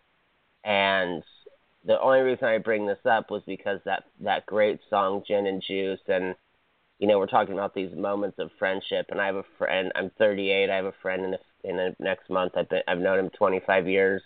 and 0.64 1.22
the 1.84 2.00
only 2.00 2.20
reason 2.20 2.44
I 2.44 2.58
bring 2.58 2.86
this 2.86 3.04
up 3.04 3.30
was 3.30 3.42
because 3.46 3.80
that 3.84 4.04
that 4.20 4.46
great 4.46 4.80
song 4.88 5.22
Gin 5.26 5.46
and 5.46 5.62
Juice 5.66 6.00
and 6.08 6.34
you 6.98 7.08
know 7.08 7.18
we're 7.18 7.26
talking 7.26 7.54
about 7.54 7.74
these 7.74 7.94
moments 7.96 8.38
of 8.38 8.50
friendship 8.58 9.06
and 9.10 9.20
I 9.20 9.26
have 9.26 9.36
a 9.36 9.44
friend 9.58 9.90
I'm 9.94 10.10
38 10.18 10.70
I 10.70 10.76
have 10.76 10.84
a 10.84 10.94
friend 11.02 11.24
in 11.24 11.30
the 11.32 11.38
in 11.64 11.76
the 11.76 11.96
next 11.98 12.30
month 12.30 12.52
I've 12.56 12.68
been 12.68 12.82
I've 12.86 12.98
known 12.98 13.18
him 13.18 13.30
25 13.30 13.88
years 13.88 14.22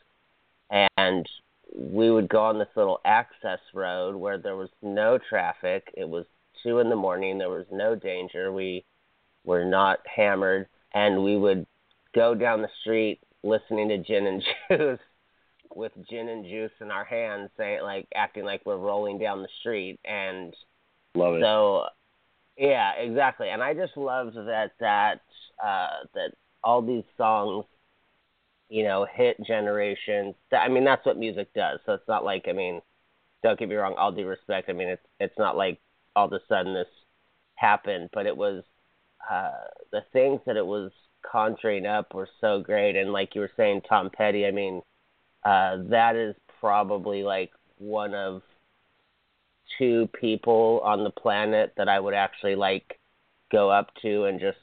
and 0.71 1.29
we 1.75 2.11
would 2.11 2.29
go 2.29 2.43
on 2.43 2.59
this 2.59 2.69
little 2.77 3.01
access 3.05 3.59
road 3.75 4.17
where 4.17 4.39
there 4.39 4.57
was 4.57 4.71
no 4.83 5.19
traffic. 5.29 5.93
It 5.97 6.09
was 6.09 6.25
two 6.63 6.79
in 6.79 6.89
the 6.89 6.97
morning. 6.97 7.39
There 7.39 7.51
was 7.51 7.67
no 7.71 7.95
danger. 7.95 8.53
We 8.53 8.85
were 9.45 9.65
not 9.65 10.01
hammered, 10.07 10.69
and 10.95 11.23
we 11.23 11.37
would 11.37 11.67
go 12.15 12.35
down 12.35 12.63
the 12.63 12.71
street 12.81 13.21
listening 13.47 13.89
to 13.89 13.99
Gin 13.99 14.27
and 14.27 14.43
Juice 14.71 15.01
with 15.75 15.93
gin 16.09 16.29
and 16.29 16.45
juice 16.45 16.73
in 16.81 16.91
our 16.91 17.05
hands, 17.05 17.51
saying 17.57 17.83
like 17.83 18.09
acting 18.15 18.45
like 18.45 18.63
we're 18.65 18.77
rolling 18.77 19.19
down 19.19 19.43
the 19.43 19.49
street, 19.61 20.01
and 20.05 20.55
Love 21.15 21.37
it. 21.37 21.43
so 21.43 21.85
yeah, 22.57 22.93
exactly. 22.95 23.51
And 23.51 23.63
I 23.63 23.75
just 23.75 23.97
loved 23.97 24.37
that 24.37 24.73
that 24.81 25.21
uh, 25.63 26.05
that 26.15 26.33
all 26.65 26.83
these 26.83 27.05
songs, 27.17 27.65
you 28.69 28.85
know, 28.85 29.07
hit 29.13 29.37
generations. 29.47 30.35
That, 30.51 30.63
I 30.63 30.69
mean, 30.69 30.85
that's 30.85 31.05
what 31.05 31.19
music 31.19 31.53
does. 31.55 31.79
So 31.87 31.93
it's 31.93 32.09
not 32.09 32.25
like 32.25 32.47
I 32.49 32.53
mean, 32.53 32.81
don't 33.43 33.59
get 33.59 33.69
me 33.69 33.77
wrong. 33.77 33.95
All 33.99 34.13
due 34.13 34.27
respect. 34.27 34.71
I 34.71 34.73
mean, 34.73 34.89
it's 34.89 35.07
it's 35.21 35.39
not 35.39 35.57
like 35.57 35.79
all 36.15 36.27
of 36.27 36.33
a 36.33 36.41
sudden 36.49 36.75
this 36.75 36.89
happened, 37.57 38.09
but 38.13 38.27
it 38.27 38.37
was 38.37 38.65
uh, 39.31 39.51
the 39.93 40.03
things 40.13 40.41
that 40.47 40.57
it 40.57 40.67
was 40.67 40.91
conjuring 41.23 41.87
up 41.87 42.15
were 42.15 42.29
so 42.41 42.61
great. 42.61 42.97
And 42.97 43.13
like 43.13 43.35
you 43.35 43.41
were 43.41 43.53
saying, 43.57 43.83
Tom 43.89 44.11
Petty. 44.11 44.47
I 44.47 44.51
mean, 44.51 44.83
uh, 45.45 45.79
that 45.91 46.17
is 46.17 46.35
probably 46.61 47.23
like 47.23 47.51
one 47.79 48.15
of 48.15 48.43
two 49.79 50.09
people 50.19 50.81
on 50.85 51.05
the 51.05 51.11
planet 51.11 51.73
that 51.77 51.89
I 51.89 52.01
would 52.01 52.15
actually 52.15 52.55
like 52.55 52.99
go 53.53 53.71
up 53.71 53.91
to 54.03 54.25
and 54.25 54.41
just 54.41 54.59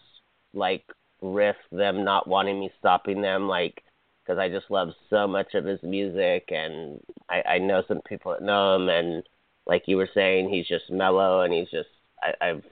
like 0.53 0.83
risk 1.21 1.59
them 1.71 2.03
not 2.03 2.27
wanting 2.27 2.59
me 2.59 2.71
stopping 2.79 3.21
them 3.21 3.47
like 3.47 3.81
because 4.23 4.39
I 4.39 4.49
just 4.49 4.69
love 4.69 4.89
so 5.09 5.27
much 5.27 5.53
of 5.53 5.65
his 5.65 5.81
music 5.83 6.49
and 6.49 6.99
I, 7.29 7.41
I 7.43 7.57
know 7.59 7.83
some 7.87 8.01
people 8.07 8.31
that 8.31 8.41
know 8.41 8.75
him 8.75 8.89
and 8.89 9.23
like 9.65 9.83
you 9.87 9.97
were 9.97 10.09
saying 10.13 10.49
he's 10.49 10.67
just 10.67 10.89
mellow 10.89 11.41
and 11.41 11.53
he's 11.53 11.69
just 11.69 11.89
I, 12.21 12.49
I've 12.49 12.63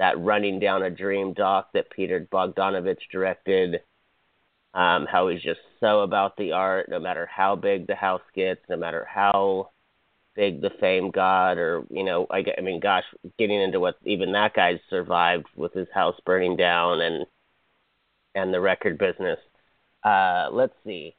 that 0.00 0.18
running 0.18 0.58
down 0.58 0.82
a 0.82 0.90
dream 0.90 1.34
doc 1.34 1.68
that 1.74 1.90
Peter 1.90 2.26
Bogdanovich 2.32 3.02
directed 3.12 3.82
um 4.72 5.06
how 5.06 5.28
he's 5.28 5.42
just 5.42 5.60
so 5.78 6.00
about 6.00 6.36
the 6.36 6.52
art 6.52 6.88
no 6.88 6.98
matter 6.98 7.26
how 7.26 7.54
big 7.54 7.86
the 7.86 7.94
house 7.94 8.22
gets 8.34 8.60
no 8.68 8.76
matter 8.76 9.04
how 9.04 9.68
big 10.34 10.62
the 10.62 10.70
fame 10.80 11.10
got 11.10 11.58
or 11.58 11.84
you 11.90 12.02
know 12.02 12.26
I, 12.30 12.42
I 12.56 12.62
mean 12.62 12.80
gosh 12.80 13.04
getting 13.38 13.60
into 13.60 13.78
what 13.78 13.96
even 14.04 14.32
that 14.32 14.54
guy's 14.54 14.78
survived 14.88 15.46
with 15.54 15.74
his 15.74 15.88
house 15.92 16.16
burning 16.24 16.56
down 16.56 17.00
and 17.00 17.26
and 18.34 18.54
the 18.54 18.60
record 18.60 18.96
business. 18.96 19.38
Uh 20.02 20.48
let's 20.50 20.74
see. 20.84 21.14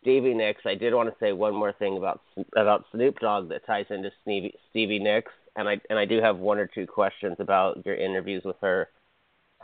Stevie 0.00 0.34
Nicks 0.34 0.62
I 0.64 0.76
did 0.76 0.94
want 0.94 1.10
to 1.10 1.16
say 1.20 1.32
one 1.32 1.54
more 1.54 1.72
thing 1.74 1.98
about 1.98 2.22
about 2.56 2.86
Snoop 2.92 3.18
Dogg 3.18 3.50
that 3.50 3.66
ties 3.66 3.86
into 3.90 4.10
Stevie 4.22 4.54
Stevie 4.70 5.00
Nicks 5.00 5.32
and 5.58 5.68
I 5.68 5.80
and 5.90 5.98
I 5.98 6.06
do 6.06 6.22
have 6.22 6.38
one 6.38 6.58
or 6.58 6.66
two 6.66 6.86
questions 6.86 7.36
about 7.38 7.84
your 7.84 7.96
interviews 7.96 8.42
with 8.44 8.56
her 8.62 8.88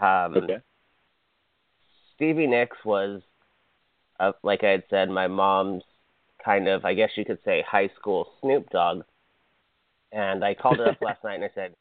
um 0.00 0.36
okay. 0.36 0.58
Stevie 2.14 2.46
Nicks 2.46 2.76
was, 2.84 3.22
uh, 4.20 4.32
like 4.42 4.62
I 4.62 4.68
had 4.68 4.84
said, 4.88 5.10
my 5.10 5.26
mom's 5.26 5.82
kind 6.44 6.68
of, 6.68 6.84
I 6.84 6.94
guess 6.94 7.10
you 7.16 7.24
could 7.24 7.38
say, 7.44 7.64
high 7.68 7.90
school 7.98 8.28
Snoop 8.40 8.70
Dogg. 8.70 9.02
And 10.12 10.44
I 10.44 10.54
called 10.54 10.78
her 10.78 10.88
up 10.88 10.98
last 11.02 11.24
night 11.24 11.34
and 11.34 11.44
I 11.44 11.50
said, 11.54 11.74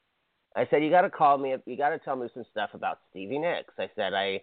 I 0.55 0.67
said 0.69 0.83
you 0.83 0.89
got 0.89 1.01
to 1.01 1.09
call 1.09 1.37
me. 1.37 1.53
Up 1.53 1.61
you 1.65 1.77
got 1.77 1.89
to 1.89 1.99
tell 1.99 2.15
me 2.15 2.27
some 2.33 2.45
stuff 2.51 2.71
about 2.73 2.99
Stevie 3.09 3.39
Nicks. 3.39 3.73
I 3.77 3.89
said 3.95 4.13
I, 4.13 4.41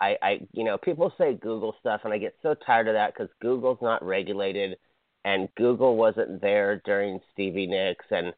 I, 0.00 0.16
I, 0.22 0.40
you 0.52 0.64
know, 0.64 0.76
people 0.76 1.12
say 1.16 1.34
Google 1.34 1.74
stuff, 1.78 2.00
and 2.04 2.12
I 2.12 2.18
get 2.18 2.34
so 2.42 2.54
tired 2.66 2.88
of 2.88 2.94
that 2.94 3.14
because 3.14 3.28
Google's 3.40 3.78
not 3.80 4.04
regulated, 4.04 4.76
and 5.24 5.48
Google 5.56 5.96
wasn't 5.96 6.40
there 6.40 6.82
during 6.84 7.20
Stevie 7.32 7.68
Nicks, 7.68 8.06
and 8.10 8.32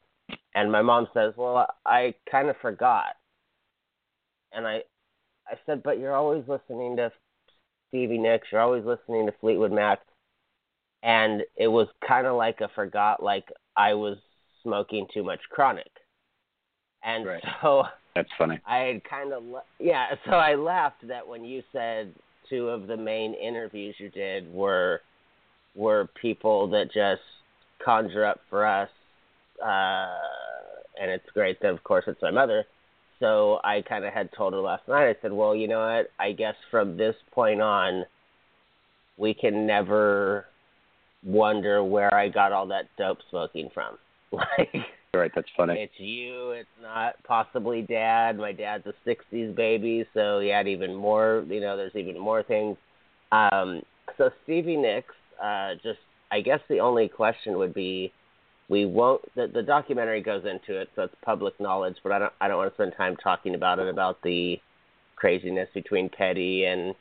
and 0.55 0.71
my 0.71 0.83
mom 0.83 1.09
says, 1.15 1.35
well, 1.37 1.67
I 1.85 2.15
kind 2.31 2.49
of 2.49 2.57
forgot, 2.63 3.15
and 4.53 4.67
I, 4.67 4.83
I 5.47 5.55
said, 5.67 5.83
but 5.83 5.99
you're 5.99 6.15
always 6.15 6.45
listening 6.49 6.97
to 6.97 7.11
Stevie 7.89 8.19
Nicks. 8.19 8.49
You're 8.51 8.61
always 8.61 8.85
listening 8.85 9.27
to 9.27 9.33
Fleetwood 9.41 9.73
Mac. 9.73 10.01
And 11.03 11.43
it 11.57 11.69
was 11.69 11.87
kind 12.07 12.27
of 12.27 12.37
like 12.37 12.61
a 12.61 12.69
forgot, 12.75 13.23
like 13.23 13.45
I 13.77 13.95
was 13.95 14.17
smoking 14.63 15.07
too 15.13 15.23
much 15.23 15.41
chronic. 15.51 15.91
And 17.03 17.27
Right. 17.27 17.45
so 17.63 17.85
That's 18.15 18.31
funny. 18.39 18.59
I 18.67 18.79
had 18.79 19.05
kind 19.05 19.33
of, 19.33 19.43
yeah, 19.79 20.07
so 20.25 20.33
I 20.33 20.55
laughed 20.55 21.07
that 21.07 21.27
when 21.27 21.45
you 21.45 21.63
said 21.73 22.15
two 22.49 22.69
of 22.69 22.87
the 22.87 22.97
main 22.97 23.35
interviews 23.35 23.97
you 23.99 24.09
did 24.11 24.53
were 24.53 25.01
were 25.75 26.09
people 26.21 26.69
that 26.69 26.93
just 26.93 27.23
conjure 27.85 28.25
up 28.25 28.41
for 28.49 28.65
us 28.65 28.89
uh 29.63 30.07
and 31.01 31.11
it's 31.11 31.29
great 31.35 31.61
that 31.61 31.71
of 31.71 31.83
course 31.85 32.05
it's 32.07 32.23
my 32.23 32.31
mother 32.31 32.65
so 33.21 33.61
I 33.65 33.83
kind 33.83 34.05
of 34.05 34.13
had 34.13 34.31
told 34.37 34.53
her 34.55 34.59
last 34.61 34.87
night. 34.89 35.09
I 35.09 35.15
said, 35.23 35.33
"Well, 35.33 35.55
you 35.55 35.69
know 35.69 35.79
what? 35.81 36.11
I 36.19 36.33
guess 36.33 36.57
from 36.71 36.97
this 36.97 37.15
point 37.31 37.63
on, 37.63 38.05
we 39.17 39.33
can 39.35 39.67
never 39.67 40.47
wonder 41.25 41.83
where 41.83 42.13
I 42.13 42.29
got 42.29 42.53
all 42.53 42.67
that 42.67 42.87
dope 42.99 43.19
smoking 43.31 43.71
from. 43.73 43.97
Like, 44.33 44.75
Right. 45.15 45.31
That's 45.33 45.49
funny. 45.57 45.75
it's 45.81 45.99
you. 46.01 46.51
It's 46.51 46.69
not 46.83 47.15
possibly 47.23 47.83
dad. 47.83 48.37
My 48.37 48.51
dad's 48.51 48.85
a 48.87 48.95
'60s 49.09 49.55
baby, 49.55 50.05
so 50.13 50.41
he 50.41 50.49
had 50.49 50.67
even 50.67 50.93
more. 50.93 51.45
You 51.49 51.61
know, 51.61 51.77
there's 51.77 51.95
even 51.95 52.19
more 52.19 52.43
things. 52.43 52.77
Um, 53.31 53.83
so 54.19 54.31
Stevie 54.43 54.77
Nicks, 54.77 55.15
uh, 55.41 55.75
just 55.85 56.01
I 56.33 56.41
guess 56.41 56.59
the 56.69 56.81
only 56.81 57.09
question 57.09 57.59
would 57.59 57.73
be, 57.75 58.13
we 58.69 58.87
won't. 58.87 59.23
The, 59.35 59.47
the 59.53 59.63
documentary 59.63 60.23
goes 60.23 60.45
into 60.45 60.81
it, 60.81 60.89
so 60.97 61.03
it's 61.03 61.15
public 61.25 61.59
knowledge. 61.61 61.97
But 62.03 62.13
I 62.13 62.19
don't. 62.19 62.33
I 62.41 62.49
don't 62.49 62.59
want 62.59 62.71
to 62.71 62.77
spend 62.77 62.95
time 62.97 63.17
talking 63.17 63.55
about 63.55 63.79
it 63.79 63.89
about 63.89 64.23
the 64.23 64.59
craziness 65.17 65.69
between 65.75 66.09
Petty 66.09 66.65
and 66.65 66.95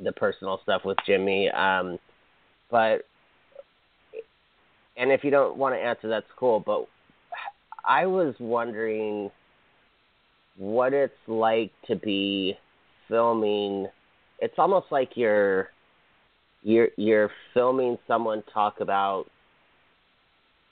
the 0.00 0.12
personal 0.12 0.60
stuff 0.62 0.82
with 0.84 0.98
Jimmy. 1.06 1.50
Um, 1.50 1.98
but 2.70 3.02
and 4.96 5.12
if 5.12 5.24
you 5.24 5.30
don't 5.30 5.56
want 5.56 5.74
to 5.74 5.78
answer, 5.78 6.08
that's 6.08 6.26
cool. 6.36 6.60
But 6.60 6.86
I 7.86 8.06
was 8.06 8.34
wondering 8.40 9.30
what 10.56 10.92
it's 10.92 11.12
like 11.26 11.70
to 11.86 11.96
be 11.96 12.54
filming. 13.08 13.86
It's 14.40 14.54
almost 14.58 14.86
like 14.90 15.10
you're 15.14 15.68
you're 16.62 16.88
you're 16.96 17.30
filming 17.54 17.96
someone 18.06 18.42
talk 18.52 18.80
about 18.80 19.26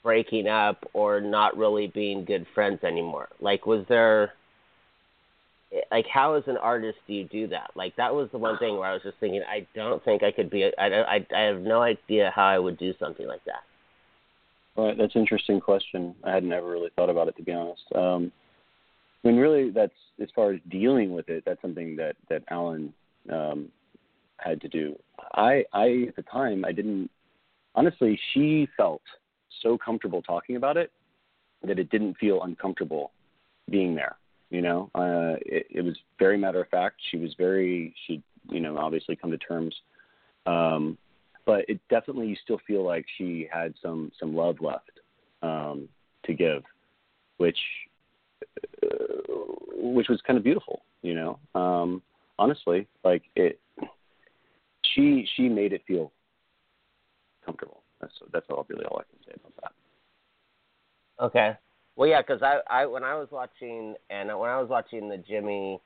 breaking 0.07 0.47
up 0.47 0.85
or 0.93 1.19
not 1.19 1.57
really 1.57 1.87
being 1.87 2.23
good 2.23 2.47
friends 2.55 2.81
anymore. 2.81 3.27
Like, 3.41 3.65
was 3.65 3.83
there 3.89 4.31
like 5.91 6.05
how 6.07 6.35
as 6.35 6.43
an 6.47 6.55
artist 6.55 6.97
do 7.07 7.13
you 7.13 7.25
do 7.25 7.45
that? 7.49 7.71
Like 7.75 7.93
that 7.97 8.15
was 8.15 8.29
the 8.31 8.37
one 8.37 8.57
thing 8.57 8.77
where 8.77 8.89
I 8.89 8.93
was 8.93 9.01
just 9.03 9.17
thinking 9.19 9.41
I 9.45 9.67
don't 9.75 10.01
think 10.05 10.23
I 10.23 10.31
could 10.31 10.49
be. 10.49 10.63
I 10.79 10.87
I 10.87 11.25
I 11.35 11.41
have 11.41 11.59
no 11.59 11.81
idea 11.81 12.31
how 12.33 12.45
I 12.45 12.57
would 12.57 12.77
do 12.77 12.93
something 12.97 13.27
like 13.27 13.43
that. 13.43 13.63
Right, 14.81 14.97
that's 14.97 15.13
an 15.15 15.19
interesting 15.19 15.59
question. 15.59 16.15
I 16.23 16.31
hadn't 16.31 16.53
ever 16.53 16.69
really 16.69 16.91
thought 16.95 17.09
about 17.09 17.27
it 17.27 17.35
to 17.35 17.43
be 17.43 17.51
honest. 17.51 17.83
Um, 17.93 18.31
I 19.25 19.27
mean, 19.27 19.35
really, 19.35 19.71
that's 19.71 19.91
as 20.21 20.29
far 20.33 20.53
as 20.53 20.61
dealing 20.69 21.11
with 21.11 21.27
it. 21.27 21.43
That's 21.45 21.61
something 21.61 21.97
that 21.97 22.15
that 22.29 22.43
Allen 22.49 22.93
um, 23.29 23.67
had 24.37 24.61
to 24.61 24.69
do. 24.69 24.97
I, 25.33 25.65
I 25.73 26.05
at 26.07 26.15
the 26.15 26.23
time, 26.31 26.63
I 26.63 26.71
didn't. 26.71 27.09
Honestly, 27.75 28.17
she 28.33 28.69
felt 28.77 29.01
so 29.61 29.77
comfortable 29.77 30.21
talking 30.21 30.55
about 30.55 30.77
it 30.77 30.91
that 31.63 31.79
it 31.79 31.89
didn't 31.89 32.15
feel 32.17 32.43
uncomfortable 32.43 33.11
being 33.69 33.95
there. 33.95 34.17
You 34.49 34.61
know, 34.61 34.89
uh, 34.95 35.35
it, 35.45 35.67
it 35.69 35.81
was 35.81 35.97
very 36.17 36.37
matter 36.37 36.61
of 36.61 36.69
fact. 36.69 36.97
She 37.11 37.17
was 37.17 37.33
very. 37.37 37.93
She, 38.05 38.23
you 38.49 38.61
know, 38.61 38.77
obviously 38.77 39.15
come 39.15 39.31
to 39.31 39.37
terms. 39.37 39.75
Um, 40.45 40.97
but 41.45 41.65
it 41.67 41.79
definitely 41.89 42.27
you 42.27 42.35
still 42.43 42.59
feel 42.65 42.85
like 42.85 43.05
she 43.17 43.47
had 43.51 43.73
some 43.81 44.11
some 44.19 44.35
love 44.35 44.57
left 44.61 44.99
um, 45.41 45.89
to 46.25 46.33
give, 46.33 46.63
which 47.37 47.57
uh, 48.83 49.33
which 49.75 50.07
was 50.07 50.21
kind 50.25 50.37
of 50.37 50.43
beautiful, 50.43 50.83
you 51.01 51.13
know. 51.13 51.39
Um, 51.55 52.01
honestly, 52.39 52.87
like 53.03 53.23
it, 53.35 53.59
she 54.93 55.27
she 55.35 55.49
made 55.49 55.73
it 55.73 55.81
feel 55.87 56.11
comfortable. 57.45 57.81
That's 58.01 58.13
that's 58.31 58.45
all 58.49 58.65
really 58.69 58.85
all 58.85 58.99
I 58.99 59.03
can 59.09 59.19
say 59.25 59.33
about 59.35 59.53
that. 59.61 59.71
Okay. 61.25 61.57
Well, 61.95 62.07
yeah, 62.07 62.21
because 62.21 62.43
I, 62.43 62.59
I 62.69 62.85
when 62.85 63.03
I 63.03 63.15
was 63.15 63.27
watching 63.31 63.95
and 64.09 64.27
when 64.37 64.49
I 64.49 64.59
was 64.61 64.69
watching 64.69 65.09
the 65.09 65.17
Jimmy 65.17 65.81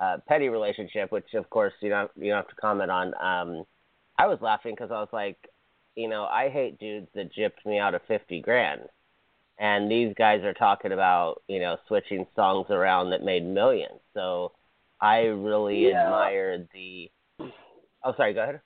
uh, 0.00 0.18
Petty 0.26 0.48
relationship, 0.48 1.12
which 1.12 1.34
of 1.34 1.48
course 1.50 1.72
you 1.80 1.88
don't 1.88 2.10
you 2.16 2.28
don't 2.30 2.38
have 2.38 2.48
to 2.48 2.56
comment 2.56 2.90
on. 2.90 3.08
Um, 3.20 3.64
I 4.18 4.26
was 4.26 4.38
laughing 4.40 4.74
because 4.74 4.90
I 4.90 4.98
was 5.00 5.08
like, 5.12 5.36
you 5.94 6.08
know, 6.08 6.24
I 6.24 6.48
hate 6.48 6.78
dudes 6.78 7.08
that 7.14 7.32
gypped 7.32 7.64
me 7.64 7.78
out 7.78 7.94
of 7.94 8.02
fifty 8.08 8.40
grand, 8.40 8.82
and 9.58 9.90
these 9.90 10.12
guys 10.18 10.42
are 10.42 10.54
talking 10.54 10.92
about 10.92 11.42
you 11.48 11.60
know 11.60 11.76
switching 11.86 12.26
songs 12.34 12.66
around 12.70 13.10
that 13.10 13.22
made 13.22 13.44
millions. 13.46 14.00
So 14.14 14.52
I 15.00 15.26
really 15.26 15.90
Yeah. 15.90 16.06
admired 16.06 16.68
the. 16.74 17.10
Oh, 18.02 18.14
sorry. 18.16 18.34
Go 18.34 18.42
ahead. 18.42 18.60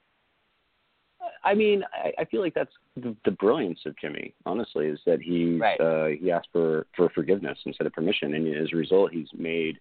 I 1.45 1.55
mean, 1.55 1.83
I, 1.93 2.13
I 2.23 2.25
feel 2.25 2.41
like 2.41 2.55
that's 2.55 2.73
the, 2.97 3.15
the 3.25 3.31
brilliance 3.31 3.81
of 3.87 3.97
Jimmy. 3.99 4.35
Honestly, 4.47 4.87
is 4.87 5.01
that 5.07 5.21
he 5.21 5.59
Right. 5.59 5.81
uh, 5.81 6.07
he 6.07 6.31
asked 6.31 6.49
for 6.53 6.87
for 6.97 7.09
forgiveness 7.11 7.59
instead 7.67 7.87
of 7.87 7.93
permission, 7.93 8.35
and 8.35 8.55
as 8.57 8.69
a 8.73 8.77
result, 8.77 9.13
he's 9.13 9.29
made, 9.37 9.79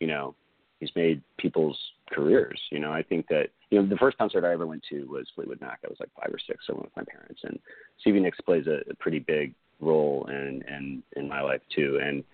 you 0.00 0.06
know, 0.06 0.34
he's 0.78 0.90
made 0.96 1.22
people's 1.38 1.78
careers. 2.10 2.60
You 2.70 2.80
know, 2.80 2.92
I 2.92 3.02
think 3.02 3.26
that 3.28 3.50
you 3.70 3.80
know 3.80 3.88
the 3.88 3.96
first 3.96 4.18
concert 4.18 4.44
I 4.44 4.52
ever 4.52 4.66
went 4.66 4.82
to 4.90 5.04
was 5.04 5.26
Fleetwood 5.34 5.60
Mac. 5.60 5.80
I 5.84 5.88
was 5.88 5.98
like 6.00 6.10
five 6.16 6.32
or 6.32 6.38
six. 6.38 6.64
I 6.68 6.72
went 6.72 6.84
with 6.84 6.96
my 6.96 7.04
parents, 7.04 7.40
and 7.44 7.58
Stevie 8.00 8.20
Nicks 8.20 8.40
plays 8.40 8.66
a, 8.66 8.80
a 8.90 8.94
pretty 8.94 9.20
big 9.20 9.54
role 9.80 10.26
in 10.28 10.62
in 10.68 11.02
in 11.16 11.28
my 11.28 11.40
life 11.40 11.62
too. 11.74 12.00
And 12.02 12.24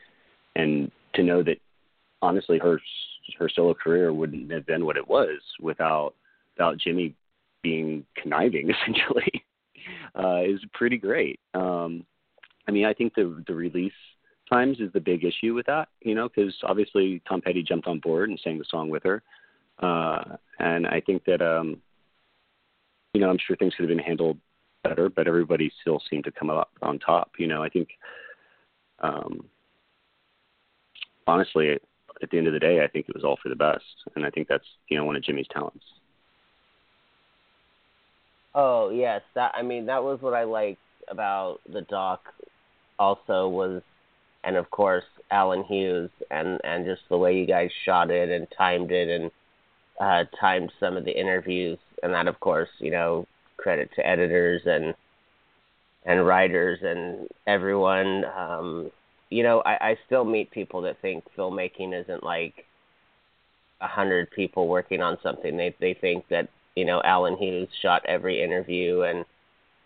and 0.57 0.91
to 1.15 1.23
know 1.23 1.43
that 1.43 1.59
honestly 2.23 2.59
her 2.59 2.81
her 3.39 3.49
solo 3.49 3.75
career 3.75 4.13
wouldn't 4.13 4.51
have 4.51 4.67
been 4.67 4.85
what 4.85 4.97
it 4.97 5.07
was 5.07 5.41
without 5.61 6.15
without 6.55 6.79
Jimmy 6.79 7.15
being 7.67 8.07
conniving 8.17 8.71
essentially 8.77 9.45
uh, 10.17 10.43
is 10.43 10.61
pretty 10.73 10.97
great. 10.97 11.41
Um, 11.53 12.07
I 12.69 12.71
mean, 12.71 12.85
I 12.85 12.95
think 12.95 13.15
the 13.15 13.43
the 13.49 13.55
release 13.55 14.01
times 14.49 14.79
is 14.79 14.93
the 14.93 15.01
big 15.01 15.25
issue 15.25 15.53
with 15.55 15.67
that, 15.67 15.89
you 16.01 16.15
know, 16.15 16.29
because 16.29 16.55
obviously 16.63 17.21
Tom 17.29 17.41
Petty 17.41 17.65
jumped 17.65 17.89
on 17.89 17.99
board 17.99 18.31
and 18.31 18.39
sang 18.43 18.59
the 18.59 18.65
song 18.71 18.89
with 18.89 19.03
her, 19.03 19.21
uh, 19.81 20.37
and 20.61 20.87
I 20.87 21.01
think 21.01 21.25
that 21.25 21.43
um, 21.43 21.83
you 23.15 23.21
know 23.21 23.31
I'm 23.31 23.39
sure 23.45 23.57
things 23.57 23.75
could 23.75 23.89
have 23.89 23.97
been 23.97 24.07
handled 24.07 24.39
better, 24.85 25.09
but 25.09 25.27
everybody 25.27 25.73
still 25.81 26.01
seemed 26.09 26.25
to 26.25 26.33
come 26.33 26.51
up 26.51 26.71
on 26.83 27.01
top. 27.01 27.33
You 27.39 27.49
know, 27.49 27.65
I 27.65 27.69
think 27.69 27.89
um, 29.01 29.45
honestly, 31.27 31.71
at 32.23 32.31
the 32.31 32.39
end 32.39 32.47
of 32.47 32.53
the 32.53 32.61
day, 32.61 32.85
I 32.85 32.89
think 32.89 33.09
it 33.09 33.15
was 33.15 33.25
all 33.25 33.39
for 33.43 33.49
the 33.49 33.57
best, 33.57 33.85
and 34.15 34.25
I 34.25 34.31
think 34.31 34.47
that's 34.47 34.69
you 34.89 34.97
know 34.97 35.05
one 35.05 35.17
of 35.17 35.25
Jimmy's 35.25 35.49
talents. 35.53 35.85
Oh 38.57 38.91
yes, 38.91 39.23
that 39.35 39.53
I 39.55 39.63
mean 39.63 39.87
that 39.87 40.03
was 40.03 40.21
what 40.23 40.35
I 40.35 40.45
liked 40.45 40.81
about 41.09 41.61
the 41.73 41.83
doc. 41.83 42.23
Also 42.99 43.49
was, 43.49 43.83
and 44.45 44.57
of 44.57 44.71
course 44.71 45.05
Allen 45.31 45.65
Hughes 45.65 46.11
and 46.31 46.61
and 46.65 46.87
just 46.87 47.03
the 47.11 47.19
way 47.19 47.37
you 47.39 47.47
guys 47.47 47.71
shot 47.85 48.11
it 48.11 48.31
and 48.31 48.49
timed 48.57 48.91
it 48.93 49.09
and 49.11 49.31
uh, 50.01 50.25
timed 50.41 50.73
some 50.81 50.97
of 50.97 51.05
the 51.05 51.19
interviews 51.19 51.79
and 52.03 52.15
that 52.15 52.29
of 52.29 52.41
course 52.41 52.71
you 52.79 52.91
know 52.91 53.27
credit 53.59 53.91
to 53.97 54.07
editors 54.07 54.63
and 54.67 54.95
and 56.07 56.27
writers 56.27 56.79
and 56.83 57.29
everyone. 57.47 58.25
Um, 58.25 58.91
you 59.31 59.43
know, 59.43 59.63
I, 59.67 59.91
I 59.91 59.99
still 60.07 60.25
meet 60.25 60.51
people 60.51 60.83
that 60.83 61.01
think 61.03 61.25
filmmaking 61.37 62.01
isn't 62.01 62.23
like 62.23 62.65
a 63.81 63.89
hundred 63.89 64.31
people 64.31 64.69
working 64.69 65.03
on 65.03 65.19
something. 65.23 65.57
They 65.57 65.75
they 65.81 65.95
think 65.95 66.27
that 66.31 66.49
you 66.77 66.85
know 66.85 67.03
Allen 67.05 67.37
Hughes 67.37 67.69
shot 67.83 68.03
every 68.07 68.43
interview 68.43 69.03
and 69.03 69.25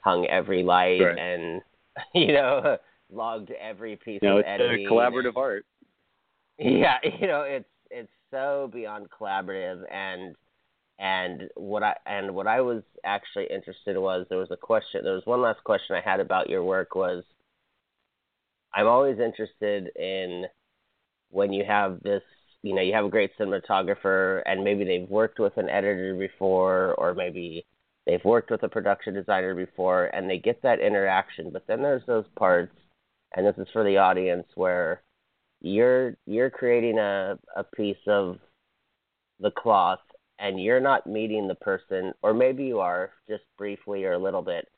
hung 0.00 0.26
every 0.26 0.62
light 0.62 1.00
right. 1.00 1.18
and 1.18 1.62
you 2.14 2.32
know 2.32 2.76
logged 3.12 3.50
every 3.60 3.96
piece 3.96 4.20
no, 4.22 4.38
of 4.38 4.40
it's 4.40 4.48
editing. 4.48 4.86
a 4.86 4.90
collaborative 4.90 5.36
art. 5.36 5.64
Yeah, 6.58 6.98
you 7.20 7.26
know 7.26 7.42
it's 7.42 7.68
it's 7.90 8.12
so 8.30 8.70
beyond 8.72 9.08
collaborative 9.10 9.82
and 9.90 10.36
and 10.98 11.48
what 11.56 11.82
I 11.82 11.94
and 12.06 12.34
what 12.34 12.46
I 12.46 12.60
was 12.60 12.82
actually 13.04 13.46
interested 13.50 13.96
in 13.96 14.02
was 14.02 14.26
there 14.28 14.38
was 14.38 14.50
a 14.50 14.56
question 14.56 15.02
there 15.02 15.14
was 15.14 15.24
one 15.24 15.40
last 15.40 15.64
question 15.64 15.96
I 15.96 16.02
had 16.08 16.20
about 16.20 16.50
your 16.50 16.62
work 16.62 16.94
was 16.94 17.24
I'm 18.74 18.86
always 18.86 19.18
interested 19.18 19.90
in 19.96 20.44
when 21.30 21.52
you 21.52 21.64
have 21.64 22.00
this, 22.02 22.22
you 22.62 22.74
know, 22.74 22.82
you 22.82 22.92
have 22.92 23.04
a 23.04 23.10
great 23.10 23.30
cinematographer 23.38 24.42
and 24.46 24.62
maybe 24.62 24.84
they've 24.84 25.08
worked 25.08 25.38
with 25.38 25.56
an 25.56 25.68
editor 25.68 26.14
before 26.14 26.94
or 26.94 27.14
maybe 27.14 27.66
they've 28.06 28.24
worked 28.24 28.50
with 28.50 28.62
a 28.62 28.68
production 28.68 29.14
designer 29.14 29.54
before 29.54 30.06
and 30.06 30.28
they 30.28 30.38
get 30.38 30.62
that 30.62 30.80
interaction, 30.80 31.50
but 31.50 31.66
then 31.66 31.82
there's 31.82 32.04
those 32.06 32.26
parts 32.36 32.72
and 33.34 33.46
this 33.46 33.56
is 33.58 33.68
for 33.72 33.84
the 33.84 33.96
audience 33.96 34.46
where 34.54 35.02
you're 35.60 36.16
you're 36.26 36.50
creating 36.50 36.98
a 36.98 37.38
a 37.56 37.64
piece 37.64 37.96
of 38.06 38.38
the 39.40 39.50
cloth 39.50 40.00
and 40.38 40.62
you're 40.62 40.80
not 40.80 41.06
meeting 41.06 41.46
the 41.46 41.54
person 41.56 42.12
or 42.22 42.32
maybe 42.32 42.64
you 42.64 42.80
are 42.80 43.10
just 43.28 43.44
briefly 43.58 44.04
or 44.04 44.12
a 44.12 44.18
little 44.18 44.42
bit 44.42 44.68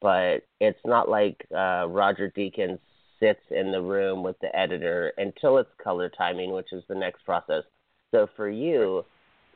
but 0.00 0.42
it's 0.60 0.80
not 0.84 1.08
like 1.08 1.36
uh 1.54 1.86
Roger 1.88 2.32
Deakins 2.36 2.78
sits 3.20 3.40
in 3.50 3.70
the 3.70 3.80
room 3.80 4.22
with 4.22 4.36
the 4.40 4.54
editor 4.56 5.12
until 5.18 5.58
it's 5.58 5.70
color 5.82 6.08
timing, 6.08 6.52
which 6.52 6.72
is 6.72 6.82
the 6.88 6.94
next 6.94 7.24
process. 7.24 7.62
So 8.10 8.26
for 8.36 8.48
you, 8.48 9.04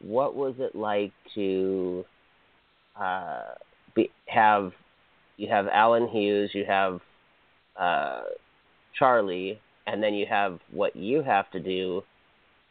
what 0.00 0.35
was 0.35 0.55
it 0.59 0.74
like 0.74 1.12
to 1.35 2.05
uh, 3.00 3.55
be, 3.94 4.11
have 4.27 4.72
you 5.37 5.48
have 5.48 5.66
Allen 5.72 6.09
Hughes, 6.09 6.50
you 6.55 6.64
have 6.66 7.00
uh, 7.77 8.22
Charlie, 8.96 9.61
and 9.87 10.03
then 10.03 10.14
you 10.14 10.27
have 10.29 10.61
what 10.70 10.94
you 10.94 11.22
have 11.22 11.50
to 11.50 11.61
do 11.61 12.03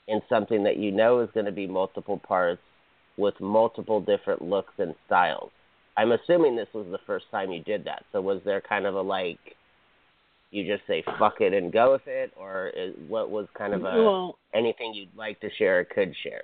in 0.07 0.21
something 0.29 0.63
that 0.63 0.77
you 0.77 0.91
know 0.91 1.19
is 1.21 1.29
going 1.33 1.45
to 1.45 1.51
be 1.51 1.67
multiple 1.67 2.17
parts 2.17 2.61
with 3.17 3.39
multiple 3.39 4.01
different 4.01 4.41
looks 4.41 4.73
and 4.77 4.95
styles. 5.05 5.51
I'm 5.95 6.11
assuming 6.11 6.55
this 6.55 6.73
was 6.73 6.87
the 6.89 6.99
first 7.05 7.25
time 7.31 7.51
you 7.51 7.61
did 7.61 7.85
that. 7.85 8.03
So 8.11 8.21
was 8.21 8.41
there 8.45 8.61
kind 8.61 8.85
of 8.85 8.95
a 8.95 9.01
like 9.01 9.39
you 10.53 10.71
just 10.71 10.85
say 10.87 11.03
fuck 11.17 11.41
it 11.41 11.51
and 11.53 11.73
go 11.73 11.93
with 11.93 12.05
it, 12.05 12.31
or 12.37 12.67
is, 12.67 12.93
what 13.07 13.31
was 13.31 13.47
kind 13.57 13.73
of 13.73 13.81
a 13.81 13.83
well, 13.83 14.37
anything 14.53 14.93
you'd 14.93 15.15
like 15.15 15.39
to 15.41 15.49
share 15.57 15.79
or 15.79 15.83
could 15.83 16.13
share? 16.23 16.43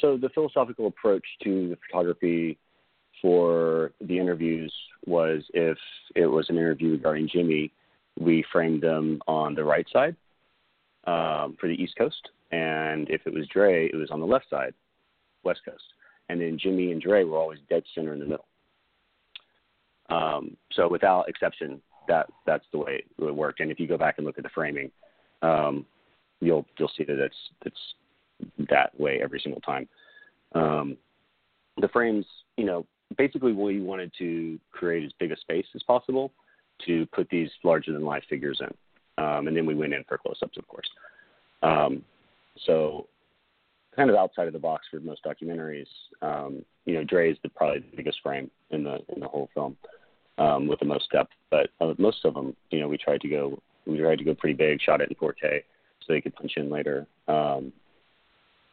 So 0.00 0.18
the 0.18 0.28
philosophical 0.28 0.86
approach 0.86 1.24
to 1.44 1.70
the 1.70 1.78
photography 1.86 2.58
for 3.22 3.92
the 4.02 4.18
interviews 4.18 4.72
was 5.06 5.42
if 5.54 5.78
it 6.14 6.26
was 6.26 6.50
an 6.50 6.58
interview 6.58 6.90
regarding 6.90 7.28
Jimmy, 7.32 7.72
we 8.20 8.44
framed 8.52 8.82
them 8.82 9.20
on 9.26 9.54
the 9.54 9.64
right 9.64 9.86
side 9.90 10.14
um, 11.06 11.56
for 11.58 11.68
the 11.68 11.74
East 11.74 11.94
Coast, 11.96 12.28
and 12.52 13.08
if 13.08 13.22
it 13.26 13.32
was 13.32 13.48
Dre, 13.48 13.86
it 13.86 13.96
was 13.96 14.10
on 14.10 14.20
the 14.20 14.26
left 14.26 14.50
side, 14.50 14.74
West 15.42 15.60
Coast, 15.64 15.84
and 16.28 16.38
then 16.38 16.58
Jimmy 16.60 16.92
and 16.92 17.00
Dre 17.00 17.24
were 17.24 17.38
always 17.38 17.60
dead 17.70 17.82
center 17.94 18.12
in 18.12 18.18
the 18.18 18.26
middle. 18.26 18.46
Um, 20.10 20.56
so 20.72 20.86
without 20.86 21.30
exception, 21.30 21.80
that 22.08 22.28
that's 22.46 22.64
the 22.72 22.78
way 22.78 23.02
it 23.04 23.22
would 23.22 23.34
work. 23.34 23.60
And 23.60 23.70
if 23.70 23.80
you 23.80 23.86
go 23.86 23.98
back 23.98 24.16
and 24.18 24.26
look 24.26 24.38
at 24.38 24.44
the 24.44 24.50
framing, 24.54 24.90
um, 25.42 25.86
you'll 26.40 26.66
you'll 26.78 26.92
see 26.96 27.04
that 27.04 27.18
it's 27.18 27.36
it's 27.64 27.94
that 28.70 28.98
way 28.98 29.20
every 29.22 29.40
single 29.40 29.60
time. 29.60 29.88
Um, 30.54 30.96
the 31.80 31.88
frames, 31.88 32.26
you 32.56 32.64
know, 32.64 32.86
basically 33.16 33.52
we 33.52 33.80
wanted 33.80 34.12
to 34.18 34.58
create 34.72 35.04
as 35.04 35.12
big 35.18 35.32
a 35.32 35.36
space 35.38 35.66
as 35.74 35.82
possible 35.82 36.32
to 36.86 37.06
put 37.06 37.28
these 37.28 37.50
larger 37.62 37.92
than 37.92 38.04
life 38.04 38.24
figures 38.28 38.60
in, 38.60 39.24
um, 39.24 39.48
and 39.48 39.56
then 39.56 39.66
we 39.66 39.74
went 39.74 39.94
in 39.94 40.04
for 40.04 40.18
close-ups, 40.18 40.58
of 40.58 40.66
course. 40.66 40.88
Um, 41.62 42.02
so, 42.66 43.06
kind 43.94 44.10
of 44.10 44.16
outside 44.16 44.46
of 44.46 44.52
the 44.52 44.58
box 44.58 44.86
for 44.90 45.00
most 45.00 45.24
documentaries, 45.24 45.86
um, 46.20 46.64
you 46.84 46.94
know, 46.94 47.04
Dre 47.04 47.30
is 47.30 47.38
the, 47.42 47.48
probably 47.48 47.80
the 47.80 47.96
biggest 47.96 48.20
frame 48.22 48.50
in 48.70 48.84
the 48.84 48.98
in 49.14 49.20
the 49.20 49.28
whole 49.28 49.48
film 49.54 49.76
um, 50.38 50.66
with 50.66 50.78
the 50.80 50.84
most 50.84 51.10
depth. 51.10 51.32
But 51.50 51.70
uh, 51.80 51.94
most 51.98 52.24
of 52.24 52.34
them, 52.34 52.56
you 52.70 52.80
know, 52.80 52.88
we 52.88 52.98
tried 52.98 53.20
to 53.22 53.28
go 53.28 53.58
we 53.86 53.98
tried 53.98 54.18
to 54.18 54.24
go 54.24 54.34
pretty 54.34 54.54
big, 54.54 54.80
shot 54.80 55.00
it 55.00 55.10
in 55.10 55.16
4K 55.16 55.62
so 56.00 56.12
they 56.12 56.20
could 56.20 56.34
punch 56.34 56.52
in 56.56 56.70
later. 56.70 57.06
Um, 57.28 57.72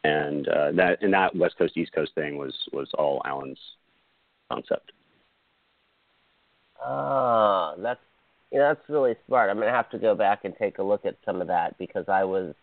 and 0.04 0.48
uh, 0.48 0.72
that 0.74 1.02
and 1.02 1.14
that 1.14 1.36
West 1.36 1.58
Coast 1.58 1.78
East 1.78 1.94
Coast 1.94 2.14
thing 2.16 2.38
was 2.38 2.54
was 2.74 2.90
all 2.98 3.22
Allen's 3.26 3.60
concept. 4.52 4.92
Ah, 6.84 7.76
that's 7.78 8.00
you 8.52 8.58
know, 8.58 8.70
that's 8.70 8.90
really 8.90 9.16
smart. 9.28 9.50
I'm 9.50 9.60
gonna 9.60 9.72
have 9.72 9.92
to 9.92 10.00
go 10.00 10.16
back 10.16 10.44
and 10.44 10.56
take 10.58 10.80
a 10.80 10.84
look 10.84 11.06
at 11.06 11.18
some 11.24 11.40
of 11.40 11.48
that 11.48 11.78
because 11.78 12.06
I 12.08 12.24
was 12.24 12.56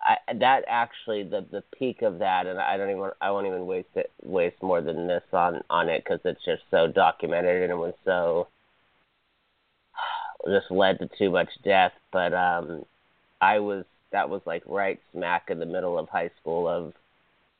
I 0.00 0.16
that 0.34 0.64
actually 0.68 1.24
the 1.24 1.44
the 1.50 1.62
peak 1.76 2.02
of 2.02 2.20
that, 2.20 2.46
and 2.46 2.58
I 2.58 2.76
don't 2.76 2.90
even 2.90 3.10
I 3.20 3.30
won't 3.30 3.46
even 3.46 3.66
waste 3.66 3.88
it 3.96 4.10
waste 4.22 4.62
more 4.62 4.80
than 4.80 5.06
this 5.06 5.24
on 5.32 5.62
on 5.68 5.88
it 5.88 6.04
because 6.04 6.20
it's 6.24 6.44
just 6.44 6.62
so 6.70 6.86
documented 6.86 7.62
and 7.62 7.72
it 7.72 7.76
was 7.76 7.94
so 8.04 8.48
just 10.46 10.70
led 10.70 10.98
to 11.00 11.08
too 11.18 11.30
much 11.30 11.48
death. 11.64 11.92
But 12.12 12.32
um, 12.32 12.84
I 13.40 13.58
was 13.58 13.84
that 14.12 14.28
was 14.28 14.40
like 14.46 14.62
right 14.66 15.00
smack 15.12 15.50
in 15.50 15.58
the 15.58 15.66
middle 15.66 15.98
of 15.98 16.08
high 16.08 16.30
school 16.40 16.68
of 16.68 16.92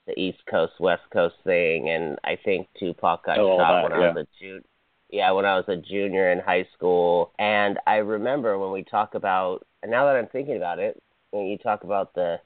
the 0.07 0.19
East 0.19 0.39
Coast 0.51 0.75
West 0.79 1.03
Coast 1.13 1.37
thing, 1.45 1.91
and 1.91 2.19
I 2.25 2.39
think 2.43 2.69
Tupac 2.79 3.27
got 3.27 3.39
oh, 3.39 3.59
shot 3.59 3.83
that, 3.83 3.91
when 3.91 4.01
yeah. 4.01 4.07
I 4.07 4.13
was 4.13 4.27
a 4.27 4.41
junior. 4.41 4.63
Yeah, 5.11 5.31
when 5.33 5.47
I 5.47 5.57
was 5.57 5.65
a 5.69 5.77
junior 5.77 6.31
in 6.33 6.39
high 6.39 6.67
school, 6.77 7.33
and 7.39 7.79
I 7.87 7.97
remember 7.97 8.59
when 8.59 8.73
we 8.73 8.85
talk 8.85 9.15
about, 9.15 9.67
and 9.83 9.91
now 9.91 10.05
that 10.05 10.17
I'm 10.17 10.27
thinking 10.27 10.57
about 10.57 10.79
it, 10.79 11.03
when 11.31 11.47
you 11.47 11.59
talk 11.59 11.85
about 11.85 12.15
the, 12.15 12.41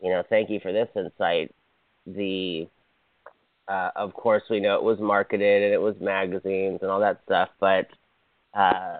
you 0.00 0.10
know, 0.10 0.22
thank 0.28 0.50
you 0.50 0.60
for 0.60 0.72
this 0.72 0.88
insight. 0.96 1.54
The, 2.06 2.68
uh, 3.68 3.90
of 3.96 4.12
course, 4.14 4.42
we 4.50 4.60
know 4.60 4.76
it 4.76 4.82
was 4.82 4.98
marketed 5.00 5.62
and 5.62 5.72
it 5.72 5.80
was 5.80 5.94
magazines 6.00 6.80
and 6.82 6.90
all 6.90 7.00
that 7.00 7.20
stuff, 7.24 7.48
but, 7.60 7.86
uh, 8.52 8.98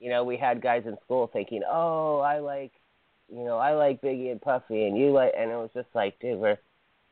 you 0.00 0.08
know, 0.08 0.24
we 0.24 0.36
had 0.36 0.62
guys 0.62 0.84
in 0.86 0.96
school 1.04 1.28
thinking, 1.32 1.62
oh, 1.70 2.20
I 2.20 2.38
like, 2.38 2.72
you 3.32 3.44
know, 3.44 3.58
I 3.58 3.74
like 3.74 4.00
Biggie 4.00 4.32
and 4.32 4.40
Puffy, 4.40 4.86
and 4.86 4.98
you 4.98 5.12
like, 5.12 5.32
and 5.38 5.50
it 5.50 5.56
was 5.56 5.70
just 5.74 5.88
like, 5.94 6.18
dude, 6.20 6.38
we're 6.38 6.58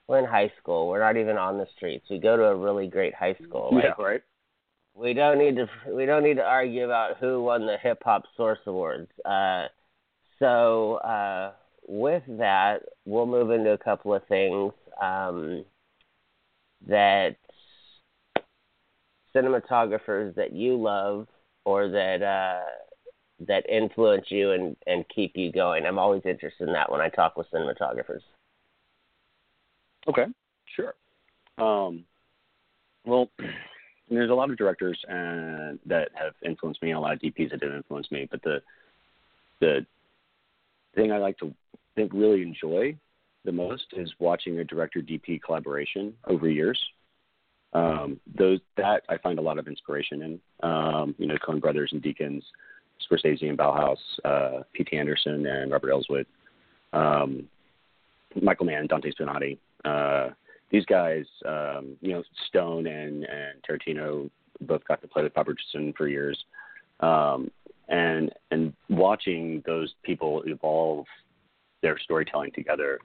we're 0.09 0.18
in 0.18 0.24
high 0.24 0.51
school. 0.61 0.88
We're 0.88 1.01
not 1.01 1.18
even 1.18 1.36
on 1.36 1.59
the 1.59 1.66
streets. 1.76 2.07
We 2.09 2.18
go 2.18 2.36
to 2.36 2.44
a 2.44 2.57
really 2.57 2.86
great 2.86 3.14
high 3.14 3.36
school. 3.44 3.68
Like, 3.72 3.84
yeah, 3.84 4.03
right. 4.03 4.22
we 4.94 5.12
don't 5.12 5.38
need 5.38 5.57
to 5.57 5.68
we 5.92 6.07
don't 6.07 6.24
need 6.24 6.36
to 6.38 6.44
argue 6.44 6.84
about 6.84 7.18
who 7.18 7.42
won 7.42 7.66
the 7.66 7.76
hip 7.80 8.03
hop 8.03 8.24
source 8.36 8.59
awards. 8.66 9.11
Uh, 9.24 9.66
so 10.39 10.95
uh, 10.97 11.53
with 11.86 12.22
that, 12.28 12.80
we'll 13.05 13.26
move 13.26 13.51
into 13.51 13.72
a 13.72 13.78
couple 13.78 14.14
of 14.14 14.24
things 14.26 14.72
um, 15.01 15.64
that 16.86 17.36
cinematographers 19.34 20.34
that 20.34 20.53
you 20.53 20.76
love 20.76 21.26
or 21.64 21.89
that 21.89 22.22
uh, 22.22 22.61
that 23.47 23.68
influence 23.68 24.26
you 24.28 24.53
and, 24.53 24.76
and 24.86 25.05
keep 25.14 25.36
you 25.36 25.53
going. 25.53 25.86
I'm 25.86 25.99
always 25.99 26.22
interested 26.24 26.66
in 26.66 26.72
that 26.72 26.91
when 26.91 27.01
I 27.01 27.09
talk 27.09 27.36
with 27.36 27.47
cinematographers. 27.53 28.22
Okay, 30.09 30.26
sure. 30.74 30.95
Um, 31.59 32.05
well, 33.05 33.30
there's 34.11 34.30
a 34.30 34.34
lot 34.34 34.51
of 34.51 34.57
directors 34.57 34.99
and 35.09 35.78
that 35.86 36.11
have 36.14 36.34
influenced 36.45 36.82
me, 36.82 36.91
and 36.91 36.99
a 36.99 37.01
lot 37.01 37.12
of 37.12 37.20
DPs 37.20 37.51
that 37.51 37.62
have 37.62 37.74
influenced 37.74 38.12
me. 38.12 38.26
But 38.30 38.43
the 38.43 38.62
the 39.61 39.86
thing 40.99 41.12
I 41.12 41.18
like 41.18 41.38
to 41.38 41.55
think 41.94 42.12
really 42.12 42.42
enjoy 42.42 42.96
the 43.44 43.53
most 43.53 43.84
is 43.92 44.12
watching 44.18 44.59
a 44.59 44.64
director 44.64 45.01
DP 45.01 45.40
collaboration 45.40 46.12
over 46.26 46.49
years. 46.49 46.78
Um, 47.72 48.18
those 48.36 48.61
that 48.76 49.03
I 49.09 49.18
find 49.18 49.38
a 49.38 49.42
lot 49.42 49.59
of 49.59 49.68
inspiration 49.68 50.22
in. 50.22 50.68
Um, 50.68 51.14
you 51.18 51.26
know, 51.26 51.36
Coen 51.36 51.61
Brothers 51.61 51.90
and 51.92 52.03
Deakins, 52.03 52.42
Scorsese 53.09 53.49
and 53.49 53.59
Ballhaus, 53.59 53.99
uh, 54.24 54.62
P.T. 54.72 54.96
Anderson 54.96 55.46
and 55.46 55.70
Robert 55.70 55.92
Elswit, 55.92 56.26
um, 56.92 57.49
Michael 58.40 58.66
Mann, 58.66 58.86
Dante 58.86 59.12
Spinotti. 59.12 59.59
Uh, 59.84 60.30
these 60.70 60.84
guys, 60.86 61.24
um, 61.46 61.96
you 62.01 62.12
know, 62.12 62.22
Stone 62.49 62.86
and 62.86 63.24
and 63.24 63.62
Tarantino 63.68 64.30
both 64.62 64.84
got 64.84 65.01
to 65.03 65.09
play 65.09 65.22
with 65.22 65.34
Bob 65.34 65.49
Richardson 65.49 65.94
for 65.96 66.09
years, 66.09 66.38
um, 67.01 67.51
and 67.89 68.32
and 68.51 68.72
watching 68.89 69.62
those 69.66 69.95
people 70.03 70.43
evolve 70.47 71.07
their 71.82 71.99
storytelling 71.99 72.53
together 72.53 72.99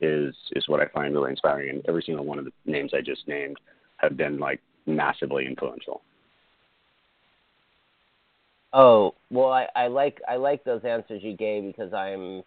is 0.00 0.34
is 0.52 0.68
what 0.68 0.80
I 0.80 0.86
find 0.86 1.14
really 1.14 1.30
inspiring. 1.30 1.70
And 1.70 1.84
every 1.88 2.02
single 2.02 2.24
one 2.24 2.38
of 2.38 2.44
the 2.44 2.52
names 2.64 2.92
I 2.94 3.00
just 3.00 3.26
named 3.28 3.58
have 3.98 4.16
been 4.16 4.38
like 4.38 4.60
massively 4.86 5.46
influential. 5.46 6.02
Oh 8.72 9.14
well, 9.30 9.50
I, 9.50 9.66
I 9.74 9.88
like 9.88 10.20
I 10.28 10.36
like 10.36 10.64
those 10.64 10.84
answers 10.84 11.22
you 11.22 11.36
gave 11.36 11.64
because 11.64 11.92
I'm 11.92 12.42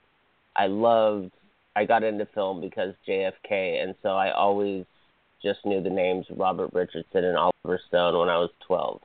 I 0.56 0.68
loved 0.68 1.32
I 1.76 1.86
got 1.86 2.04
into 2.04 2.28
film 2.34 2.62
because 2.62 2.94
JFK, 3.08 3.84
and 3.84 3.96
so 4.02 4.10
I 4.10 4.32
always 4.32 4.86
just 5.42 5.66
knew 5.66 5.82
the 5.82 5.90
names 5.90 6.26
Robert 6.36 6.70
Richardson 6.74 7.26
and 7.26 7.38
Oliver 7.38 7.80
Stone 7.88 8.18
when 8.18 8.30
I 8.30 8.38
was 8.38 8.50
12. 8.66 9.02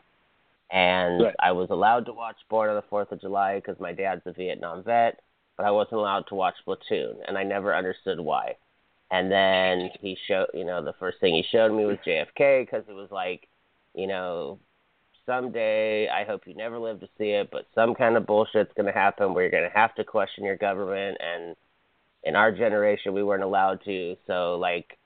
And 0.71 1.23
right. 1.23 1.35
I 1.41 1.53
was 1.53 1.69
allowed 1.71 2.07
to 2.07 2.13
watch 2.13 2.37
Born 2.51 2.69
on 2.69 2.77
the 2.77 2.85
Fourth 2.91 3.11
of 3.13 3.21
July 3.21 3.57
because 3.57 3.81
my 3.81 3.93
dad's 3.93 4.23
a 4.27 4.33
Vietnam 4.33 4.83
vet, 4.83 5.21
but 5.57 5.65
I 5.67 5.71
wasn't 5.71 6.01
allowed 6.01 6.27
to 6.29 6.35
watch 6.35 6.55
Platoon, 6.65 7.19
and 7.27 7.39
I 7.39 7.43
never 7.43 7.75
understood 7.75 8.21
why. 8.21 8.57
And 9.11 9.33
then 9.33 9.91
he 10.01 10.17
showed, 10.27 10.49
you 10.53 10.65
know, 10.65 10.85
the 10.85 10.93
first 11.01 11.19
thing 11.21 11.35
he 11.35 11.45
showed 11.51 11.73
me 11.73 11.87
was 11.87 11.97
JFK 12.07 12.67
because 12.67 12.85
it 12.89 12.93
was 12.93 13.09
like, 13.11 13.49
you 13.95 14.07
know, 14.07 14.59
someday 15.25 16.09
I 16.09 16.25
hope 16.25 16.47
you 16.47 16.55
never 16.55 16.79
live 16.79 17.01
to 17.01 17.09
see 17.17 17.31
it, 17.31 17.51
but 17.51 17.67
some 17.75 17.95
kind 17.95 18.19
of 18.19 18.27
bullshit's 18.27 18.73
going 18.77 18.87
to 18.87 18.93
happen 18.93 19.33
where 19.33 19.45
you're 19.45 19.51
going 19.51 19.71
to 19.71 19.79
have 19.79 19.95
to 19.95 20.05
question 20.05 20.45
your 20.45 20.57
government 20.57 21.17
and 21.21 21.57
in 22.25 22.37
our 22.37 22.53
generation 22.53 23.15
we 23.15 23.23
weren't 23.23 23.43
allowed 23.43 23.83
to 23.85 24.17
so 24.27 24.57
like 24.57 24.99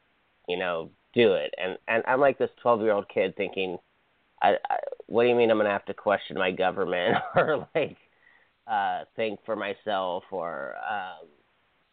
you 0.48 0.58
know 0.58 0.90
do 1.14 1.34
it 1.34 1.54
and 1.58 1.76
and 1.88 2.02
i'm 2.06 2.20
like 2.20 2.38
this 2.38 2.50
twelve 2.60 2.80
year 2.80 2.92
old 2.92 3.08
kid 3.08 3.36
thinking 3.36 3.78
I, 4.42 4.56
I 4.68 4.76
what 5.06 5.22
do 5.22 5.28
you 5.28 5.34
mean 5.34 5.50
i'm 5.50 5.56
going 5.56 5.66
to 5.66 5.72
have 5.72 5.84
to 5.86 5.94
question 5.94 6.36
my 6.36 6.50
government 6.50 7.16
or 7.36 7.68
like 7.74 7.96
uh 8.66 9.04
think 9.16 9.40
for 9.44 9.56
myself 9.56 10.24
or 10.30 10.74
um 10.88 11.28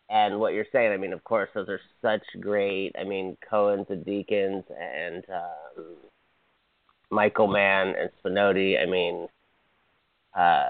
and 0.09 0.39
what 0.39 0.53
you're 0.53 0.65
saying 0.71 0.91
i 0.91 0.97
mean 0.97 1.13
of 1.13 1.23
course 1.23 1.49
those 1.53 1.69
are 1.69 1.81
such 2.01 2.23
great 2.41 2.91
i 2.99 3.03
mean 3.03 3.37
coens 3.51 3.89
and 3.89 4.05
Deakins 4.05 4.63
and 4.79 5.23
um 5.29 5.85
michael 7.11 7.47
mann 7.47 7.95
and 7.99 8.09
spinotti 8.23 8.81
i 8.81 8.85
mean 8.85 9.27
uh 10.35 10.65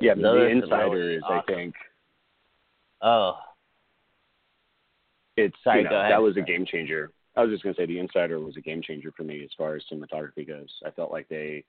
yeah 0.00 0.14
the 0.14 0.46
insider 0.46 1.12
is 1.12 1.22
awesome. 1.22 1.38
i 1.38 1.52
think 1.52 1.74
oh 3.02 3.34
it's 5.38 5.56
Sorry, 5.62 5.82
you 5.82 5.88
know, 5.88 6.08
that 6.08 6.20
was 6.20 6.36
a 6.36 6.40
game 6.40 6.66
changer. 6.66 7.12
I 7.38 7.42
was 7.42 7.52
just 7.52 7.62
going 7.62 7.72
to 7.72 7.80
say 7.80 7.86
the 7.86 8.00
Insider 8.00 8.40
was 8.40 8.56
a 8.56 8.60
game 8.60 8.82
changer 8.82 9.12
for 9.16 9.22
me 9.22 9.44
as 9.44 9.50
far 9.56 9.76
as 9.76 9.84
cinematography 9.90 10.44
goes. 10.44 10.68
I 10.84 10.90
felt 10.90 11.12
like 11.12 11.28
they 11.28 11.62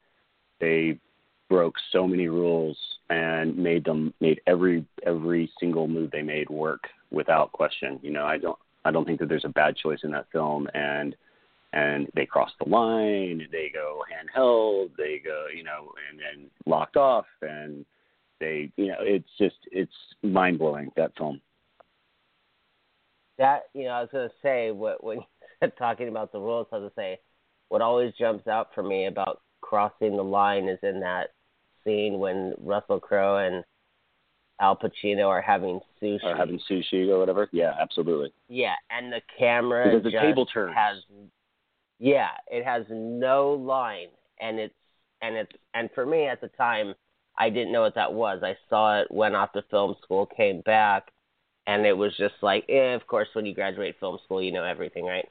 they 0.59 0.99
broke 1.47 1.75
so 1.91 2.07
many 2.07 2.27
rules 2.27 2.75
and 3.11 3.55
made 3.55 3.85
them 3.85 4.11
made 4.19 4.41
every 4.47 4.83
every 5.05 5.51
single 5.59 5.87
move 5.87 6.09
they 6.09 6.23
made 6.23 6.49
work 6.49 6.87
without 7.11 7.51
question. 7.51 7.99
You 8.01 8.09
know, 8.09 8.25
I 8.25 8.39
don't 8.39 8.57
I 8.83 8.89
don't 8.89 9.05
think 9.05 9.19
that 9.19 9.29
there's 9.29 9.45
a 9.45 9.49
bad 9.49 9.75
choice 9.75 9.99
in 10.03 10.09
that 10.11 10.25
film 10.31 10.67
and 10.73 11.15
and 11.71 12.07
they 12.15 12.25
cross 12.25 12.49
the 12.59 12.67
line, 12.67 13.47
they 13.51 13.71
go 13.71 14.01
handheld, 14.11 14.89
they 14.97 15.21
go, 15.23 15.45
you 15.55 15.63
know, 15.63 15.91
and 16.09 16.19
then 16.19 16.49
locked 16.65 16.97
off 16.97 17.27
and 17.43 17.85
they 18.39 18.71
you 18.75 18.87
know, 18.87 18.97
it's 19.01 19.29
just 19.37 19.57
it's 19.71 19.93
mind 20.23 20.57
blowing 20.57 20.91
that 20.95 21.15
film 21.15 21.39
that 23.37 23.63
you 23.73 23.85
know, 23.85 23.91
I 23.91 24.01
was 24.01 24.09
gonna 24.11 24.29
say 24.43 24.69
what 24.71 25.03
when 25.03 25.19
talking 25.77 26.07
about 26.07 26.31
the 26.31 26.39
rules, 26.39 26.67
I 26.71 26.77
was 26.77 26.91
gonna 26.95 27.07
say 27.07 27.19
what 27.69 27.81
always 27.81 28.13
jumps 28.17 28.47
out 28.47 28.69
for 28.73 28.83
me 28.83 29.05
about 29.05 29.41
crossing 29.61 30.17
the 30.17 30.23
line 30.23 30.67
is 30.67 30.79
in 30.83 30.99
that 31.01 31.29
scene 31.83 32.19
when 32.19 32.53
Russell 32.59 32.99
Crowe 32.99 33.37
and 33.37 33.63
Al 34.59 34.75
Pacino 34.75 35.27
are 35.27 35.41
having 35.41 35.79
sushi. 36.01 36.23
Or 36.23 36.35
having 36.35 36.59
sushi 36.69 37.09
or 37.09 37.19
whatever. 37.19 37.47
Yeah, 37.51 37.73
absolutely. 37.79 38.33
Yeah, 38.49 38.73
and 38.89 39.11
the 39.11 39.21
camera 39.37 39.85
because 39.85 40.03
the 40.03 40.19
table 40.19 40.45
turns. 40.45 40.75
has 40.75 40.97
yeah, 41.99 42.29
it 42.47 42.65
has 42.65 42.85
no 42.89 43.51
line 43.51 44.09
and 44.39 44.59
it's 44.59 44.73
and 45.21 45.35
it's 45.35 45.51
and 45.73 45.89
for 45.93 46.05
me 46.05 46.25
at 46.27 46.41
the 46.41 46.49
time 46.49 46.95
I 47.37 47.49
didn't 47.49 47.71
know 47.71 47.81
what 47.81 47.95
that 47.95 48.13
was. 48.13 48.41
I 48.43 48.57
saw 48.69 49.01
it, 49.01 49.07
went 49.09 49.35
off 49.35 49.53
to 49.53 49.61
film 49.71 49.95
school, 50.03 50.25
came 50.25 50.59
back, 50.61 51.11
and 51.67 51.85
it 51.85 51.97
was 51.97 52.15
just 52.17 52.33
like, 52.41 52.65
eh, 52.67 52.93
of 52.93 53.07
course, 53.07 53.29
when 53.33 53.45
you 53.45 53.55
graduate 53.55 53.95
film 53.99 54.19
school, 54.25 54.43
you 54.43 54.51
know 54.51 54.65
everything, 54.65 55.05
right? 55.05 55.27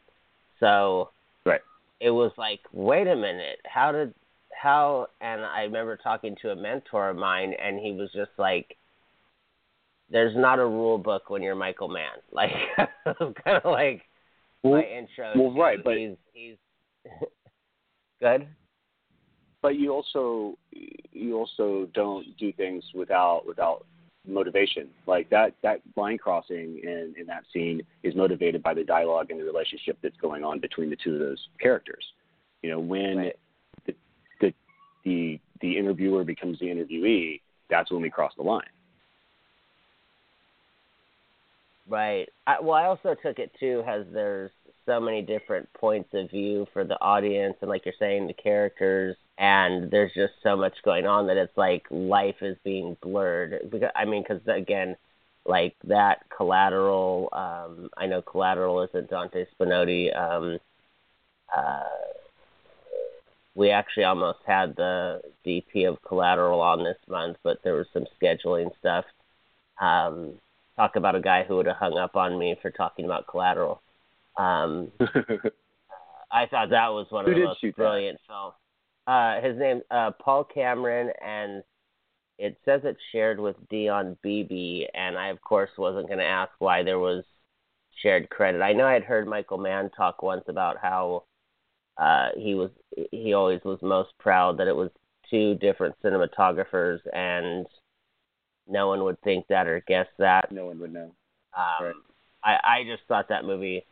So, 0.61 1.11
right. 1.45 1.61
It 2.01 2.11
was 2.11 2.33
like, 2.37 2.61
wait 2.73 3.07
a 3.07 3.17
minute, 3.17 3.59
how 3.65 3.93
did 3.93 4.15
how? 4.61 5.09
And 5.21 5.43
I 5.43 5.63
remember 5.63 5.97
talking 5.97 6.37
to 6.43 6.51
a 6.51 6.57
mentor 6.57 7.11
of 7.11 7.17
mine, 7.17 7.55
and 7.63 7.79
he 7.79 7.93
was 7.93 8.11
just 8.13 8.31
like, 8.39 8.77
"There's 10.11 10.37
not 10.37 10.59
a 10.59 10.67
rule 10.67 10.99
book 10.99 11.31
when 11.31 11.43
you're 11.43 11.55
Michael 11.55 11.89
Mann." 11.89 12.19
Like, 12.33 12.53
kind 13.45 13.59
of 13.65 13.73
like 13.73 14.03
well, 14.63 14.81
my 14.81 14.83
intro. 14.83 15.33
Well, 15.37 15.55
right, 15.57 15.83
but 15.83 15.97
he's 15.97 16.17
he's 16.33 16.57
good. 18.21 18.47
But 19.63 19.77
you 19.77 19.93
also 19.93 20.57
you 21.13 21.37
also 21.37 21.89
don't 21.95 22.27
do 22.39 22.53
things 22.53 22.85
without 22.95 23.47
without 23.47 23.87
motivation. 24.29 24.89
Like 25.07 25.29
that 25.31 25.55
that 25.62 25.81
line 25.97 26.18
crossing 26.18 26.81
in 26.83 27.14
in 27.18 27.26
that 27.26 27.45
scene 27.53 27.83
is 28.03 28.14
motivated 28.14 28.62
by 28.62 28.74
the 28.74 28.85
dialogue 28.85 29.31
and 29.31 29.41
the 29.41 29.45
relationship 29.45 29.99
that's 30.03 30.16
going 30.18 30.45
on 30.45 30.61
between 30.61 30.91
the 30.91 30.97
two 31.03 31.14
of 31.14 31.20
those 31.20 31.49
characters. 31.61 32.05
You 32.62 32.70
know, 32.70 32.81
when 32.81 33.16
right. 33.16 33.37
the, 33.87 33.95
the 34.41 34.55
the 35.05 35.41
the 35.61 35.76
interviewer 35.79 36.24
becomes 36.24 36.59
the 36.59 36.66
interviewee, 36.66 37.41
that's 37.70 37.91
when 37.91 38.03
we 38.03 38.11
cross 38.11 38.33
the 38.37 38.43
line. 38.43 38.62
Right. 41.89 42.28
I, 42.47 42.61
well, 42.61 42.74
I 42.74 42.84
also 42.84 43.14
took 43.14 43.39
it 43.39 43.51
too 43.59 43.82
as 43.86 44.05
there's 44.12 44.51
so 44.84 45.01
many 45.01 45.22
different 45.22 45.72
points 45.74 46.11
of 46.12 46.30
view 46.30 46.66
for 46.72 46.84
the 46.84 47.01
audience, 47.01 47.57
and 47.61 47.70
like 47.70 47.84
you're 47.84 47.95
saying, 47.99 48.26
the 48.26 48.34
characters 48.34 49.16
and 49.39 49.91
there's 49.91 50.12
just 50.14 50.32
so 50.43 50.57
much 50.57 50.74
going 50.84 51.07
on 51.07 51.28
that 51.28 51.36
it's 51.36 51.57
like 51.57 51.86
life 51.91 52.43
is 52.43 52.57
being 52.64 52.97
blurred. 53.01 53.70
Because 53.70 53.91
I 53.97 54.05
mean, 54.05 54.22
because 54.22 54.43
again, 54.49 54.97
like 55.47 55.74
that 55.84 56.24
collateral. 56.36 57.28
Um, 57.32 57.89
I 57.97 58.07
know 58.07 58.20
collateral 58.20 58.82
isn't 58.82 59.11
Dante 59.11 59.47
Spinotti. 59.59 60.14
Um, 60.16 60.59
uh, 61.57 61.84
we 63.55 63.70
actually 63.70 64.05
almost 64.05 64.41
had 64.47 64.76
the 64.76 65.22
DP 65.47 65.89
of 65.89 66.03
collateral 66.03 66.61
on 66.61 66.84
this 66.84 66.99
month, 67.09 67.39
but 67.43 67.59
there 67.64 67.74
was 67.74 67.86
some 67.93 68.07
scheduling 68.20 68.70
stuff. 68.78 69.05
Um, 69.80 70.34
talk 70.79 70.97
about 70.97 71.16
a 71.16 71.20
guy 71.20 71.45
who 71.45 71.57
would 71.57 71.66
have 71.66 71.76
hung 71.76 71.99
up 71.99 72.16
on 72.16 72.39
me 72.39 72.57
for 72.62 72.70
talking 72.70 73.05
about 73.05 73.26
collateral. 73.26 73.83
Um, 74.37 74.93
I 76.31 76.47
thought 76.47 76.70
that 76.70 76.89
was 76.89 77.07
one 77.11 77.24
Who 77.24 77.33
of 77.33 77.37
the 77.37 77.45
most 77.45 77.76
brilliant 77.76 78.18
films. 78.26 78.55
Uh, 79.07 79.41
his 79.41 79.59
name 79.59 79.81
uh, 79.91 80.12
Paul 80.22 80.45
Cameron, 80.45 81.11
and 81.24 81.62
it 82.39 82.57
says 82.64 82.83
it's 82.85 83.01
shared 83.11 83.41
with 83.41 83.57
Dion 83.68 84.16
Beebe. 84.22 84.87
And 84.95 85.18
I, 85.18 85.29
of 85.29 85.41
course, 85.41 85.70
wasn't 85.79 86.07
going 86.07 86.18
to 86.18 86.24
ask 86.24 86.53
why 86.59 86.83
there 86.83 86.99
was 86.99 87.24
shared 88.03 88.31
credit. 88.31 88.62
I 88.62 88.72
know 88.72 88.87
I 88.87 88.93
had 88.93 89.05
heard 89.05 89.26
Michael 89.26 89.59
Mann 89.59 89.91
talk 89.97 90.22
once 90.22 90.45
about 90.47 90.76
how 90.81 91.24
uh, 91.97 92.29
he 92.37 92.55
was 92.55 92.70
he 93.11 93.33
always 93.33 93.61
was 93.64 93.79
most 93.83 94.11
proud 94.20 94.59
that 94.59 94.68
it 94.68 94.76
was 94.76 94.91
two 95.31 95.57
different 95.57 95.97
cinematographers, 96.05 97.01
and 97.12 97.66
no 98.69 98.89
one 98.89 99.03
would 99.05 99.21
think 99.23 99.47
that 99.49 99.66
or 99.66 99.83
guess 99.87 100.07
that. 100.19 100.53
No 100.53 100.66
one 100.66 100.79
would 100.81 100.93
know. 100.93 101.11
Um, 101.57 101.85
Right. 101.87 101.95
I 102.45 102.79
I 102.81 102.85
just 102.85 103.03
thought 103.09 103.29
that 103.29 103.45
movie 103.45 103.85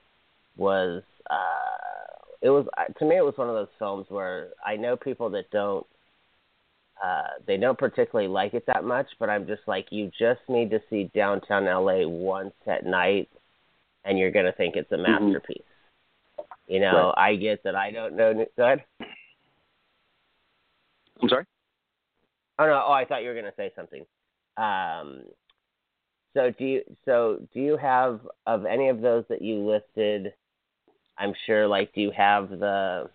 was 0.57 1.03
uh, 1.29 2.27
it 2.43 2.51
was 2.51 2.67
uh, 2.79 2.85
to 2.99 3.05
me 3.05 3.17
it 3.17 3.25
was 3.25 3.37
one 3.37 3.49
of 3.49 3.55
those 3.55 3.69
films 3.79 4.07
where 4.09 4.51
I 4.65 4.77
know 4.77 4.97
people 4.97 5.31
that 5.31 5.51
don't 5.51 5.87
uh, 7.03 7.29
they 7.47 7.57
don't 7.57 7.79
particularly 7.79 8.29
like 8.29 8.55
it 8.55 8.65
that 8.67 8.85
much, 8.85 9.07
but 9.19 9.29
I'm 9.29 9.47
just 9.47 9.63
like 9.67 9.87
you 9.91 10.11
just 10.19 10.41
need 10.49 10.71
to 10.71 10.81
see 10.89 11.11
downtown 11.15 11.65
LA 11.65 12.07
once 12.09 12.55
at 12.67 12.87
night, 12.87 13.29
and 14.05 14.19
you're 14.19 14.31
gonna 14.31 14.53
think 14.53 14.77
it's 14.77 14.93
a 14.93 14.97
Mhm. 14.97 15.03
masterpiece. 15.03 15.63
You 16.67 16.81
know, 16.81 17.13
I 17.17 17.37
get 17.37 17.63
that 17.65 17.77
I 17.77 17.91
don't 17.91 18.17
know. 18.17 18.47
Go 18.57 18.65
ahead. 18.65 18.85
I'm 21.23 21.29
sorry. 21.29 21.45
Oh 22.59 22.67
no! 22.67 22.85
Oh, 22.87 22.93
I 22.93 23.05
thought 23.05 23.23
you 23.23 23.29
were 23.29 23.35
going 23.35 23.45
to 23.47 23.55
say 23.57 23.71
something. 23.77 24.05
Um, 24.57 25.23
so 26.35 26.51
do 26.59 26.65
you? 26.65 26.83
So 27.05 27.41
do 27.55 27.61
you 27.61 27.77
have 27.77 28.21
of 28.47 28.67
any 28.67 28.89
of 28.89 29.01
those 29.01 29.25
that 29.29 29.43
you 29.43 29.59
listed? 29.59 30.33
I'm 31.19 31.33
sure. 31.47 31.67
Like, 31.67 31.95
do 31.95 32.01
you 32.01 32.11
have 32.17 32.51
the? 32.51 33.09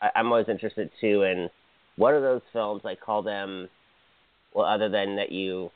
I, 0.00 0.10
I'm 0.14 0.26
always 0.26 0.48
interested 0.48 0.90
too 1.00 1.22
in 1.22 1.50
what 1.96 2.14
are 2.14 2.20
those 2.20 2.42
films? 2.52 2.82
I 2.84 2.94
call 2.94 3.22
them. 3.22 3.68
Well, 4.54 4.66
other 4.66 4.88
than 4.88 5.16
that, 5.16 5.32
you 5.32 5.70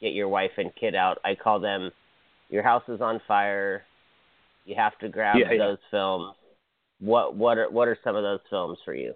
get 0.00 0.14
your 0.14 0.28
wife 0.28 0.52
and 0.56 0.74
kid 0.74 0.94
out. 0.94 1.18
I 1.24 1.34
call 1.34 1.60
them. 1.60 1.90
Your 2.50 2.62
house 2.62 2.82
is 2.88 3.00
on 3.00 3.20
fire. 3.28 3.84
You 4.64 4.74
have 4.74 4.98
to 5.00 5.08
grab 5.08 5.36
Yeah, 5.36 5.52
yeah. 5.52 5.58
those 5.58 5.78
films. 5.90 6.34
What 7.00 7.36
what 7.36 7.58
are 7.58 7.70
what 7.70 7.88
are 7.88 7.98
some 8.02 8.16
of 8.16 8.22
those 8.22 8.40
films 8.50 8.78
for 8.84 8.94
you? 8.94 9.14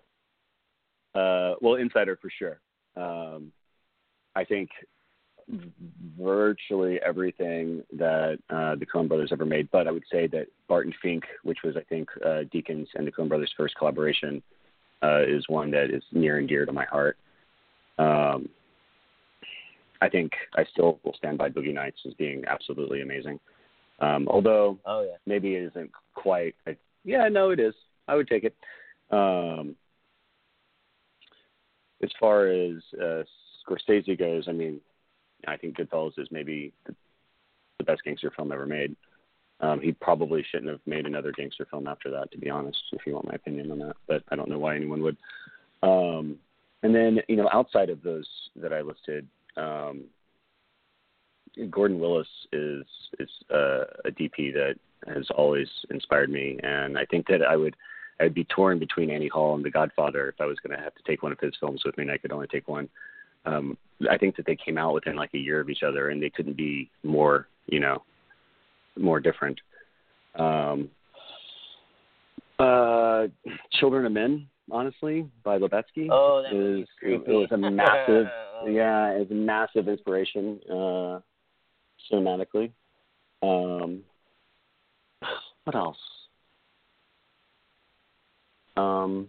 Uh, 1.14 1.55
well, 1.61 1.75
Insider 1.75 2.16
for 2.20 2.31
sure. 2.39 2.61
Um, 2.97 3.53
I 4.35 4.45
think 4.45 4.70
virtually 6.18 7.01
everything 7.05 7.83
that 7.93 8.39
uh, 8.51 8.74
the 8.76 8.87
Coen 8.87 9.09
Brothers 9.09 9.30
ever 9.33 9.45
made, 9.45 9.68
but 9.70 9.87
I 9.87 9.91
would 9.91 10.05
say 10.11 10.26
that 10.28 10.47
Barton 10.68 10.95
Fink, 11.03 11.24
which 11.43 11.59
was 11.64 11.76
I 11.76 11.83
think 11.83 12.09
uh, 12.24 12.45
Deakins 12.55 12.87
and 12.95 13.07
the 13.07 13.12
Coen 13.12 13.28
Brothers' 13.28 13.53
first 13.57 13.74
collaboration, 13.76 14.43
uh, 15.03 15.22
is 15.22 15.45
one 15.49 15.70
that 15.72 15.91
is 15.91 16.03
near 16.12 16.39
and 16.39 16.49
dear 16.49 16.64
to 16.64 16.72
my 16.72 16.85
heart. 16.85 17.16
Um, 17.99 18.49
I 20.01 20.09
think 20.09 20.33
I 20.57 20.64
still 20.72 20.99
will 21.05 21.14
stand 21.14 21.39
by 21.39 21.49
Boogie 21.49 21.74
Nights 21.74 22.01
as 22.07 22.14
being 22.14 22.45
absolutely 22.47 23.03
amazing. 23.03 23.39
Um, 24.01 24.26
although 24.28 24.78
Oh 24.85 25.03
yeah. 25.03 25.16
maybe 25.26 25.55
it 25.55 25.64
isn't 25.64 25.91
quite. 26.14 26.55
I, 26.66 26.76
yeah, 27.05 27.28
no, 27.28 27.51
it 27.51 27.61
is. 27.61 27.74
I 28.09 28.16
would 28.16 28.28
take 28.28 28.45
it. 28.45 28.55
Um, 29.11 29.76
as 32.03 32.11
far 32.18 32.47
as 32.47 32.83
uh, 33.01 33.22
Scorsese 33.66 34.18
goes, 34.18 34.46
I 34.48 34.52
mean, 34.52 34.80
I 35.46 35.56
think 35.56 35.76
Goodfellas 35.76 36.18
is 36.18 36.28
maybe 36.30 36.72
the, 36.86 36.94
the 37.78 37.84
best 37.84 38.04
gangster 38.04 38.32
film 38.34 38.52
ever 38.52 38.66
made. 38.66 38.94
Um, 39.60 39.80
he 39.80 39.92
probably 39.92 40.44
shouldn't 40.50 40.70
have 40.70 40.80
made 40.86 41.06
another 41.06 41.32
gangster 41.32 41.66
film 41.70 41.86
after 41.86 42.10
that, 42.10 42.32
to 42.32 42.38
be 42.38 42.50
honest. 42.50 42.78
If 42.92 43.06
you 43.06 43.14
want 43.14 43.28
my 43.28 43.34
opinion 43.34 43.70
on 43.70 43.78
that, 43.80 43.96
but 44.08 44.22
I 44.28 44.36
don't 44.36 44.48
know 44.48 44.58
why 44.58 44.74
anyone 44.74 45.02
would. 45.02 45.16
Um, 45.82 46.38
and 46.82 46.94
then, 46.94 47.20
you 47.28 47.36
know, 47.36 47.48
outside 47.52 47.88
of 47.88 48.02
those 48.02 48.26
that 48.56 48.72
I 48.72 48.80
listed, 48.80 49.26
um, 49.56 50.04
Gordon 51.70 52.00
Willis 52.00 52.28
is 52.52 52.84
is 53.18 53.28
uh, 53.52 53.84
a 54.04 54.10
DP 54.10 54.52
that 54.54 54.74
has 55.06 55.28
always 55.36 55.68
inspired 55.90 56.30
me, 56.30 56.58
and 56.62 56.98
I 56.98 57.04
think 57.04 57.26
that 57.28 57.42
I 57.42 57.56
would 57.56 57.76
I'd 58.20 58.34
be 58.34 58.44
torn 58.44 58.78
between 58.78 59.10
Annie 59.10 59.28
Hall 59.28 59.54
and 59.54 59.64
The 59.64 59.70
Godfather 59.70 60.28
if 60.28 60.40
I 60.40 60.46
was 60.46 60.58
going 60.60 60.76
to 60.76 60.82
have 60.82 60.94
to 60.94 61.02
take 61.06 61.22
one 61.22 61.32
of 61.32 61.40
his 61.40 61.54
films 61.60 61.82
with 61.84 61.96
me, 61.96 62.02
and 62.02 62.10
I 62.10 62.18
could 62.18 62.32
only 62.32 62.46
take 62.46 62.68
one. 62.68 62.88
Um, 63.45 63.76
I 64.11 64.18
think 64.18 64.36
that 64.36 64.47
they 64.47 64.57
came 64.57 64.78
out 64.78 64.95
within 64.95 65.16
like 65.16 65.30
a 65.34 65.38
year 65.38 65.61
of 65.61 65.70
each 65.70 65.82
other, 65.82 66.11
and 66.11 66.22
they 66.22 66.30
couldn't 66.30 66.57
be 66.57 66.90
more, 67.03 67.49
you 67.66 67.80
know, 67.80 68.03
more 68.97 69.20
different. 69.20 69.61
Um, 70.36 70.90
uh, 72.59 73.26
Children 73.72 74.07
of 74.07 74.12
Men, 74.12 74.47
honestly, 74.70 75.28
by 75.45 75.59
Lubezki 75.59 76.09
Oh, 76.11 76.43
that 76.43 76.53
is 76.53 76.86
movie's 77.03 77.22
it, 77.26 77.28
was 77.28 77.49
a 77.51 77.57
massive 77.70 78.26
Oh. 78.62 78.66
yeah 78.66 79.11
it's 79.11 79.30
a 79.30 79.34
massive 79.34 79.88
inspiration 79.88 80.61
uh 80.70 81.18
cinematically 82.11 82.70
um 83.43 84.03
what 85.64 85.74
else 85.74 85.97
um 88.76 89.28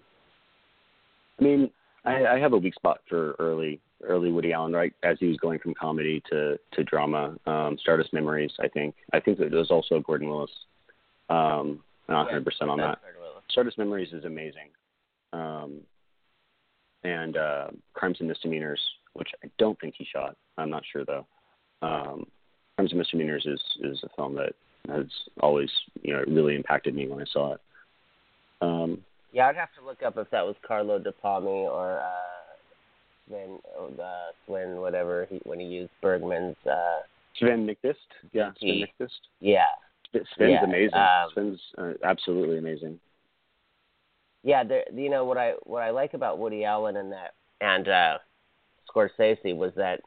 i 1.40 1.44
mean 1.44 1.70
i 2.06 2.26
i 2.26 2.40
have 2.40 2.54
a 2.54 2.58
weak 2.58 2.76
spot 2.76 3.00
for 3.10 3.34
early 3.40 3.80
early 4.08 4.32
woody 4.32 4.54
allen 4.54 4.74
right 4.74 4.94
as 5.04 5.18
he 5.20 5.28
was 5.28 5.38
going 5.38 5.60
from 5.60 5.74
comedy 5.74 6.22
to 6.30 6.58
to 6.72 6.84
drama 6.84 7.36
um 7.46 7.78
stardust 7.80 8.14
memories 8.14 8.52
i 8.62 8.68
think 8.68 8.96
i 9.14 9.20
think 9.20 9.38
that 9.38 9.48
it 9.48 9.54
was 9.54 9.72
also 9.72 10.00
gordon 10.00 10.28
willis 10.30 10.52
um 11.30 11.82
not 12.10 12.28
Yeah, 12.32 12.40
100% 12.40 12.70
on 12.70 12.78
that 12.78 12.86
that's 12.86 13.02
Gordon 13.02 13.22
Willis. 13.22 13.44
Stardust 13.50 13.78
Memories 13.78 14.14
is 14.14 14.26
amazing. 14.26 14.70
Um, 15.32 15.82
and 17.04 17.38
uh, 17.38 17.68
Crimes 17.94 18.18
and 18.20 18.28
Misdemeanors, 18.28 18.80
which 19.14 19.30
I 19.44 19.50
don't 19.58 19.80
think 19.80 19.96
he 19.98 20.06
shot. 20.06 20.36
I'm 20.58 20.70
not 20.70 20.84
sure 20.92 21.06
though. 21.06 21.26
Um, 21.82 22.26
Crimes 22.76 22.92
and 22.92 23.00
Misdemeanors 23.00 23.46
is 23.46 23.62
is 23.82 24.04
a 24.04 24.10
film 24.16 24.36
that 24.36 24.54
has 24.90 25.06
always 25.40 25.70
you 26.02 26.14
know 26.14 26.24
really 26.28 26.56
impacted 26.56 26.94
me 26.94 27.08
when 27.08 27.22
I 27.22 27.26
saw 27.32 27.54
it. 27.54 27.62
Um, 28.62 29.04
Yeah, 29.32 29.48
I'd 29.48 29.56
have 29.56 29.74
to 29.80 29.86
look 29.86 30.04
up 30.04 30.18
if 30.18 30.30
that 30.32 30.46
was 30.46 30.56
Carlo 30.68 31.00
Di 31.00 31.12
Palma 31.22 31.50
or 31.50 32.00
uh, 32.00 32.33
Sven, 33.28 33.60
the 33.98 34.14
Sven, 34.48 34.78
whatever 34.78 35.28
he 35.30 35.40
when 35.44 35.60
he 35.60 35.66
used 35.66 35.92
Bergman's. 36.02 36.56
Uh, 36.70 37.00
Sven 37.40 37.66
Nykvist, 37.68 37.96
yeah, 38.32 38.52
Sven 38.60 38.84
Nykvist. 39.00 39.10
yeah, 39.40 39.64
Sven's 40.12 40.28
Yeah, 40.38 40.64
amazing. 40.64 40.94
um, 40.94 41.30
Sven's 41.34 41.62
uh, 41.78 41.94
absolutely 42.04 42.58
amazing. 42.60 43.00
yeah. 44.44 44.64
There, 44.64 44.84
you 44.94 45.10
know 45.10 45.26
what 45.26 45.38
I 45.38 45.54
what 45.64 45.82
I 45.84 45.90
like 45.90 46.14
about 46.14 46.38
Woody 46.40 46.64
Allen 46.66 46.98
and 46.98 47.12
that 47.12 47.34
and 47.62 47.88
uh, 47.88 48.18
Scorsese 48.90 49.56
was 49.56 49.72
that 49.78 50.02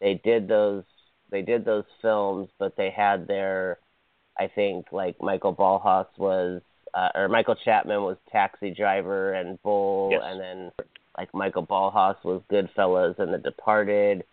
they 0.00 0.20
did 0.24 0.46
those 0.46 0.84
they 1.30 1.42
did 1.42 1.64
those 1.64 1.84
films, 2.02 2.48
but 2.58 2.76
they 2.76 2.90
had 2.90 3.26
their 3.26 3.78
I 4.38 4.46
think 4.54 4.86
like 4.92 5.16
Michael 5.20 5.54
Ballhaus 5.54 6.06
was 6.18 6.60
uh, 6.94 7.08
or 7.14 7.28
Michael 7.28 7.56
Chapman 7.64 8.02
was 8.02 8.16
Taxi 8.30 8.70
Driver 8.70 9.34
and 9.34 9.60
Bull, 9.62 10.10
Yes. 10.12 10.20
and 10.24 10.40
then 10.40 10.70
like 11.16 11.32
Michael 11.34 11.66
Ballhaus 11.66 12.16
was 12.24 12.42
Goodfellas 12.50 13.18
and 13.18 13.32
The 13.32 13.38
Departed, 13.38 14.24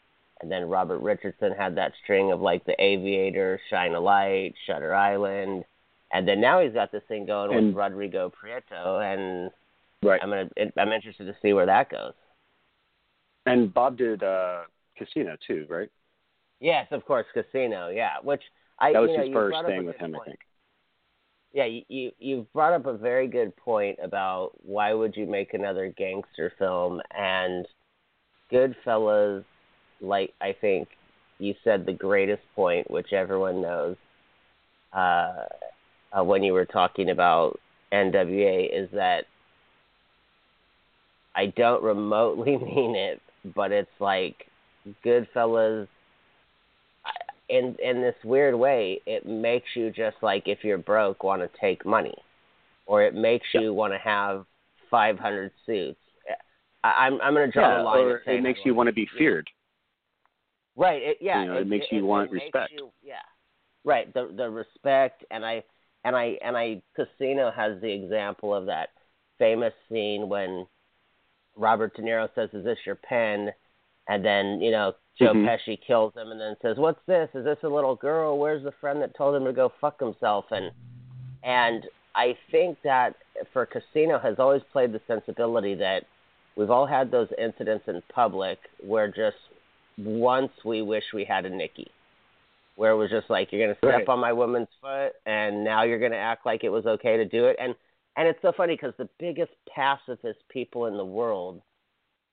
and 0.42 0.52
then 0.52 0.68
Robert 0.70 1.00
Richardson 1.00 1.54
had 1.58 1.76
that 1.78 1.94
string 2.04 2.32
of 2.32 2.42
like 2.42 2.66
The 2.66 2.76
Aviator, 2.82 3.60
Shine 3.70 3.94
a 3.94 4.00
Light, 4.00 4.54
Shutter 4.68 4.94
Island, 4.94 5.64
and 6.12 6.28
then 6.28 6.42
now 6.42 6.62
he's 6.62 6.74
got 6.74 6.92
this 6.92 7.04
thing 7.08 7.26
going 7.26 7.54
And- 7.58 7.68
with 7.68 7.76
Rodrigo 7.76 8.30
Prieto, 8.32 9.02
and 9.02 9.52
Right. 10.04 10.20
I'm 10.22 10.30
gonna 10.30 10.50
I'm 10.78 10.92
interested 10.92 11.26
to 11.26 11.36
see 11.42 11.54
where 11.54 11.66
that 11.66 11.90
goes. 11.90 12.14
And 13.46 13.74
Bob 13.74 13.98
did 13.98 14.22
uh, 14.24 14.64
Casino 14.98 15.38
too, 15.48 15.66
right? 15.70 15.90
Yes, 16.60 16.88
of 16.92 17.06
course, 17.06 17.26
Casino. 17.34 17.90
Yeah, 17.90 18.16
which 18.22 18.42
I 18.80 18.92
That 18.94 19.00
was 19.00 19.12
you 19.12 19.18
know, 19.18 19.24
his 19.24 19.34
first 19.34 19.52
brought 19.52 19.66
up 19.66 19.72
a 19.72 19.74
thing 19.74 19.86
with 19.86 19.96
him, 19.98 20.16
I 20.22 20.26
think. 20.26 20.40
Yeah, 21.54 21.66
you, 21.88 22.12
you 22.20 22.48
brought 22.52 22.74
up 22.74 22.88
a 22.88 22.98
very 22.98 23.28
good 23.28 23.56
point 23.58 24.00
about 24.02 24.52
why 24.66 24.94
would 24.94 25.16
you 25.16 25.28
make 25.28 25.54
another 25.54 25.94
gangster 25.96 26.52
film 26.58 27.00
and 27.16 27.68
Goodfellas, 28.52 29.46
like 30.02 30.34
I 30.42 30.56
think 30.60 30.88
you 31.40 31.54
said 31.64 31.86
the 31.86 31.94
greatest 31.94 32.44
point, 32.56 32.90
which 32.90 33.14
everyone 33.14 33.62
knows, 33.62 33.98
uh, 34.94 35.46
uh, 36.12 36.24
when 36.24 36.44
you 36.44 36.54
were 36.54 36.66
talking 36.66 37.10
about 37.10 37.60
NWA, 37.92 38.70
is 38.74 38.90
that 38.94 39.26
I 41.36 41.48
don't 41.48 41.84
remotely 41.84 42.58
mean 42.58 42.96
it, 42.96 43.22
but 43.56 43.72
it's 43.72 43.90
like 44.00 44.48
Goodfellas. 45.06 45.88
In 47.54 47.76
in 47.84 48.02
this 48.02 48.16
weird 48.24 48.56
way, 48.56 49.00
it 49.06 49.28
makes 49.28 49.68
you 49.76 49.92
just 49.92 50.18
like 50.24 50.48
if 50.48 50.64
you're 50.64 50.80
broke, 50.80 51.24
want 51.24 51.42
to 51.44 51.50
take 51.60 51.86
money, 51.86 52.16
or 52.88 53.04
it 53.04 53.14
makes 53.14 53.46
Yeah. 53.54 53.62
you 53.62 53.74
want 53.74 53.94
to 53.94 54.00
have 54.00 54.46
500 54.90 55.52
suits. 55.66 56.00
I, 56.84 57.06
I'm 57.06 57.22
I'm 57.22 57.34
gonna 57.36 57.52
draw 57.52 57.70
Yeah, 57.70 57.78
the 57.78 57.84
line. 57.84 58.00
or 58.00 58.22
it 58.26 58.42
makes 58.42 58.60
you 58.66 58.74
want 58.74 58.88
to 58.88 58.94
be 58.94 59.08
feared. 59.18 59.48
Right. 60.76 61.02
It, 61.04 61.18
yeah. 61.22 61.42
You 61.44 61.48
know, 61.50 61.58
it 61.58 61.68
makes 61.68 61.86
you 61.92 62.06
want 62.06 62.32
respect. 62.32 62.72
you- 62.72 62.92
yeah. 63.04 63.22
Right. 63.84 64.12
The 64.14 64.34
the 64.36 64.50
respect 64.50 65.24
and 65.30 65.46
I 65.46 65.64
and 66.06 66.16
I 66.16 66.38
and 66.44 66.58
I 66.58 66.82
Casino 66.96 67.52
has 67.52 67.80
the 67.82 67.92
example 67.92 68.54
of 68.56 68.66
that 68.66 68.90
famous 69.38 69.74
scene 69.90 70.28
when 70.28 70.66
Robert 71.56 71.96
De 71.96 72.02
Niro 72.02 72.28
says, 72.34 72.50
"Is 72.54 72.64
this 72.66 72.80
your 72.86 72.96
pen?" 72.96 73.54
And 74.08 74.24
then 74.24 74.62
you 74.62 74.72
know 74.72 74.94
Joe 75.18 75.34
Mhm. 75.34 75.46
Pesci 75.48 75.80
kills 75.82 76.14
him 76.16 76.32
and 76.32 76.40
then 76.42 76.56
says, 76.62 76.78
"What's 76.78 77.04
this? 77.06 77.30
Is 77.36 77.46
this 77.46 77.62
a 77.64 77.70
little 77.70 77.96
girl? 77.96 78.38
Where's 78.38 78.64
the 78.64 78.72
friend 78.74 79.02
that 79.02 79.14
told 79.16 79.36
him 79.36 79.46
to 79.46 79.54
go 79.54 79.70
fuck 79.70 80.00
himself?" 80.00 80.52
And 80.52 80.72
and 81.44 81.88
I 82.16 82.38
think 82.52 82.82
that 82.84 83.16
for 83.52 83.66
Casino 83.66 84.20
has 84.20 84.40
always 84.40 84.64
played 84.72 84.92
the 84.92 85.02
sensibility 85.08 85.74
that 85.76 86.06
we've 86.56 86.70
all 86.70 86.86
had 86.86 87.10
those 87.12 87.32
incidents 87.38 87.88
in 87.88 88.02
public 88.10 88.60
where 88.86 89.08
just 89.08 89.38
once 89.98 90.52
we 90.64 90.82
wish 90.82 91.12
we 91.14 91.24
had 91.26 91.46
a 91.46 91.50
Nikki. 91.50 91.92
where 92.76 92.92
it 92.92 92.96
was 92.96 93.12
just 93.12 93.30
like 93.30 93.52
you're 93.52 93.62
gonna 93.62 93.78
step 93.78 93.94
Right. 93.94 94.10
on 94.10 94.18
my 94.20 94.34
woman's 94.34 94.74
foot, 94.82 95.14
and 95.28 95.64
now 95.64 95.84
you're 95.84 96.00
gonna 96.00 96.16
act 96.16 96.44
like 96.44 96.64
it 96.64 96.70
was 96.70 96.88
okay 96.88 97.18
to 97.18 97.26
do 97.26 97.46
it, 97.46 97.56
and 97.60 97.76
and 98.16 98.28
it's 98.28 98.42
so 98.42 98.52
funny 98.52 98.74
because 98.74 98.96
the 98.96 99.08
biggest 99.20 99.52
pacifist 99.68 100.40
people 100.50 100.88
in 100.88 100.98
the 100.98 101.06
world, 101.06 101.62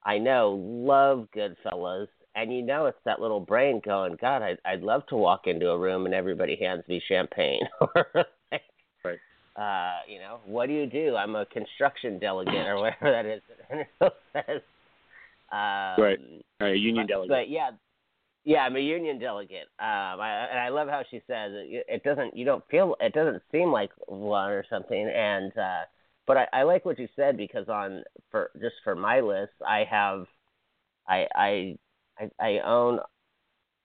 I 0.05 0.18
know, 0.18 0.59
love 0.62 1.28
Goodfellas, 1.36 2.09
and 2.34 2.53
you 2.53 2.62
know 2.62 2.86
it's 2.86 2.98
that 3.05 3.20
little 3.20 3.40
brain 3.40 3.80
going, 3.84 4.16
God, 4.20 4.42
I'd 4.42 4.59
I'd 4.64 4.82
love 4.82 5.07
to 5.09 5.16
walk 5.16 5.46
into 5.46 5.68
a 5.68 5.78
room 5.78 6.07
and 6.07 6.14
everybody 6.14 6.57
hands 6.57 6.84
me 6.88 7.03
champagne, 7.07 7.62
or 7.80 8.07
like, 8.51 8.62
Right. 9.05 9.18
uh, 9.57 10.01
you 10.09 10.18
know, 10.18 10.40
what 10.46 10.66
do 10.66 10.72
you 10.72 10.86
do? 10.86 11.16
I'm 11.16 11.36
a 11.36 11.46
construction 11.46 12.18
delegate 12.18 12.66
or 12.66 12.76
whatever 12.76 13.11
that 13.11 13.26
is. 13.26 14.62
Um, 15.53 15.96
Right. 15.98 16.18
Right, 16.61 16.78
union 16.78 17.07
but, 17.07 17.12
delegate. 17.12 17.30
But 17.30 17.51
yeah, 17.51 17.70
yeah, 18.44 18.61
I'm 18.61 18.76
a 18.76 18.80
union 18.80 19.18
delegate. 19.18 19.68
Um, 19.78 20.20
I, 20.20 20.46
and 20.51 20.59
I 20.59 20.68
love 20.68 20.88
how 20.88 21.03
she 21.11 21.18
says 21.26 21.53
it, 21.53 21.86
it 21.88 22.03
doesn't. 22.05 22.36
You 22.36 22.44
don't 22.44 22.64
feel. 22.70 22.96
It 23.01 23.12
doesn't 23.12 23.42
seem 23.51 23.72
like 23.72 23.90
one 24.07 24.51
or 24.51 24.64
something. 24.70 25.11
And 25.14 25.53
uh, 25.59 25.82
but 26.26 26.36
I, 26.36 26.46
I 26.52 26.62
like 26.62 26.84
what 26.84 26.98
you 26.98 27.08
said 27.16 27.36
because 27.36 27.68
on 27.68 28.02
for 28.30 28.50
just 28.60 28.76
for 28.84 28.94
my 28.94 29.20
list, 29.20 29.52
I 29.66 29.84
have, 29.90 30.26
I 31.08 31.26
I 31.34 31.76
I, 32.18 32.30
I 32.40 32.58
own 32.60 33.00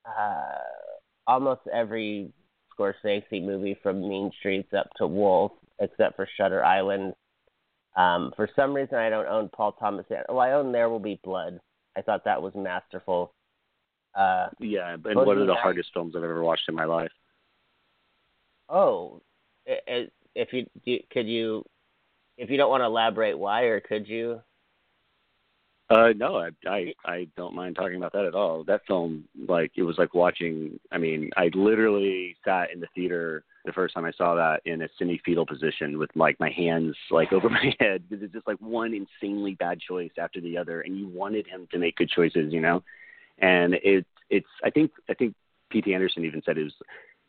uh, 0.05 0.59
almost 1.27 1.61
every 1.73 2.31
Scorsese 2.77 3.43
movie 3.43 3.77
from 3.81 4.07
Mean 4.07 4.31
Streets 4.39 4.73
up 4.77 4.89
to 4.97 5.07
Wolf, 5.07 5.51
except 5.79 6.15
for 6.15 6.27
Shutter 6.38 6.63
Island. 6.63 7.13
Um, 7.95 8.33
for 8.36 8.49
some 8.55 8.73
reason, 8.73 8.95
I 8.95 9.09
don't 9.09 9.27
own 9.27 9.49
Paul 9.49 9.71
Thomas. 9.73 10.05
Well, 10.27 10.39
I 10.39 10.51
own 10.51 10.71
There 10.71 10.89
Will 10.89 10.99
Be 10.99 11.19
Blood. 11.23 11.59
I 11.97 12.01
thought 12.01 12.25
that 12.25 12.41
was 12.41 12.53
masterful. 12.55 13.33
Uh, 14.13 14.47
yeah, 14.59 14.95
Boogie 14.97 15.25
one 15.25 15.38
of 15.38 15.47
the 15.47 15.55
hardest 15.55 15.89
films 15.93 16.15
I've 16.15 16.23
ever 16.23 16.43
watched 16.43 16.67
in 16.67 16.75
my 16.75 16.86
life. 16.86 17.11
oh, 18.69 19.21
if 19.65 20.49
you 20.53 20.99
could 21.11 21.27
you, 21.27 21.63
if 22.38 22.49
you 22.49 22.57
don't 22.57 22.69
want 22.69 22.81
to 22.81 22.86
elaborate 22.86 23.38
why, 23.38 23.63
or 23.63 23.79
could 23.79 24.07
you? 24.07 24.41
Uh, 25.89 26.09
no, 26.15 26.38
I, 26.38 26.49
I 26.67 26.93
I 27.05 27.27
don't 27.38 27.53
mind 27.53 27.75
talking 27.75 27.97
about 27.97 28.13
that 28.13 28.25
at 28.25 28.33
all. 28.33 28.63
That 28.63 28.81
film, 28.88 29.25
like, 29.47 29.71
it 29.75 29.83
was 29.83 29.97
like 29.99 30.13
watching. 30.15 30.79
I 30.91 30.97
mean, 30.97 31.29
I 31.38 31.51
literally 31.53 32.36
sat 32.43 32.71
in 32.71 32.79
the 32.79 32.88
theater 32.95 33.43
the 33.65 33.71
first 33.71 33.93
time 33.93 34.05
I 34.05 34.11
saw 34.11 34.36
that 34.36 34.61
in 34.65 34.81
a 34.81 34.89
semi-fetal 34.97 35.45
position 35.45 35.97
with 35.97 36.09
like 36.15 36.39
my 36.39 36.49
hands 36.49 36.95
like 37.11 37.33
over 37.33 37.49
my 37.51 37.75
head 37.79 38.03
because 38.09 38.23
it's 38.23 38.33
just 38.33 38.47
like 38.47 38.57
one 38.59 38.93
insanely 38.93 39.55
bad 39.55 39.79
choice 39.79 40.11
after 40.17 40.41
the 40.41 40.57
other, 40.57 40.81
and 40.81 40.97
you 40.97 41.07
wanted 41.07 41.45
him 41.47 41.67
to 41.71 41.77
make 41.77 41.97
good 41.97 42.09
choices, 42.09 42.51
you 42.51 42.61
know. 42.61 42.83
And 43.39 43.75
it 43.75 44.07
it's 44.29 44.47
I 44.63 44.71
think 44.71 44.91
I 45.09 45.13
think 45.13 45.36
P.T. 45.69 45.93
Anderson 45.93 46.25
even 46.25 46.41
said 46.43 46.57
it 46.57 46.63
was 46.63 46.73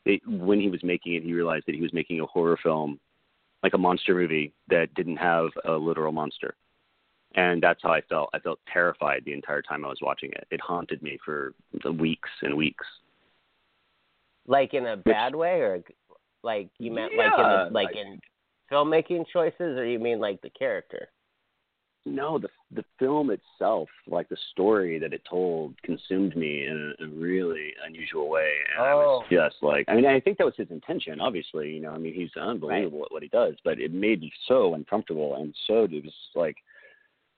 it, 0.07 0.27
when 0.27 0.61
he 0.61 0.71
was 0.71 0.83
making 0.83 1.15
it, 1.15 1.25
he 1.25 1.35
realized 1.35 1.65
that 1.67 1.75
he 1.75 1.83
was 1.83 1.93
making 1.93 2.21
a 2.21 2.27
horror 2.27 2.59
film, 2.63 3.01
like 3.63 3.75
a 3.75 3.79
monster 3.79 4.15
movie 4.15 4.53
that 4.69 4.95
didn't 4.95 5.17
have 5.17 5.49
a 5.65 5.73
literal 5.73 6.13
monster 6.13 6.55
and 7.37 7.63
that's 7.63 7.83
how 7.83 7.91
I 7.91 8.01
felt. 8.03 8.31
I 8.33 8.39
felt 8.39 8.59
terrified 8.73 9.23
the 9.25 9.35
entire 9.35 9.63
time 9.63 9.85
I 9.85 9.89
was 9.89 9.99
watching 10.01 10.31
it. 10.33 10.47
It 10.51 10.61
haunted 10.61 11.03
me 11.03 11.19
for 11.25 11.53
the 11.85 11.93
weeks 11.93 12.31
and 12.43 12.57
weeks. 12.57 12.85
Like 14.47 14.75
in 14.75 14.87
a 14.87 14.97
bad 14.97 15.35
way, 15.35 15.61
or 15.61 15.83
like 16.43 16.71
you 16.79 16.91
meant 16.91 17.15
like 17.17 17.27
in 17.27 17.33
Yeah, 17.39 17.65
the, 17.67 17.75
like 17.75 17.89
like- 17.89 17.97
in 17.97 18.21
filmmaking 18.73 19.27
choices, 19.33 19.79
or 19.79 19.85
you 19.85 19.99
mean 19.99 20.19
like 20.19 20.41
the 20.41 20.51
character? 20.51 21.09
No, 22.09 22.39
the 22.39 22.49
the 22.71 22.85
film 23.01 23.31
itself, 23.31 23.89
like 24.07 24.29
the 24.29 24.37
story 24.53 24.99
that 25.01 25.13
it 25.13 25.23
told, 25.29 25.75
consumed 25.83 26.37
me 26.37 26.65
in 26.67 26.95
a, 27.01 27.05
a 27.05 27.09
really 27.09 27.73
unusual 27.85 28.29
way, 28.29 28.53
and 28.73 28.85
I 28.87 28.95
was 28.95 29.25
Oh. 29.25 29.29
just 29.31 29.57
like, 29.63 29.85
I 29.89 29.95
mean, 29.95 30.07
I 30.07 30.21
think 30.21 30.39
that 30.39 30.45
was 30.45 30.55
his 30.57 30.71
intention. 30.71 31.21
Obviously, 31.21 31.73
you 31.73 31.81
know, 31.81 31.91
I 31.91 31.99
mean, 31.99 32.15
he's 32.15 32.31
unbelievable 32.37 33.05
at 33.05 33.13
what 33.13 33.23
he 33.25 33.29
does, 33.29 33.55
but 33.65 33.81
it 33.81 33.93
made 33.93 34.21
me 34.21 34.33
so 34.47 34.75
uncomfortable, 34.75 35.35
and 35.37 35.53
so 35.67 35.85
it 35.85 36.05
was 36.05 36.15
like, 36.37 36.57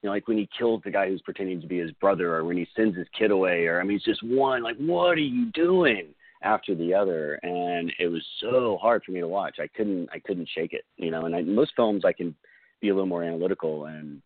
you 0.02 0.08
know, 0.08 0.12
like 0.14 0.28
when 0.28 0.38
he 0.38 0.48
kills 0.56 0.82
the 0.84 0.90
guy 0.90 1.08
who's 1.08 1.22
pretending 1.22 1.60
to 1.62 1.66
be 1.66 1.78
his 1.78 1.92
brother, 1.92 2.34
or 2.36 2.44
when 2.44 2.58
he 2.58 2.66
sends 2.76 2.96
his 2.96 3.08
kid 3.18 3.30
away, 3.30 3.66
or 3.66 3.80
I 3.80 3.84
mean, 3.84 3.96
it's 3.96 4.04
just 4.04 4.22
one 4.22 4.62
like, 4.62 4.76
what 4.76 5.12
are 5.12 5.16
you 5.16 5.46
doing? 5.52 6.08
After 6.40 6.72
the 6.76 6.94
other, 6.94 7.34
and 7.42 7.92
it 7.98 8.06
was 8.06 8.24
so 8.40 8.78
hard 8.80 9.02
for 9.02 9.10
me 9.10 9.18
to 9.18 9.26
watch. 9.26 9.56
I 9.58 9.66
couldn't, 9.66 10.08
I 10.12 10.20
couldn't 10.20 10.48
shake 10.54 10.72
it, 10.72 10.84
you 10.96 11.10
know. 11.10 11.24
And 11.24 11.34
I, 11.34 11.42
most 11.42 11.72
films, 11.74 12.04
I 12.04 12.12
can 12.12 12.32
be 12.80 12.90
a 12.90 12.94
little 12.94 13.08
more 13.08 13.24
analytical 13.24 13.86
and 13.86 14.22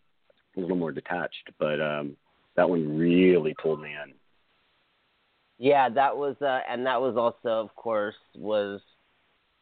a 0.57 0.61
little 0.61 0.77
more 0.77 0.93
detached, 0.93 1.51
but 1.59 1.81
um, 1.81 2.17
that 2.57 2.69
one 2.69 2.99
really 2.99 3.55
pulled 3.61 3.81
me 3.81 3.91
in. 3.91 4.15
Yeah, 5.59 5.89
that 5.91 6.17
was, 6.17 6.37
uh, 6.43 6.61
and 6.69 6.85
that 6.87 7.01
was 7.01 7.17
also, 7.17 7.61
of 7.61 7.75
course, 7.77 8.17
was 8.35 8.81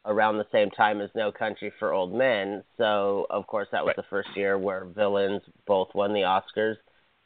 around 0.05 0.37
the 0.37 0.47
same 0.51 0.71
time 0.71 0.99
as 0.99 1.09
No 1.13 1.31
Country 1.31 1.71
for 1.77 1.93
Old 1.93 2.13
Men. 2.13 2.63
So, 2.77 3.27
of 3.29 3.45
course, 3.45 3.67
that 3.71 3.83
was 3.83 3.89
Right. 3.89 3.95
the 3.97 4.09
first 4.09 4.29
year 4.35 4.57
where 4.57 4.85
villains 4.85 5.43
both 5.67 5.93
won 5.93 6.13
the 6.13 6.21
Oscars, 6.21 6.77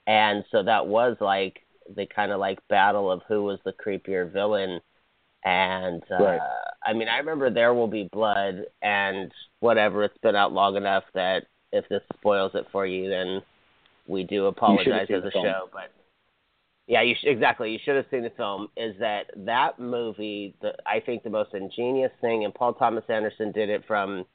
and 0.08 0.44
so 0.52 0.62
that 0.64 0.86
was 0.86 1.16
like 1.22 1.66
the 1.96 2.06
kind 2.06 2.32
of 2.32 2.40
like 2.40 2.60
battle 2.68 3.12
of 3.12 3.22
who 3.28 3.44
was 3.44 3.60
the 3.64 3.74
creepier 3.74 4.30
villain. 4.32 4.82
And 5.44 6.04
uh, 6.12 6.24
Right. 6.24 6.42
I 6.86 6.94
mean, 6.94 7.08
I 7.08 7.18
remember 7.20 7.50
There 7.50 7.74
Will 7.74 7.88
Be 7.88 8.10
Blood, 8.12 8.66
and 8.82 9.32
whatever. 9.60 10.04
It's 10.04 10.18
been 10.18 10.36
out 10.36 10.52
long 10.52 10.76
enough 10.76 11.04
that 11.14 11.46
if 11.72 11.88
this 11.88 12.02
spoils 12.18 12.52
it 12.56 12.66
for 12.72 12.86
you, 12.86 13.10
then 13.10 13.42
we 14.08 14.24
do 14.24 14.46
apologize 14.46 15.08
as 15.10 15.24
the 15.24 15.28
a 15.28 15.32
film. 15.32 15.46
show. 15.46 15.70
But 15.72 15.92
yeah, 16.88 17.02
you 17.02 17.16
sh- 17.16 17.26
exactly. 17.26 17.72
You 17.72 17.80
should 17.84 17.96
have 17.96 18.06
seen 18.12 18.24
the 18.24 18.32
film. 18.32 18.68
Is 18.78 18.96
that 19.00 19.32
that 19.38 19.80
movie? 19.80 20.56
The 20.62 20.74
I 20.86 21.00
think 21.00 21.24
the 21.24 21.30
most 21.30 21.54
ingenious 21.54 22.12
thing, 22.22 22.46
and 22.46 22.54
Paul 22.54 22.74
Thomas 22.74 23.04
Anderson 23.10 23.52
did 23.52 23.70
it 23.70 23.84
from 23.88 24.26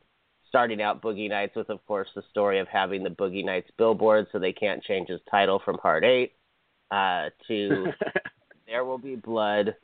starting 0.49 0.83
out 0.83 1.01
Boogie 1.01 1.31
Nights 1.31 1.55
with, 1.55 1.71
of 1.71 1.85
course, 1.87 2.09
the 2.15 2.23
story 2.31 2.59
of 2.59 2.67
having 2.67 3.05
the 3.05 3.11
Boogie 3.11 3.45
Nights 3.45 3.71
billboard, 3.79 4.27
so 4.33 4.39
they 4.39 4.53
can't 4.53 4.83
change 4.83 5.09
his 5.09 5.21
title 5.31 5.63
from 5.65 5.79
Part 5.79 6.05
Eight 6.05 6.33
uh, 6.91 7.31
to 7.47 7.87
There 8.67 8.85
Will 8.85 8.99
Be 8.99 9.15
Blood. 9.15 9.77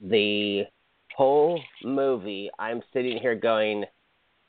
The 0.00 0.64
whole 1.14 1.60
movie, 1.84 2.50
I'm 2.58 2.82
sitting 2.92 3.18
here 3.18 3.34
going, 3.34 3.84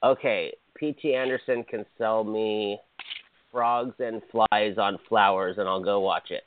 okay, 0.04 0.54
P.T. 0.76 1.14
Anderson 1.14 1.64
can 1.70 1.86
sell 1.98 2.24
me 2.24 2.80
frogs 3.56 3.96
and 4.00 4.22
flies 4.34 4.78
on 4.78 4.98
flowers, 5.08 5.56
and 5.58 5.66
I'll 5.66 5.82
go 5.82 6.02
watch 6.02 6.30
it. 6.30 6.44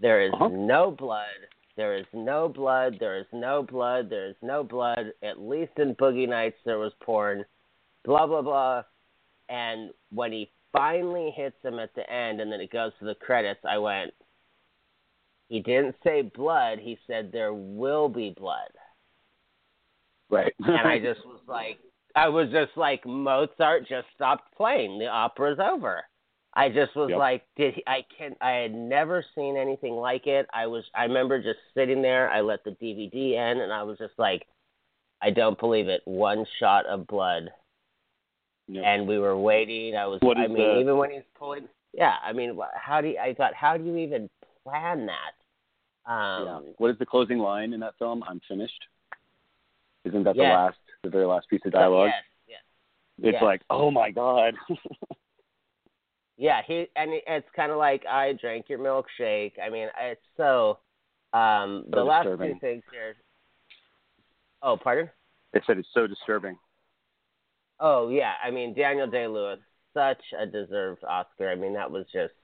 There 0.00 0.22
is 0.22 0.32
Uh-huh. 0.32 0.48
no 0.48 0.90
blood. 0.90 1.26
There 1.76 1.94
is 1.96 2.06
no 2.14 2.48
blood. 2.48 2.98
There 2.98 3.18
is 3.18 3.26
no 3.32 3.62
blood. 3.62 4.08
There 4.08 4.28
is 4.28 4.36
no 4.40 4.64
blood. 4.64 5.12
At 5.22 5.38
least 5.38 5.72
in 5.78 5.94
Boogie 5.96 6.26
Nights, 6.28 6.56
there 6.64 6.78
was 6.78 6.94
porn. 7.02 7.44
Blah, 8.04 8.26
blah, 8.26 8.40
blah. 8.40 8.84
And 9.50 9.90
when 10.10 10.32
he 10.32 10.50
finally 10.72 11.30
hits 11.36 11.62
him 11.62 11.78
at 11.78 11.94
the 11.94 12.08
end 12.10 12.40
and 12.40 12.50
then 12.50 12.60
it 12.62 12.70
goes 12.70 12.92
to 13.00 13.04
the 13.04 13.14
credits, 13.16 13.60
I 13.68 13.76
went, 13.76 14.14
he 15.50 15.60
didn't 15.60 15.96
say 16.02 16.22
blood. 16.22 16.78
He 16.78 16.96
said 17.06 17.30
there 17.30 17.52
will 17.52 18.08
be 18.08 18.30
blood. 18.30 18.70
right. 20.30 20.54
And 20.60 20.88
I 20.88 20.98
just 21.02 21.24
was 21.26 21.40
like, 21.46 21.78
I 22.16 22.28
was 22.28 22.48
just 22.50 22.76
like, 22.76 23.04
Mozart 23.04 23.86
just 23.88 24.06
stopped 24.14 24.54
playing. 24.56 24.98
The 25.00 25.08
opera's 25.08 25.58
over. 25.58 26.04
I 26.56 26.68
just 26.68 26.94
was 26.94 27.10
Yep. 27.10 27.18
like, 27.18 27.42
did 27.56 27.74
he, 27.74 27.82
I 27.86 28.04
can 28.16 28.36
I 28.40 28.52
had 28.52 28.72
never 28.74 29.24
seen 29.34 29.56
anything 29.56 29.94
like 29.94 30.26
it. 30.26 30.46
I 30.52 30.66
was 30.66 30.84
I 30.94 31.04
remember 31.04 31.42
just 31.42 31.58
sitting 31.74 32.00
there. 32.00 32.30
I 32.30 32.40
let 32.42 32.62
the 32.64 32.70
DVD 32.70 33.32
in, 33.32 33.60
and 33.60 33.72
I 33.72 33.82
was 33.82 33.98
just 33.98 34.14
like, 34.18 34.46
I 35.20 35.30
don't 35.30 35.58
believe 35.58 35.88
it. 35.88 36.02
One 36.04 36.46
shot 36.60 36.86
of 36.86 37.06
blood, 37.06 37.50
Yep. 38.68 38.84
and 38.86 39.08
we 39.08 39.18
were 39.18 39.36
waiting. 39.36 39.96
I 39.96 40.06
was. 40.06 40.20
What 40.22 40.38
I 40.38 40.46
mean, 40.46 40.78
even 40.80 40.96
when 40.96 41.10
he's 41.10 41.22
pulling. 41.36 41.68
Yeah, 41.92 42.14
I 42.22 42.32
mean, 42.32 42.58
how 42.74 43.00
do 43.00 43.08
you, 43.08 43.18
I 43.18 43.34
thought? 43.34 43.54
How 43.54 43.76
do 43.76 43.84
you 43.84 43.96
even 43.98 44.30
plan 44.62 45.06
that? 45.06 46.10
Um, 46.12 46.46
yeah. 46.46 46.72
What 46.78 46.90
is 46.90 46.98
the 46.98 47.06
closing 47.06 47.38
line 47.38 47.72
in 47.72 47.80
that 47.80 47.94
film? 47.98 48.22
I'm 48.28 48.40
finished. 48.48 48.80
Isn't 50.04 50.24
that 50.24 50.36
Yes. 50.36 50.44
the 50.44 50.48
last, 50.52 50.76
the 51.02 51.10
very 51.10 51.24
last 51.24 51.48
piece 51.48 51.62
of 51.64 51.72
dialogue? 51.72 52.10
Yes, 52.10 52.24
yes. 53.18 53.28
It's 53.28 53.34
yes. 53.34 53.42
like, 53.42 53.62
oh 53.70 53.90
my 53.90 54.10
god. 54.10 54.54
Yeah, 56.36 56.62
he 56.66 56.88
and 56.96 57.12
it's 57.26 57.48
kind 57.54 57.70
of 57.70 57.78
like 57.78 58.04
I 58.06 58.32
drank 58.32 58.68
your 58.68 58.78
milkshake. 58.78 59.52
I 59.62 59.70
mean, 59.70 59.88
it's 60.00 60.20
so. 60.36 60.80
Um, 61.32 61.86
the 61.90 61.98
So 61.98 62.04
last 62.04 62.26
disturbing. 62.26 62.50
two 62.52 62.54
things 62.60 62.84
here. 62.90 63.16
Oh, 64.62 64.76
pardon. 64.76 65.10
it 65.54 65.62
said 65.66 65.78
it's 65.78 65.88
so 65.94 66.06
disturbing. 66.06 66.58
Oh 67.80 68.08
yeah, 68.08 68.34
I 68.42 68.50
mean 68.50 68.74
Daniel 68.74 69.06
Day 69.06 69.26
Lewis, 69.26 69.60
such 69.92 70.22
a 70.38 70.46
deserved 70.46 71.04
Oscar. 71.04 71.50
I 71.50 71.54
mean 71.54 71.74
that 71.74 71.90
was 71.90 72.06
just, 72.12 72.34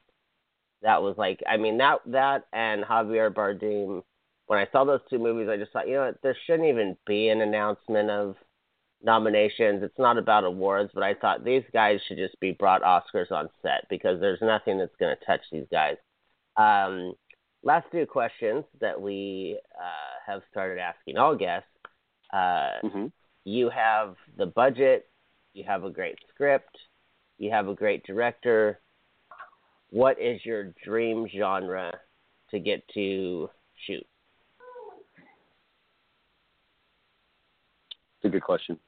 that 0.82 1.02
was 1.02 1.16
like, 1.18 1.40
I 1.48 1.56
mean 1.58 1.78
that 1.78 2.00
that 2.06 2.46
and 2.52 2.84
Javier 2.84 3.32
Bardem. 3.32 4.02
When 4.46 4.58
I 4.58 4.68
saw 4.72 4.84
those 4.84 5.00
two 5.10 5.18
movies, 5.18 5.48
I 5.48 5.56
just 5.58 5.72
thought, 5.72 5.88
you 5.88 5.94
know 5.94 6.06
what, 6.06 6.22
there 6.22 6.36
shouldn't 6.46 6.68
even 6.68 6.96
be 7.06 7.28
an 7.30 7.40
announcement 7.42 8.10
of 8.10 8.36
nominations. 9.02 9.82
It's 9.82 9.98
not 9.98 10.18
about 10.18 10.44
awards, 10.44 10.90
but 10.94 11.02
I 11.02 11.14
thought 11.14 11.44
these 11.44 11.64
guys 11.72 12.00
should 12.06 12.18
just 12.18 12.38
be 12.40 12.52
brought 12.52 12.82
Oscars 12.82 13.30
on 13.30 13.48
set 13.62 13.86
because 13.88 14.20
there's 14.20 14.40
nothing 14.42 14.78
that's 14.78 14.94
going 14.98 15.14
to 15.16 15.24
touch 15.24 15.40
these 15.50 15.66
guys. 15.70 15.96
Um, 16.56 17.14
last 17.62 17.86
two 17.92 18.06
questions 18.06 18.64
that 18.80 19.00
we 19.00 19.58
uh, 19.78 20.30
have 20.30 20.42
started 20.50 20.78
asking 20.78 21.16
all 21.16 21.34
guests. 21.36 21.68
Uh, 22.32 22.70
hmm 22.82 23.06
You 23.44 23.70
have 23.70 24.16
the 24.36 24.46
budget, 24.46 25.08
you 25.54 25.64
have 25.64 25.84
a 25.84 25.90
great 25.90 26.18
script, 26.32 26.76
you 27.38 27.50
have 27.50 27.68
a 27.68 27.74
great 27.74 28.04
director. 28.06 28.80
What 29.90 30.20
is 30.20 30.44
your 30.44 30.72
dream 30.84 31.26
genre 31.34 31.92
to 32.50 32.58
get 32.58 32.86
to 32.94 33.50
shoot? 33.86 34.06
It's 38.22 38.24
a 38.24 38.28
good 38.28 38.42
question. 38.42 38.78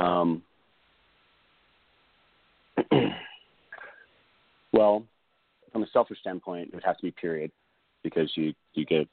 Um, 0.00 0.42
well, 4.72 5.04
from 5.72 5.82
a 5.82 5.86
selfish 5.92 6.18
standpoint, 6.20 6.68
it 6.68 6.74
would 6.74 6.84
have 6.84 6.96
to 6.96 7.02
be 7.02 7.10
period 7.10 7.50
because 8.02 8.30
you 8.34 8.54
you 8.74 8.86
get 8.86 9.06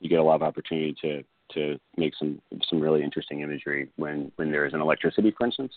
you 0.00 0.08
get 0.08 0.18
a 0.18 0.22
lot 0.22 0.34
of 0.34 0.42
opportunity 0.42 0.96
to 1.00 1.22
to 1.54 1.78
make 1.96 2.14
some 2.18 2.40
some 2.68 2.80
really 2.80 3.02
interesting 3.02 3.40
imagery 3.40 3.88
when 3.96 4.32
when 4.36 4.50
there 4.50 4.66
is 4.66 4.74
an 4.74 4.80
electricity, 4.80 5.32
for 5.36 5.46
instance. 5.46 5.72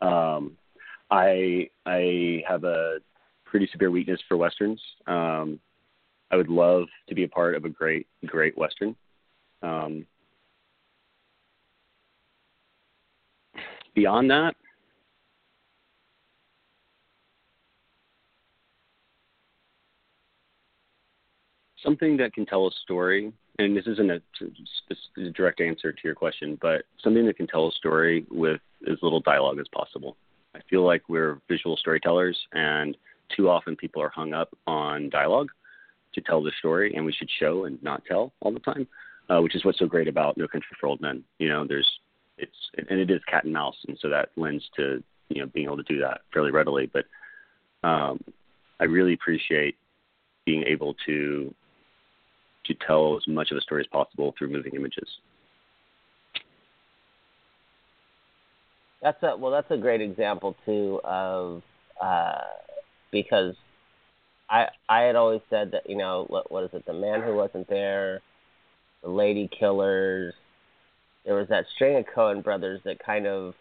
Um, 0.00 0.52
I 1.10 1.68
I 1.84 2.42
have 2.48 2.64
a 2.64 2.98
pretty 3.44 3.68
severe 3.72 3.90
weakness 3.90 4.20
for 4.28 4.36
westerns. 4.36 4.80
Um, 5.06 5.58
I 6.30 6.36
would 6.36 6.48
love 6.48 6.84
to 7.08 7.14
be 7.14 7.24
a 7.24 7.28
part 7.28 7.56
of 7.56 7.64
a 7.64 7.68
great 7.68 8.06
great 8.26 8.56
western. 8.56 8.94
Um, 9.62 10.06
beyond 13.94 14.30
that, 14.30 14.54
something 21.84 22.16
that 22.16 22.32
can 22.32 22.46
tell 22.46 22.66
a 22.66 22.70
story, 22.82 23.32
and 23.58 23.76
this 23.76 23.86
isn't 23.86 24.10
a, 24.10 24.20
a 25.18 25.30
direct 25.30 25.60
answer 25.60 25.92
to 25.92 26.00
your 26.02 26.14
question, 26.14 26.58
but 26.60 26.82
something 27.02 27.26
that 27.26 27.36
can 27.36 27.46
tell 27.46 27.68
a 27.68 27.72
story 27.72 28.26
with 28.30 28.60
as 28.90 28.98
little 29.02 29.20
dialogue 29.20 29.58
as 29.60 29.66
possible. 29.72 30.16
I 30.54 30.60
feel 30.68 30.84
like 30.84 31.02
we're 31.08 31.40
visual 31.48 31.76
storytellers, 31.76 32.38
and 32.52 32.96
too 33.36 33.48
often 33.48 33.76
people 33.76 34.02
are 34.02 34.08
hung 34.08 34.32
up 34.32 34.50
on 34.66 35.10
dialogue 35.10 35.50
to 36.14 36.20
tell 36.20 36.42
the 36.42 36.52
story, 36.58 36.94
and 36.94 37.04
we 37.04 37.12
should 37.12 37.30
show 37.38 37.64
and 37.64 37.82
not 37.82 38.04
tell 38.06 38.32
all 38.40 38.52
the 38.52 38.60
time, 38.60 38.86
uh, 39.28 39.40
which 39.40 39.54
is 39.54 39.64
what's 39.64 39.78
so 39.78 39.86
great 39.86 40.08
about 40.08 40.36
No 40.36 40.48
Country 40.48 40.76
for 40.80 40.86
Old 40.86 41.00
Men. 41.00 41.24
You 41.38 41.48
know, 41.48 41.66
there's 41.66 41.90
it's 42.38 42.56
and 42.76 42.98
it 42.98 43.10
is 43.10 43.20
cat 43.30 43.44
and 43.44 43.52
mouse, 43.52 43.76
and 43.88 43.98
so 44.00 44.08
that 44.08 44.30
lends 44.36 44.64
to 44.76 45.02
you 45.28 45.40
know 45.42 45.46
being 45.46 45.66
able 45.66 45.76
to 45.76 45.82
do 45.84 46.00
that 46.00 46.22
fairly 46.32 46.50
readily. 46.50 46.90
But 46.92 47.04
um, 47.86 48.22
I 48.80 48.84
really 48.84 49.12
appreciate 49.14 49.76
being 50.44 50.64
able 50.64 50.94
to 51.06 51.54
to 52.66 52.74
tell 52.86 53.16
as 53.16 53.26
much 53.28 53.50
of 53.50 53.58
a 53.58 53.60
story 53.60 53.82
as 53.82 53.86
possible 53.88 54.34
through 54.38 54.48
moving 54.48 54.74
images. 54.74 55.08
That's 59.02 59.22
a 59.22 59.36
well. 59.36 59.52
That's 59.52 59.70
a 59.70 59.76
great 59.76 60.00
example 60.00 60.56
too 60.64 61.00
of 61.04 61.62
uh, 62.00 62.40
because 63.12 63.54
I 64.48 64.66
I 64.88 65.02
had 65.02 65.14
always 65.14 65.42
said 65.50 65.72
that 65.72 65.88
you 65.88 65.96
know 65.96 66.24
what 66.28 66.50
what 66.50 66.64
is 66.64 66.70
it 66.72 66.86
the 66.86 66.94
man 66.94 67.22
who 67.22 67.34
wasn't 67.34 67.68
there, 67.68 68.22
the 69.02 69.10
lady 69.10 69.48
killers. 69.58 70.32
There 71.24 71.34
was 71.34 71.48
that 71.48 71.66
string 71.74 71.96
of 71.96 72.04
Coen 72.06 72.42
brothers 72.42 72.80
that 72.84 72.98
kind 72.98 73.26
of, 73.26 73.54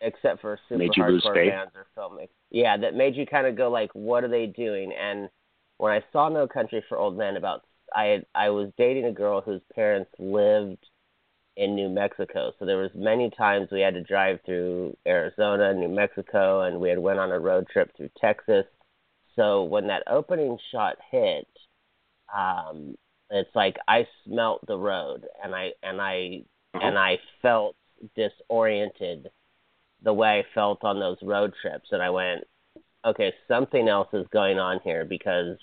except 0.00 0.40
for 0.40 0.58
super 0.68 0.78
Made 0.78 0.92
hardcore 0.92 1.50
fans 1.50 1.70
or 1.74 1.86
filmmakers, 1.96 2.28
yeah, 2.50 2.76
that 2.76 2.94
made 2.94 3.16
you 3.16 3.26
kind 3.26 3.46
of 3.46 3.56
go 3.56 3.70
like, 3.70 3.90
what 3.92 4.24
are 4.24 4.28
they 4.28 4.46
doing? 4.46 4.92
And 4.92 5.28
when 5.78 5.92
I 5.92 6.04
saw 6.12 6.28
No 6.28 6.46
Country 6.46 6.84
for 6.88 6.98
Old 6.98 7.16
Men, 7.16 7.36
about 7.36 7.62
I 7.94 8.04
had, 8.04 8.26
I 8.34 8.50
was 8.50 8.70
dating 8.78 9.06
a 9.06 9.12
girl 9.12 9.40
whose 9.40 9.60
parents 9.74 10.10
lived 10.18 10.78
in 11.56 11.74
New 11.74 11.88
Mexico. 11.88 12.52
So 12.58 12.64
there 12.64 12.78
was 12.78 12.90
many 12.94 13.30
times 13.30 13.68
we 13.70 13.80
had 13.80 13.94
to 13.94 14.02
drive 14.02 14.38
through 14.46 14.96
Arizona, 15.06 15.74
New 15.74 15.88
Mexico, 15.88 16.62
and 16.62 16.80
we 16.80 16.88
had 16.88 16.98
went 16.98 17.18
on 17.18 17.32
a 17.32 17.38
road 17.38 17.66
trip 17.68 17.90
through 17.96 18.10
Texas. 18.20 18.64
So 19.36 19.64
when 19.64 19.88
that 19.88 20.04
opening 20.06 20.58
shot 20.70 20.96
hit, 21.10 21.48
um, 22.34 22.96
it's 23.30 23.54
like 23.54 23.76
I 23.88 24.06
smelt 24.24 24.66
the 24.66 24.78
road, 24.78 25.26
and 25.42 25.54
I 25.54 25.72
and 25.82 26.00
I 26.00 26.44
Uh-huh. 26.74 26.86
and 26.86 26.98
I 26.98 27.18
felt 27.42 27.74
disoriented 28.14 29.30
the 30.02 30.12
way 30.12 30.38
I 30.38 30.44
felt 30.54 30.84
on 30.84 31.00
those 31.00 31.18
road 31.22 31.52
trips, 31.60 31.88
and 31.92 32.02
I 32.02 32.10
went, 32.10 32.44
okay, 33.04 33.32
something 33.48 33.88
else 33.88 34.08
is 34.12 34.26
going 34.28 34.58
on 34.58 34.80
here 34.84 35.04
because 35.04 35.58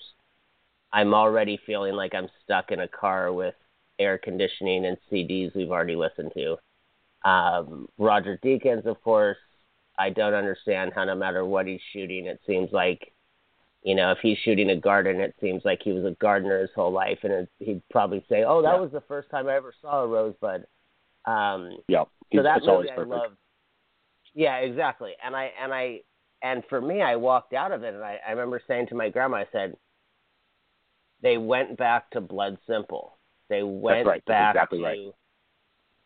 I'm 0.92 1.14
already 1.14 1.58
feeling 1.66 1.94
like 1.96 2.14
I'm 2.14 2.30
stuck 2.44 2.72
in 2.72 2.82
a 2.82 2.88
car 2.88 3.32
with 3.34 3.56
air 4.00 4.18
conditioning 4.18 4.86
and 4.86 4.98
CDs 5.12 5.56
we've 5.56 5.72
already 5.72 5.96
listened 5.96 6.32
to. 6.34 6.58
Um, 7.30 7.88
Roger 7.98 8.38
Deakins, 8.44 8.86
of 8.86 9.02
course, 9.02 9.38
I 9.98 10.10
don't 10.12 10.34
understand 10.36 10.92
how 10.94 11.04
no 11.06 11.16
matter 11.16 11.46
what 11.46 11.68
he's 11.68 11.82
shooting, 11.94 12.28
it 12.28 12.40
seems 12.46 12.72
like, 12.72 13.12
you 13.84 13.96
know, 13.96 14.12
if 14.12 14.18
he's 14.22 14.38
shooting 14.40 14.70
a 14.72 14.76
garden, 14.76 15.22
it 15.22 15.36
seems 15.40 15.64
like 15.64 15.82
he 15.84 15.92
was 15.92 16.06
a 16.06 16.16
gardener 16.20 16.62
his 16.62 16.70
whole 16.76 16.92
life, 16.92 17.20
and 17.24 17.32
it, 17.32 17.50
he'd 17.60 17.82
probably 17.90 18.26
say, 18.28 18.44
"Oh, 18.44 18.62
that 18.62 18.74
Yeah. 18.74 18.80
was 18.82 18.92
the 18.92 19.02
first 19.02 19.30
time 19.30 19.48
I 19.48 19.56
ever 19.56 19.74
saw 19.82 20.04
a 20.04 20.08
rosebud." 20.08 20.66
Um, 21.26 21.78
Yeah, 21.88 22.04
so 22.04 22.10
he's, 22.30 22.44
that 22.44 22.58
it's 22.58 22.68
always 22.68 22.90
movie 22.98 23.12
I. 23.14 23.28
Yeah, 24.34 24.58
exactly. 24.58 25.14
And 25.24 25.36
I 25.36 25.52
and 25.62 25.74
I 25.74 26.02
and 26.42 26.64
for 26.70 26.82
me, 26.82 27.02
I 27.02 27.16
walked 27.16 27.54
out 27.54 27.72
of 27.72 27.84
it, 27.84 27.94
and 27.94 28.04
I, 28.04 28.20
I 28.26 28.32
remember 28.32 28.62
saying 28.68 28.88
to 28.88 28.96
my 28.96 29.10
grandma, 29.10 29.38
I 29.38 29.48
said, 29.52 29.76
"They 31.22 31.38
went 31.38 31.78
back 31.78 32.10
to 32.12 32.22
Blood 32.22 32.58
Simple. 32.68 33.18
They 33.50 33.64
went 33.64 34.06
right. 34.06 34.24
That's 34.26 34.56
back 34.56 34.56
exactly 34.56 34.80
to 34.80 34.86
right. 34.86 35.14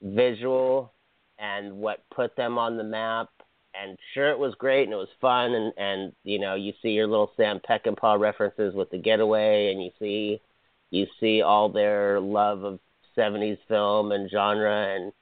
visual 0.01 0.93
and 1.39 1.77
what 1.77 2.03
put 2.13 2.35
them 2.35 2.57
on 2.57 2.77
the 2.77 2.83
map." 2.83 3.29
And 3.73 3.97
sure, 4.13 4.29
it 4.29 4.39
was 4.39 4.53
great 4.55 4.83
and 4.83 4.93
it 4.93 4.97
was 4.97 5.07
fun, 5.21 5.53
and 5.53 5.73
and 5.77 6.13
you 6.23 6.39
know, 6.39 6.55
you 6.55 6.73
see 6.81 6.89
your 6.89 7.07
little 7.07 7.31
Sam 7.37 7.59
Peckinpah 7.59 8.19
references 8.19 8.73
with 8.75 8.89
the 8.91 8.97
Getaway, 8.97 9.71
and 9.71 9.81
you 9.81 9.91
see 9.97 10.41
you 10.89 11.07
see 11.19 11.41
all 11.41 11.69
their 11.69 12.19
love 12.19 12.63
of 12.63 12.79
'70s 13.17 13.57
film 13.67 14.11
and 14.11 14.29
genre, 14.29 14.95
and 14.95 15.13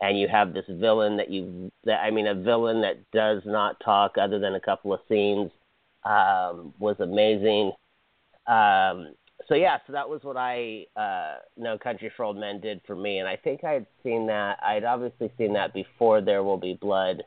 and 0.00 0.18
you 0.18 0.26
have 0.28 0.52
this 0.52 0.64
villain 0.68 1.16
that 1.16 1.30
you 1.30 1.70
that 1.84 2.00
I 2.00 2.10
mean 2.10 2.26
a 2.26 2.34
villain 2.34 2.80
that 2.82 3.10
does 3.12 3.42
not 3.46 3.80
talk 3.84 4.18
other 4.18 4.38
than 4.38 4.54
a 4.54 4.60
couple 4.60 4.92
of 4.92 5.00
scenes 5.08 5.50
um, 6.04 6.74
was 6.78 6.96
amazing. 6.98 7.72
Um, 8.46 9.14
so 9.48 9.54
yeah, 9.54 9.78
so 9.86 9.92
that 9.92 10.08
was 10.08 10.22
what 10.22 10.36
I 10.36 10.86
uh, 10.96 11.36
No 11.56 11.78
Country 11.78 12.10
for 12.16 12.24
Old 12.24 12.36
Men 12.36 12.60
did 12.60 12.80
for 12.86 12.96
me, 12.96 13.18
and 13.18 13.28
I 13.28 13.36
think 13.36 13.64
I'd 13.64 13.86
seen 14.02 14.26
that. 14.26 14.58
I'd 14.62 14.84
obviously 14.84 15.30
seen 15.38 15.52
that 15.54 15.74
before 15.74 16.20
There 16.20 16.42
Will 16.42 16.58
Be 16.58 16.74
Blood. 16.80 17.22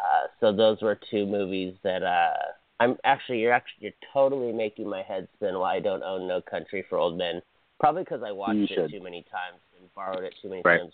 Uh, 0.00 0.26
so 0.40 0.52
those 0.52 0.80
were 0.80 0.98
two 1.10 1.26
movies 1.26 1.74
that 1.84 2.02
uh, 2.02 2.32
I'm 2.80 2.96
actually 3.04 3.40
you're 3.40 3.52
actually 3.52 3.80
you're 3.84 3.92
totally 4.12 4.52
making 4.52 4.88
my 4.88 5.02
head 5.02 5.28
spin 5.34 5.58
why 5.58 5.76
I 5.76 5.80
don't 5.80 6.02
own 6.02 6.26
No 6.26 6.40
Country 6.40 6.84
for 6.88 6.98
Old 6.98 7.18
Men. 7.18 7.42
Probably 7.78 8.02
because 8.02 8.22
I 8.24 8.32
watched 8.32 8.56
You 8.56 8.64
it 8.64 8.70
should. 8.74 8.90
too 8.90 9.02
many 9.02 9.22
times 9.30 9.60
and 9.78 9.92
borrowed 9.94 10.24
it 10.24 10.34
too 10.42 10.48
many 10.50 10.62
Right. 10.64 10.80
times. 10.80 10.92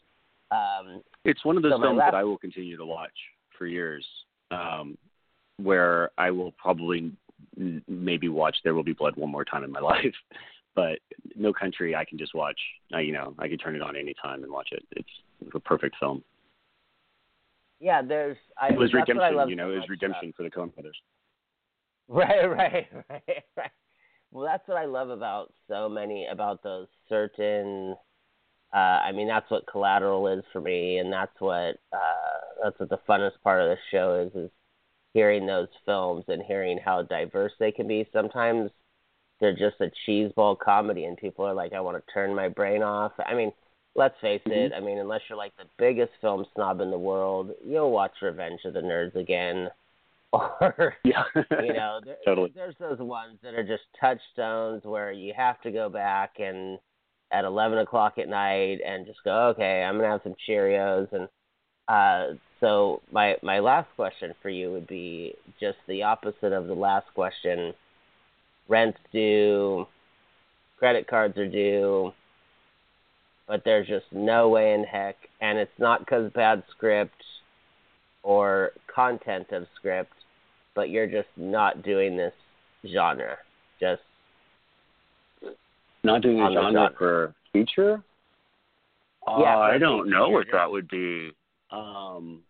Um, 0.50 1.02
It's 1.24 1.44
one 1.44 1.56
of 1.56 1.62
those 1.62 1.72
So 1.72 1.80
films 1.80 1.98
last- 1.98 2.12
that 2.12 2.16
I 2.18 2.24
will 2.24 2.38
continue 2.38 2.76
to 2.76 2.86
watch 2.86 3.14
for 3.58 3.66
years. 3.66 4.06
Um, 4.50 4.96
where 5.58 6.10
I 6.18 6.30
will 6.30 6.52
probably 6.52 7.10
n- 7.58 7.82
maybe 7.88 8.28
watch 8.28 8.56
There 8.62 8.74
Will 8.74 8.82
Be 8.84 8.92
Blood 8.92 9.16
one 9.16 9.30
more 9.30 9.44
time 9.44 9.64
in 9.64 9.72
my 9.72 9.80
life, 9.94 10.14
but 10.74 10.98
No 11.34 11.52
Country 11.52 11.96
I 11.96 12.04
can 12.04 12.18
just 12.18 12.34
watch. 12.34 12.60
I, 12.92 13.00
you 13.00 13.12
know, 13.12 13.34
I 13.38 13.48
can 13.48 13.58
turn 13.58 13.74
it 13.74 13.82
on 13.82 13.96
anytime 13.96 14.42
and 14.44 14.52
watch 14.52 14.68
it. 14.72 14.84
It's 14.92 15.08
a 15.54 15.60
perfect 15.60 15.96
film. 15.98 16.22
Yeah, 17.80 18.02
there's. 18.02 18.36
I, 18.60 18.68
It 18.68 18.78
was 18.78 18.92
redemption. 18.92 19.48
You 19.48 19.56
know, 19.56 19.68
so 19.68 19.72
it 19.72 19.76
was 19.76 19.88
redemption 19.88 20.32
for 20.36 20.42
the 20.42 20.50
Coen 20.50 20.72
brothers. 20.74 20.96
Right, 22.08 22.46
right, 22.48 22.86
right, 23.10 23.44
right. 23.56 23.70
Well, 24.30 24.44
that's 24.44 24.66
what 24.68 24.76
I 24.76 24.84
love 24.84 25.10
about 25.10 25.52
so 25.68 25.88
many 25.88 26.26
about 26.26 26.62
those 26.62 26.88
certain. 27.08 27.96
Uh, 28.74 28.78
I 28.78 29.12
mean, 29.12 29.28
that's 29.28 29.50
what 29.50 29.66
Collateral 29.66 30.28
is 30.28 30.44
for 30.52 30.60
me, 30.60 30.98
and 30.98 31.12
that's 31.12 31.38
what 31.40 31.76
uh, 31.92 32.62
that's 32.62 32.78
what 32.78 32.88
the 32.88 32.98
funnest 33.08 33.40
part 33.42 33.60
of 33.60 33.68
the 33.68 33.76
show 33.90 34.26
is 34.26 34.44
is 34.44 34.50
hearing 35.14 35.46
those 35.46 35.68
films 35.86 36.24
and 36.28 36.42
hearing 36.42 36.78
how 36.84 37.02
diverse 37.02 37.52
they 37.58 37.72
can 37.72 37.86
be. 37.88 38.06
Sometimes 38.12 38.70
they're 39.40 39.56
just 39.56 39.80
a 39.80 39.90
cheeseball 40.06 40.58
comedy, 40.58 41.04
and 41.04 41.16
people 41.16 41.44
are 41.44 41.54
like, 41.54 41.72
"I 41.72 41.80
want 41.80 41.96
to 41.96 42.12
turn 42.12 42.34
my 42.34 42.48
brain 42.48 42.82
off." 42.82 43.12
I 43.24 43.34
mean, 43.34 43.52
let's 43.96 44.14
face 44.20 44.42
it. 44.46 44.72
I 44.76 44.80
mean, 44.80 44.98
unless 44.98 45.22
you're 45.28 45.38
like 45.38 45.56
the 45.56 45.64
biggest 45.78 46.12
film 46.20 46.44
snob 46.54 46.80
in 46.80 46.90
the 46.90 46.98
world, 46.98 47.50
you'll 47.64 47.90
watch 47.90 48.12
Revenge 48.22 48.60
of 48.64 48.74
the 48.74 48.80
Nerds 48.80 49.16
again, 49.16 49.68
or 50.32 50.94
Yeah, 51.04 51.24
you 51.34 51.72
know, 51.72 52.00
there, 52.04 52.16
Totally. 52.24 52.52
there's 52.54 52.74
those 52.78 52.98
ones 52.98 53.38
that 53.42 53.54
are 53.54 53.64
just 53.64 53.84
touchstones 54.00 54.84
where 54.84 55.12
you 55.12 55.32
have 55.36 55.60
to 55.62 55.70
go 55.70 55.88
back 55.88 56.34
and 56.38 56.78
at 57.32 57.44
11 57.44 57.78
o'clock 57.78 58.18
at 58.18 58.28
night 58.28 58.78
and 58.86 59.06
just 59.06 59.18
go, 59.24 59.48
okay, 59.48 59.82
I'm 59.82 59.96
gonna 59.96 60.10
have 60.10 60.20
some 60.22 60.36
Cheerios 60.48 61.12
and 61.12 61.28
uh, 61.88 62.36
so 62.60 63.00
my 63.12 63.36
my 63.42 63.60
last 63.60 63.88
question 63.94 64.32
for 64.42 64.48
you 64.48 64.72
would 64.72 64.86
be 64.86 65.34
just 65.60 65.78
the 65.86 66.02
opposite 66.02 66.52
of 66.52 66.66
the 66.66 66.74
last 66.74 67.06
question. 67.14 67.72
Rent's 68.68 68.98
due, 69.12 69.86
credit 70.78 71.06
cards 71.06 71.38
are 71.38 71.48
due. 71.48 72.12
But 73.46 73.62
there's 73.64 73.86
just 73.86 74.06
no 74.12 74.48
way 74.48 74.74
in 74.74 74.84
heck, 74.84 75.16
and 75.40 75.58
it's 75.58 75.78
not 75.78 76.00
because 76.00 76.32
bad 76.32 76.62
script 76.70 77.22
or 78.22 78.72
content 78.92 79.46
of 79.52 79.66
script, 79.76 80.12
but 80.74 80.90
you're 80.90 81.06
just 81.06 81.28
not 81.36 81.82
doing 81.82 82.16
this 82.16 82.34
genre. 82.92 83.36
Just 83.80 84.02
not 86.02 86.22
doing 86.22 86.40
a 86.40 86.52
genre 86.52 86.72
genre. 86.72 86.90
for 86.98 87.34
feature. 87.52 88.02
Yeah, 89.26 89.32
Uh, 89.32 89.38
for 89.38 89.62
I 89.62 89.78
don't 89.78 90.10
know 90.10 90.28
what 90.28 90.46
that 90.52 90.70
would 90.70 90.88
be. 90.88 91.30
Um, 91.70 92.42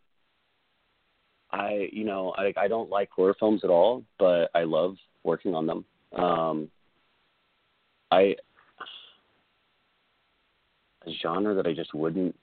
I 1.51 1.89
you 1.93 2.05
know 2.05 2.35
I 2.37 2.53
I 2.57 2.69
don't 2.69 2.91
like 2.91 3.11
horror 3.11 3.35
films 3.39 3.63
at 3.65 3.71
all, 3.71 4.03
but 4.19 4.51
I 4.55 4.65
love 4.65 4.97
working 5.25 5.55
on 5.55 5.67
them. 5.67 5.85
Um, 6.17 6.71
I 8.11 8.37
genre 11.23 11.55
that 11.55 11.67
I 11.67 11.73
just 11.73 11.95
wouldn't 11.95 12.35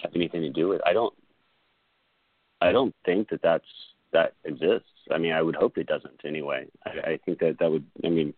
have 0.00 0.12
anything 0.14 0.42
to 0.42 0.50
do 0.50 0.68
with. 0.68 0.80
I 0.86 0.92
don't. 0.92 1.14
I 2.60 2.70
don't 2.70 2.94
think 3.04 3.28
that 3.30 3.42
that's 3.42 3.64
that 4.12 4.34
exists. 4.44 4.88
I 5.10 5.18
mean, 5.18 5.32
I 5.32 5.42
would 5.42 5.56
hope 5.56 5.78
it 5.78 5.88
doesn't 5.88 6.20
anyway. 6.24 6.66
I, 6.84 7.12
I 7.12 7.18
think 7.24 7.40
that 7.40 7.56
that 7.58 7.70
would. 7.70 7.84
I 8.04 8.08
mean, 8.08 8.34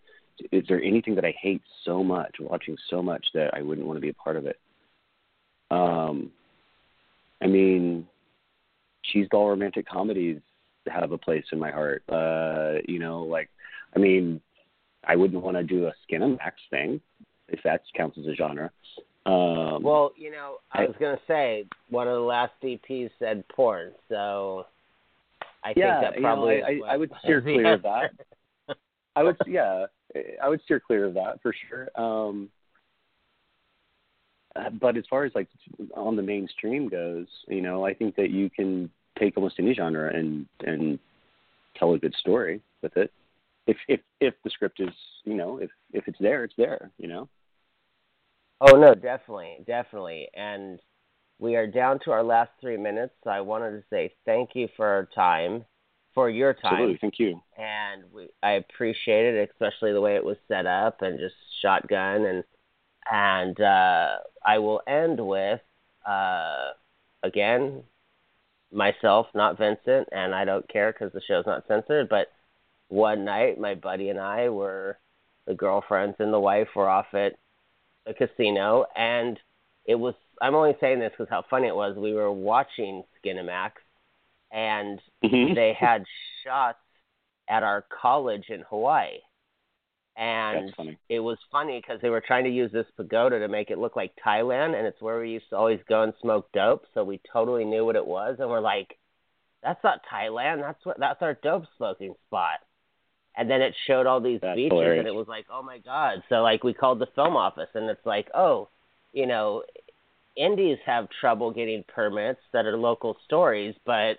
is 0.53 0.65
there 0.69 0.83
anything 0.83 1.15
that 1.17 1.25
I 1.25 1.35
hate 1.41 1.62
so 1.85 2.03
much, 2.03 2.37
watching 2.41 2.77
so 2.91 3.03
much 3.03 3.27
that 3.35 3.55
I 3.55 3.62
wouldn't 3.62 3.87
want 3.87 3.97
to 3.97 4.03
be 4.03 4.09
a 4.09 4.15
part 4.15 4.37
of 4.37 4.47
it? 4.47 4.59
Um, 5.71 6.31
I 7.43 7.47
mean, 7.47 8.07
cheeseball 9.05 9.51
romantic 9.51 9.87
comedies 9.89 10.41
have 10.87 11.12
a 11.12 11.19
place 11.19 11.45
in 11.53 11.59
my 11.59 11.71
heart. 11.71 12.03
Uh, 12.09 12.81
you 12.87 12.99
know, 12.99 13.23
like, 13.23 13.51
I 13.95 13.99
mean, 13.99 14.41
I 15.07 15.17
wouldn't 15.17 15.43
want 15.43 15.57
to 15.57 15.62
do 15.62 15.87
a 15.87 15.93
Skinemax 16.09 16.53
thing 16.71 17.01
if 17.49 17.61
that 17.65 17.83
counts 17.97 18.19
as 18.19 18.27
a 18.27 18.35
genre. 18.35 18.71
Um, 19.27 19.83
well, 19.83 20.12
you 20.16 20.31
know, 20.31 20.59
I 20.72 20.83
I- 20.83 20.87
was 20.87 20.97
gonna 20.99 21.20
say 21.27 21.66
one 21.89 22.09
of 22.09 22.14
the 22.14 22.20
last 22.20 22.53
DPs 22.62 23.11
said 23.18 23.47
porn, 23.49 23.93
so 24.09 24.66
I 25.62 25.72
Yeah, 25.77 26.01
think 26.01 26.12
that 26.12 26.16
you 26.16 26.22
know, 26.22 26.29
probably 26.29 26.62
I- 26.62 26.68
I- 26.68 26.95
I 26.95 26.97
would 26.97 27.11
steer 27.22 27.41
clear 27.41 27.75
of 27.75 27.83
that. 27.83 28.12
I 29.16 29.22
would, 29.22 29.37
yeah, 29.47 29.87
I 30.43 30.49
would 30.49 30.61
steer 30.62 30.81
clear 30.81 31.05
of 31.07 31.14
that 31.14 31.41
for 31.41 31.53
sure. 31.53 31.89
Um, 31.95 32.51
but 34.81 34.97
as 34.97 35.07
far 35.09 35.25
as 35.25 35.35
like 35.35 35.49
on 35.95 36.16
the 36.16 36.22
mainstream 36.22 36.89
goes, 36.89 37.27
you 37.49 37.61
know, 37.61 37.85
I 37.85 37.95
think 37.95 38.16
that 38.16 38.31
you 38.31 38.51
can 38.51 38.91
take 39.18 39.37
almost 39.37 39.59
any 39.59 39.75
genre 39.75 40.12
and 40.14 40.47
and 40.61 40.99
tell 41.77 41.95
a 41.95 41.99
good 41.99 42.14
story 42.14 42.61
with 42.83 42.97
it. 42.97 43.12
If 43.66 43.77
if 43.89 44.01
if 44.20 44.35
the 44.43 44.51
script 44.51 44.81
is, 44.81 44.95
you 45.25 45.35
know, 45.35 45.59
if 45.59 45.70
if 45.93 46.07
it's 46.09 46.18
there, 46.18 46.45
it's 46.45 46.57
there. 46.57 46.91
You 46.99 47.09
know. 47.09 47.29
Oh 48.67 48.79
no, 48.79 48.95
definitely, 48.95 49.59
definitely. 49.67 50.29
And 50.33 50.81
we 51.39 51.55
are 51.57 51.67
down 51.67 51.99
to 52.05 52.12
our 52.12 52.23
last 52.23 52.51
three 52.62 52.79
minutes. 52.79 53.12
So 53.23 53.29
I 53.29 53.43
wanted 53.43 53.73
to 53.73 53.85
say 53.91 54.15
thank 54.25 54.51
you 54.55 54.69
for 54.75 54.87
our 54.87 55.07
time, 55.15 55.67
for 56.15 56.31
your 56.31 56.55
time, 56.55 56.73
Absolutely. 56.73 56.99
Thank 56.99 57.19
you. 57.19 57.43
and 57.59 58.05
we, 58.11 58.31
I 58.43 58.53
appreciate 58.53 59.35
it, 59.35 59.51
especially 59.51 59.93
the 59.93 60.01
way 60.01 60.17
it 60.17 60.25
was 60.25 60.39
set 60.49 60.65
up 60.65 61.03
and 61.03 61.19
just 61.19 61.35
shotgun 61.61 62.25
and 62.25 62.45
and 63.11 63.61
uh, 63.61 64.17
I 64.47 64.59
will 64.59 64.81
end 64.87 65.21
with 65.21 65.61
uh, 66.09 66.71
again 67.23 67.83
myself, 68.73 69.27
not 69.35 69.59
Vincent, 69.59 70.09
and 70.11 70.35
I 70.35 70.47
don't 70.47 70.67
care 70.71 70.91
because 70.91 71.12
the 71.12 71.21
show's 71.21 71.45
not 71.45 71.67
censored. 71.69 72.09
But 72.09 72.29
one 72.89 73.27
night, 73.27 73.61
my 73.61 73.75
buddy 73.75 74.09
and 74.09 74.19
I 74.19 74.49
were 74.49 74.99
the 75.47 75.55
girlfriends 75.55 76.17
and 76.19 76.33
the 76.33 76.41
wife 76.41 76.69
were 76.75 76.89
off 76.89 77.12
at 77.12 77.35
a 78.07 78.15
casino, 78.15 78.87
and 78.97 79.39
it 79.87 79.95
was. 79.95 80.15
I'm 80.41 80.55
only 80.55 80.77
saying 80.81 80.99
this 80.99 81.13
because 81.13 81.31
how 81.31 81.45
funny 81.49 81.69
it 81.69 81.77
was. 81.77 81.97
We 81.97 82.13
were 82.13 82.33
watching 82.33 83.05
Skinemax, 83.19 83.73
and 84.51 85.01
Mhm. 85.23 85.55
they 85.55 85.73
had 85.73 86.05
shots 86.43 86.79
at 87.49 87.63
our 87.63 87.83
college 87.83 88.51
in 88.51 88.63
Hawaii. 88.63 89.21
And 90.17 90.73
it 91.09 91.19
was 91.19 91.39
funny 91.51 91.81
because 91.81 92.01
they 92.01 92.09
were 92.09 92.21
trying 92.21 92.45
to 92.45 92.51
use 92.51 92.71
this 92.71 92.89
pagoda 92.93 93.41
to 93.41 93.49
make 93.49 93.71
it 93.71 93.79
look 93.79 93.97
like 93.97 94.15
Thailand, 94.17 94.77
and 94.77 94.87
it's 94.87 95.01
where 95.03 95.19
we 95.19 95.31
used 95.31 95.49
to 95.51 95.57
always 95.57 95.83
go 95.89 96.03
and 96.03 96.15
smoke 96.21 96.53
dope. 96.53 96.87
So 96.95 97.03
we 97.03 97.19
totally 97.33 97.65
knew 97.65 97.85
what 97.85 97.97
it 97.97 98.07
was, 98.07 98.39
and 98.39 98.49
we're 98.49 98.61
like, 98.61 98.97
"That's 99.63 99.83
not 99.83 100.05
Thailand. 100.07 100.61
That's 100.61 100.85
what 100.85 100.99
that's 100.99 101.21
our 101.23 101.35
dope 101.35 101.67
smoking 101.77 102.15
spot." 102.27 102.61
And 103.37 103.51
then 103.51 103.61
it 103.61 103.74
showed 103.87 104.07
all 104.07 104.20
these 104.20 104.41
That's 104.41 104.55
beaches, 104.57 104.72
hilarious. 104.72 105.01
and 105.01 105.09
it 105.09 105.14
was 105.14 105.26
like, 105.26 105.47
"Oh 105.51 105.62
my 105.62 105.78
god!" 105.78 106.22
So 106.28 106.37
like 106.37 106.62
we 106.62 106.72
called 106.72 107.01
the 107.01 107.09
film 107.14 107.37
office, 107.37 107.68
and 107.74 107.91
it's 107.91 108.07
like, 108.07 108.28
"Oh, 108.32 108.68
you 109.12 109.26
know, 109.26 109.64
indies 110.37 110.78
have 110.87 111.09
trouble 111.20 111.51
getting 111.51 111.85
permits 111.89 112.41
that 112.53 112.66
are 112.66 112.76
local 112.76 113.16
stories, 113.24 113.74
but 113.85 114.18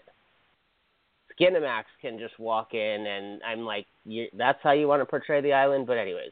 Skinemax 1.39 1.83
can 2.01 2.17
just 2.19 2.37
walk 2.39 2.73
in, 2.73 3.05
and 3.07 3.41
I'm 3.43 3.61
like, 3.61 3.85
that's 4.33 4.59
how 4.63 4.71
you 4.71 4.87
want 4.87 5.01
to 5.01 5.05
portray 5.05 5.41
the 5.41 5.53
island. 5.53 5.87
But 5.87 5.97
anyways, 5.97 6.31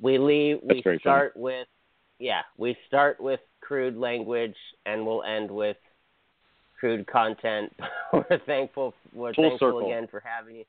we 0.00 0.18
leave. 0.18 0.58
That's 0.66 0.84
we 0.84 0.98
start 0.98 1.36
with, 1.36 1.68
yeah, 2.18 2.42
we 2.56 2.76
start 2.88 3.20
with 3.20 3.40
crude 3.60 3.96
language, 3.96 4.56
and 4.86 5.06
we'll 5.06 5.22
end 5.22 5.50
with 5.50 5.76
crude 6.78 7.06
content. 7.06 7.72
we're 8.12 8.40
thankful. 8.46 8.94
We're 9.12 9.34
Full 9.34 9.50
thankful 9.50 9.68
circle. 9.68 9.86
again 9.86 10.08
for 10.10 10.22
having 10.24 10.56
you. 10.56 10.64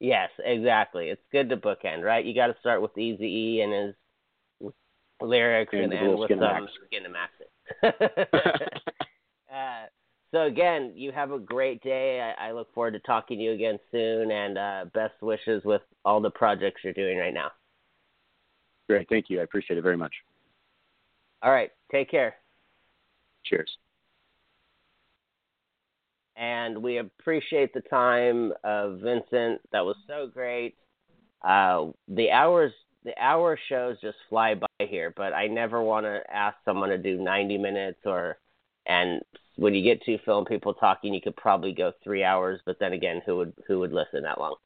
Yes, 0.00 0.30
exactly. 0.44 1.08
It's 1.08 1.22
good 1.32 1.48
to 1.50 1.56
bookend, 1.56 2.02
right? 2.02 2.24
You 2.24 2.34
got 2.34 2.48
to 2.48 2.56
start 2.60 2.82
with 2.82 2.96
Easy 2.98 3.26
E 3.26 3.60
and 3.62 3.72
his 3.72 4.72
lyrics, 5.20 5.72
And 5.72 5.84
and, 5.84 5.92
end 5.92 6.18
with 6.18 6.30
some 6.30 6.68
Skinemax. 6.92 7.28
uh, 9.52 9.86
so 10.32 10.42
again, 10.42 10.92
you 10.94 11.12
have 11.12 11.32
a 11.32 11.38
great 11.38 11.82
day. 11.82 12.20
I, 12.20 12.48
I 12.48 12.52
look 12.52 12.72
forward 12.74 12.92
to 12.92 12.98
talking 13.00 13.38
to 13.38 13.44
you 13.44 13.52
again 13.52 13.78
soon, 13.90 14.30
and 14.30 14.58
uh, 14.58 14.84
best 14.92 15.14
wishes 15.22 15.62
with 15.64 15.82
all 16.04 16.20
the 16.20 16.30
projects 16.30 16.82
you're 16.84 16.92
doing 16.92 17.16
right 17.16 17.34
now. 17.34 17.50
Great. 18.88 19.08
Thank 19.08 19.30
you. 19.30 19.40
I 19.40 19.44
appreciate 19.44 19.78
it 19.78 19.82
very 19.82 19.96
much. 19.96 20.14
All 21.42 21.52
right, 21.52 21.70
take 21.92 22.10
care, 22.10 22.34
Cheers. 23.44 23.76
And 26.36 26.82
we 26.82 26.98
appreciate 26.98 27.72
the 27.72 27.80
time 27.82 28.52
of 28.64 29.00
Vincent. 29.00 29.60
That 29.72 29.84
was 29.84 29.96
so 30.06 30.28
great. 30.32 30.76
Uh, 31.42 31.86
the 32.08 32.30
hours, 32.30 32.72
the 33.04 33.16
hour 33.20 33.58
shows 33.68 33.96
just 34.00 34.16
fly 34.28 34.54
by 34.54 34.66
here, 34.78 35.12
but 35.16 35.32
I 35.32 35.46
never 35.46 35.82
want 35.82 36.06
to 36.06 36.20
ask 36.32 36.56
someone 36.64 36.90
to 36.90 36.98
do 36.98 37.16
90 37.16 37.58
minutes 37.58 38.00
or, 38.04 38.38
and 38.86 39.20
when 39.56 39.74
you 39.74 39.82
get 39.82 40.04
two 40.04 40.18
film 40.24 40.44
people 40.44 40.74
talking, 40.74 41.14
you 41.14 41.20
could 41.20 41.36
probably 41.36 41.72
go 41.72 41.92
three 42.04 42.22
hours. 42.22 42.60
But 42.66 42.78
then 42.78 42.92
again, 42.92 43.22
who 43.24 43.36
would 43.38 43.52
who 43.66 43.80
would 43.80 43.92
listen 43.92 44.22
that 44.22 44.38
long? 44.38 44.56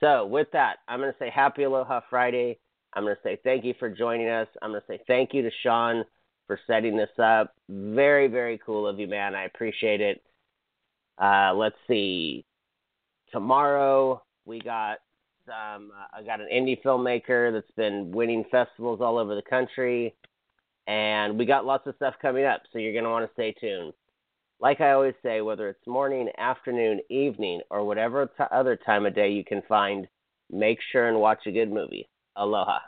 So 0.00 0.26
with 0.26 0.48
that, 0.52 0.78
I'm 0.88 1.00
going 1.00 1.12
to 1.12 1.18
say 1.18 1.30
Happy 1.30 1.62
Aloha 1.62 2.00
Friday. 2.10 2.58
I'm 2.94 3.04
going 3.04 3.14
to 3.14 3.22
say 3.22 3.38
thank 3.44 3.64
you 3.64 3.74
for 3.78 3.88
joining 3.88 4.28
us. 4.28 4.48
I'm 4.60 4.70
going 4.70 4.80
to 4.80 4.86
say 4.86 5.00
thank 5.06 5.32
you 5.32 5.42
to 5.42 5.50
Sean 5.62 6.04
for 6.46 6.58
setting 6.66 6.96
this 6.96 7.10
up. 7.22 7.54
Very 7.68 8.26
very 8.26 8.60
cool 8.64 8.86
of 8.86 8.98
you, 8.98 9.06
man. 9.06 9.34
I 9.34 9.44
appreciate 9.44 10.00
it. 10.00 10.20
Uh, 11.20 11.52
let's 11.54 11.76
see. 11.86 12.44
Tomorrow 13.32 14.22
we 14.44 14.60
got. 14.60 14.98
Uh, 15.48 15.78
I 16.12 16.22
got 16.24 16.40
an 16.40 16.48
indie 16.52 16.80
filmmaker 16.82 17.52
that's 17.52 17.70
been 17.76 18.12
winning 18.12 18.44
festivals 18.50 19.00
all 19.00 19.18
over 19.18 19.34
the 19.34 19.42
country, 19.42 20.14
and 20.86 21.36
we 21.38 21.44
got 21.44 21.64
lots 21.66 21.86
of 21.86 21.96
stuff 21.96 22.14
coming 22.22 22.44
up. 22.44 22.62
So 22.72 22.78
you're 22.78 22.94
gonna 22.94 23.10
want 23.10 23.26
to 23.26 23.32
stay 23.32 23.52
tuned. 23.60 23.92
Like 24.60 24.80
I 24.80 24.92
always 24.92 25.14
say, 25.22 25.40
whether 25.40 25.68
it's 25.68 25.86
morning, 25.86 26.28
afternoon, 26.38 27.00
evening, 27.08 27.62
or 27.70 27.84
whatever 27.84 28.26
t- 28.26 28.44
other 28.52 28.76
time 28.76 29.06
of 29.06 29.14
day 29.14 29.30
you 29.30 29.44
can 29.44 29.62
find, 29.68 30.06
make 30.50 30.78
sure 30.92 31.08
and 31.08 31.18
watch 31.18 31.46
a 31.46 31.52
good 31.52 31.72
movie. 31.72 32.08
Aloha. 32.36 32.78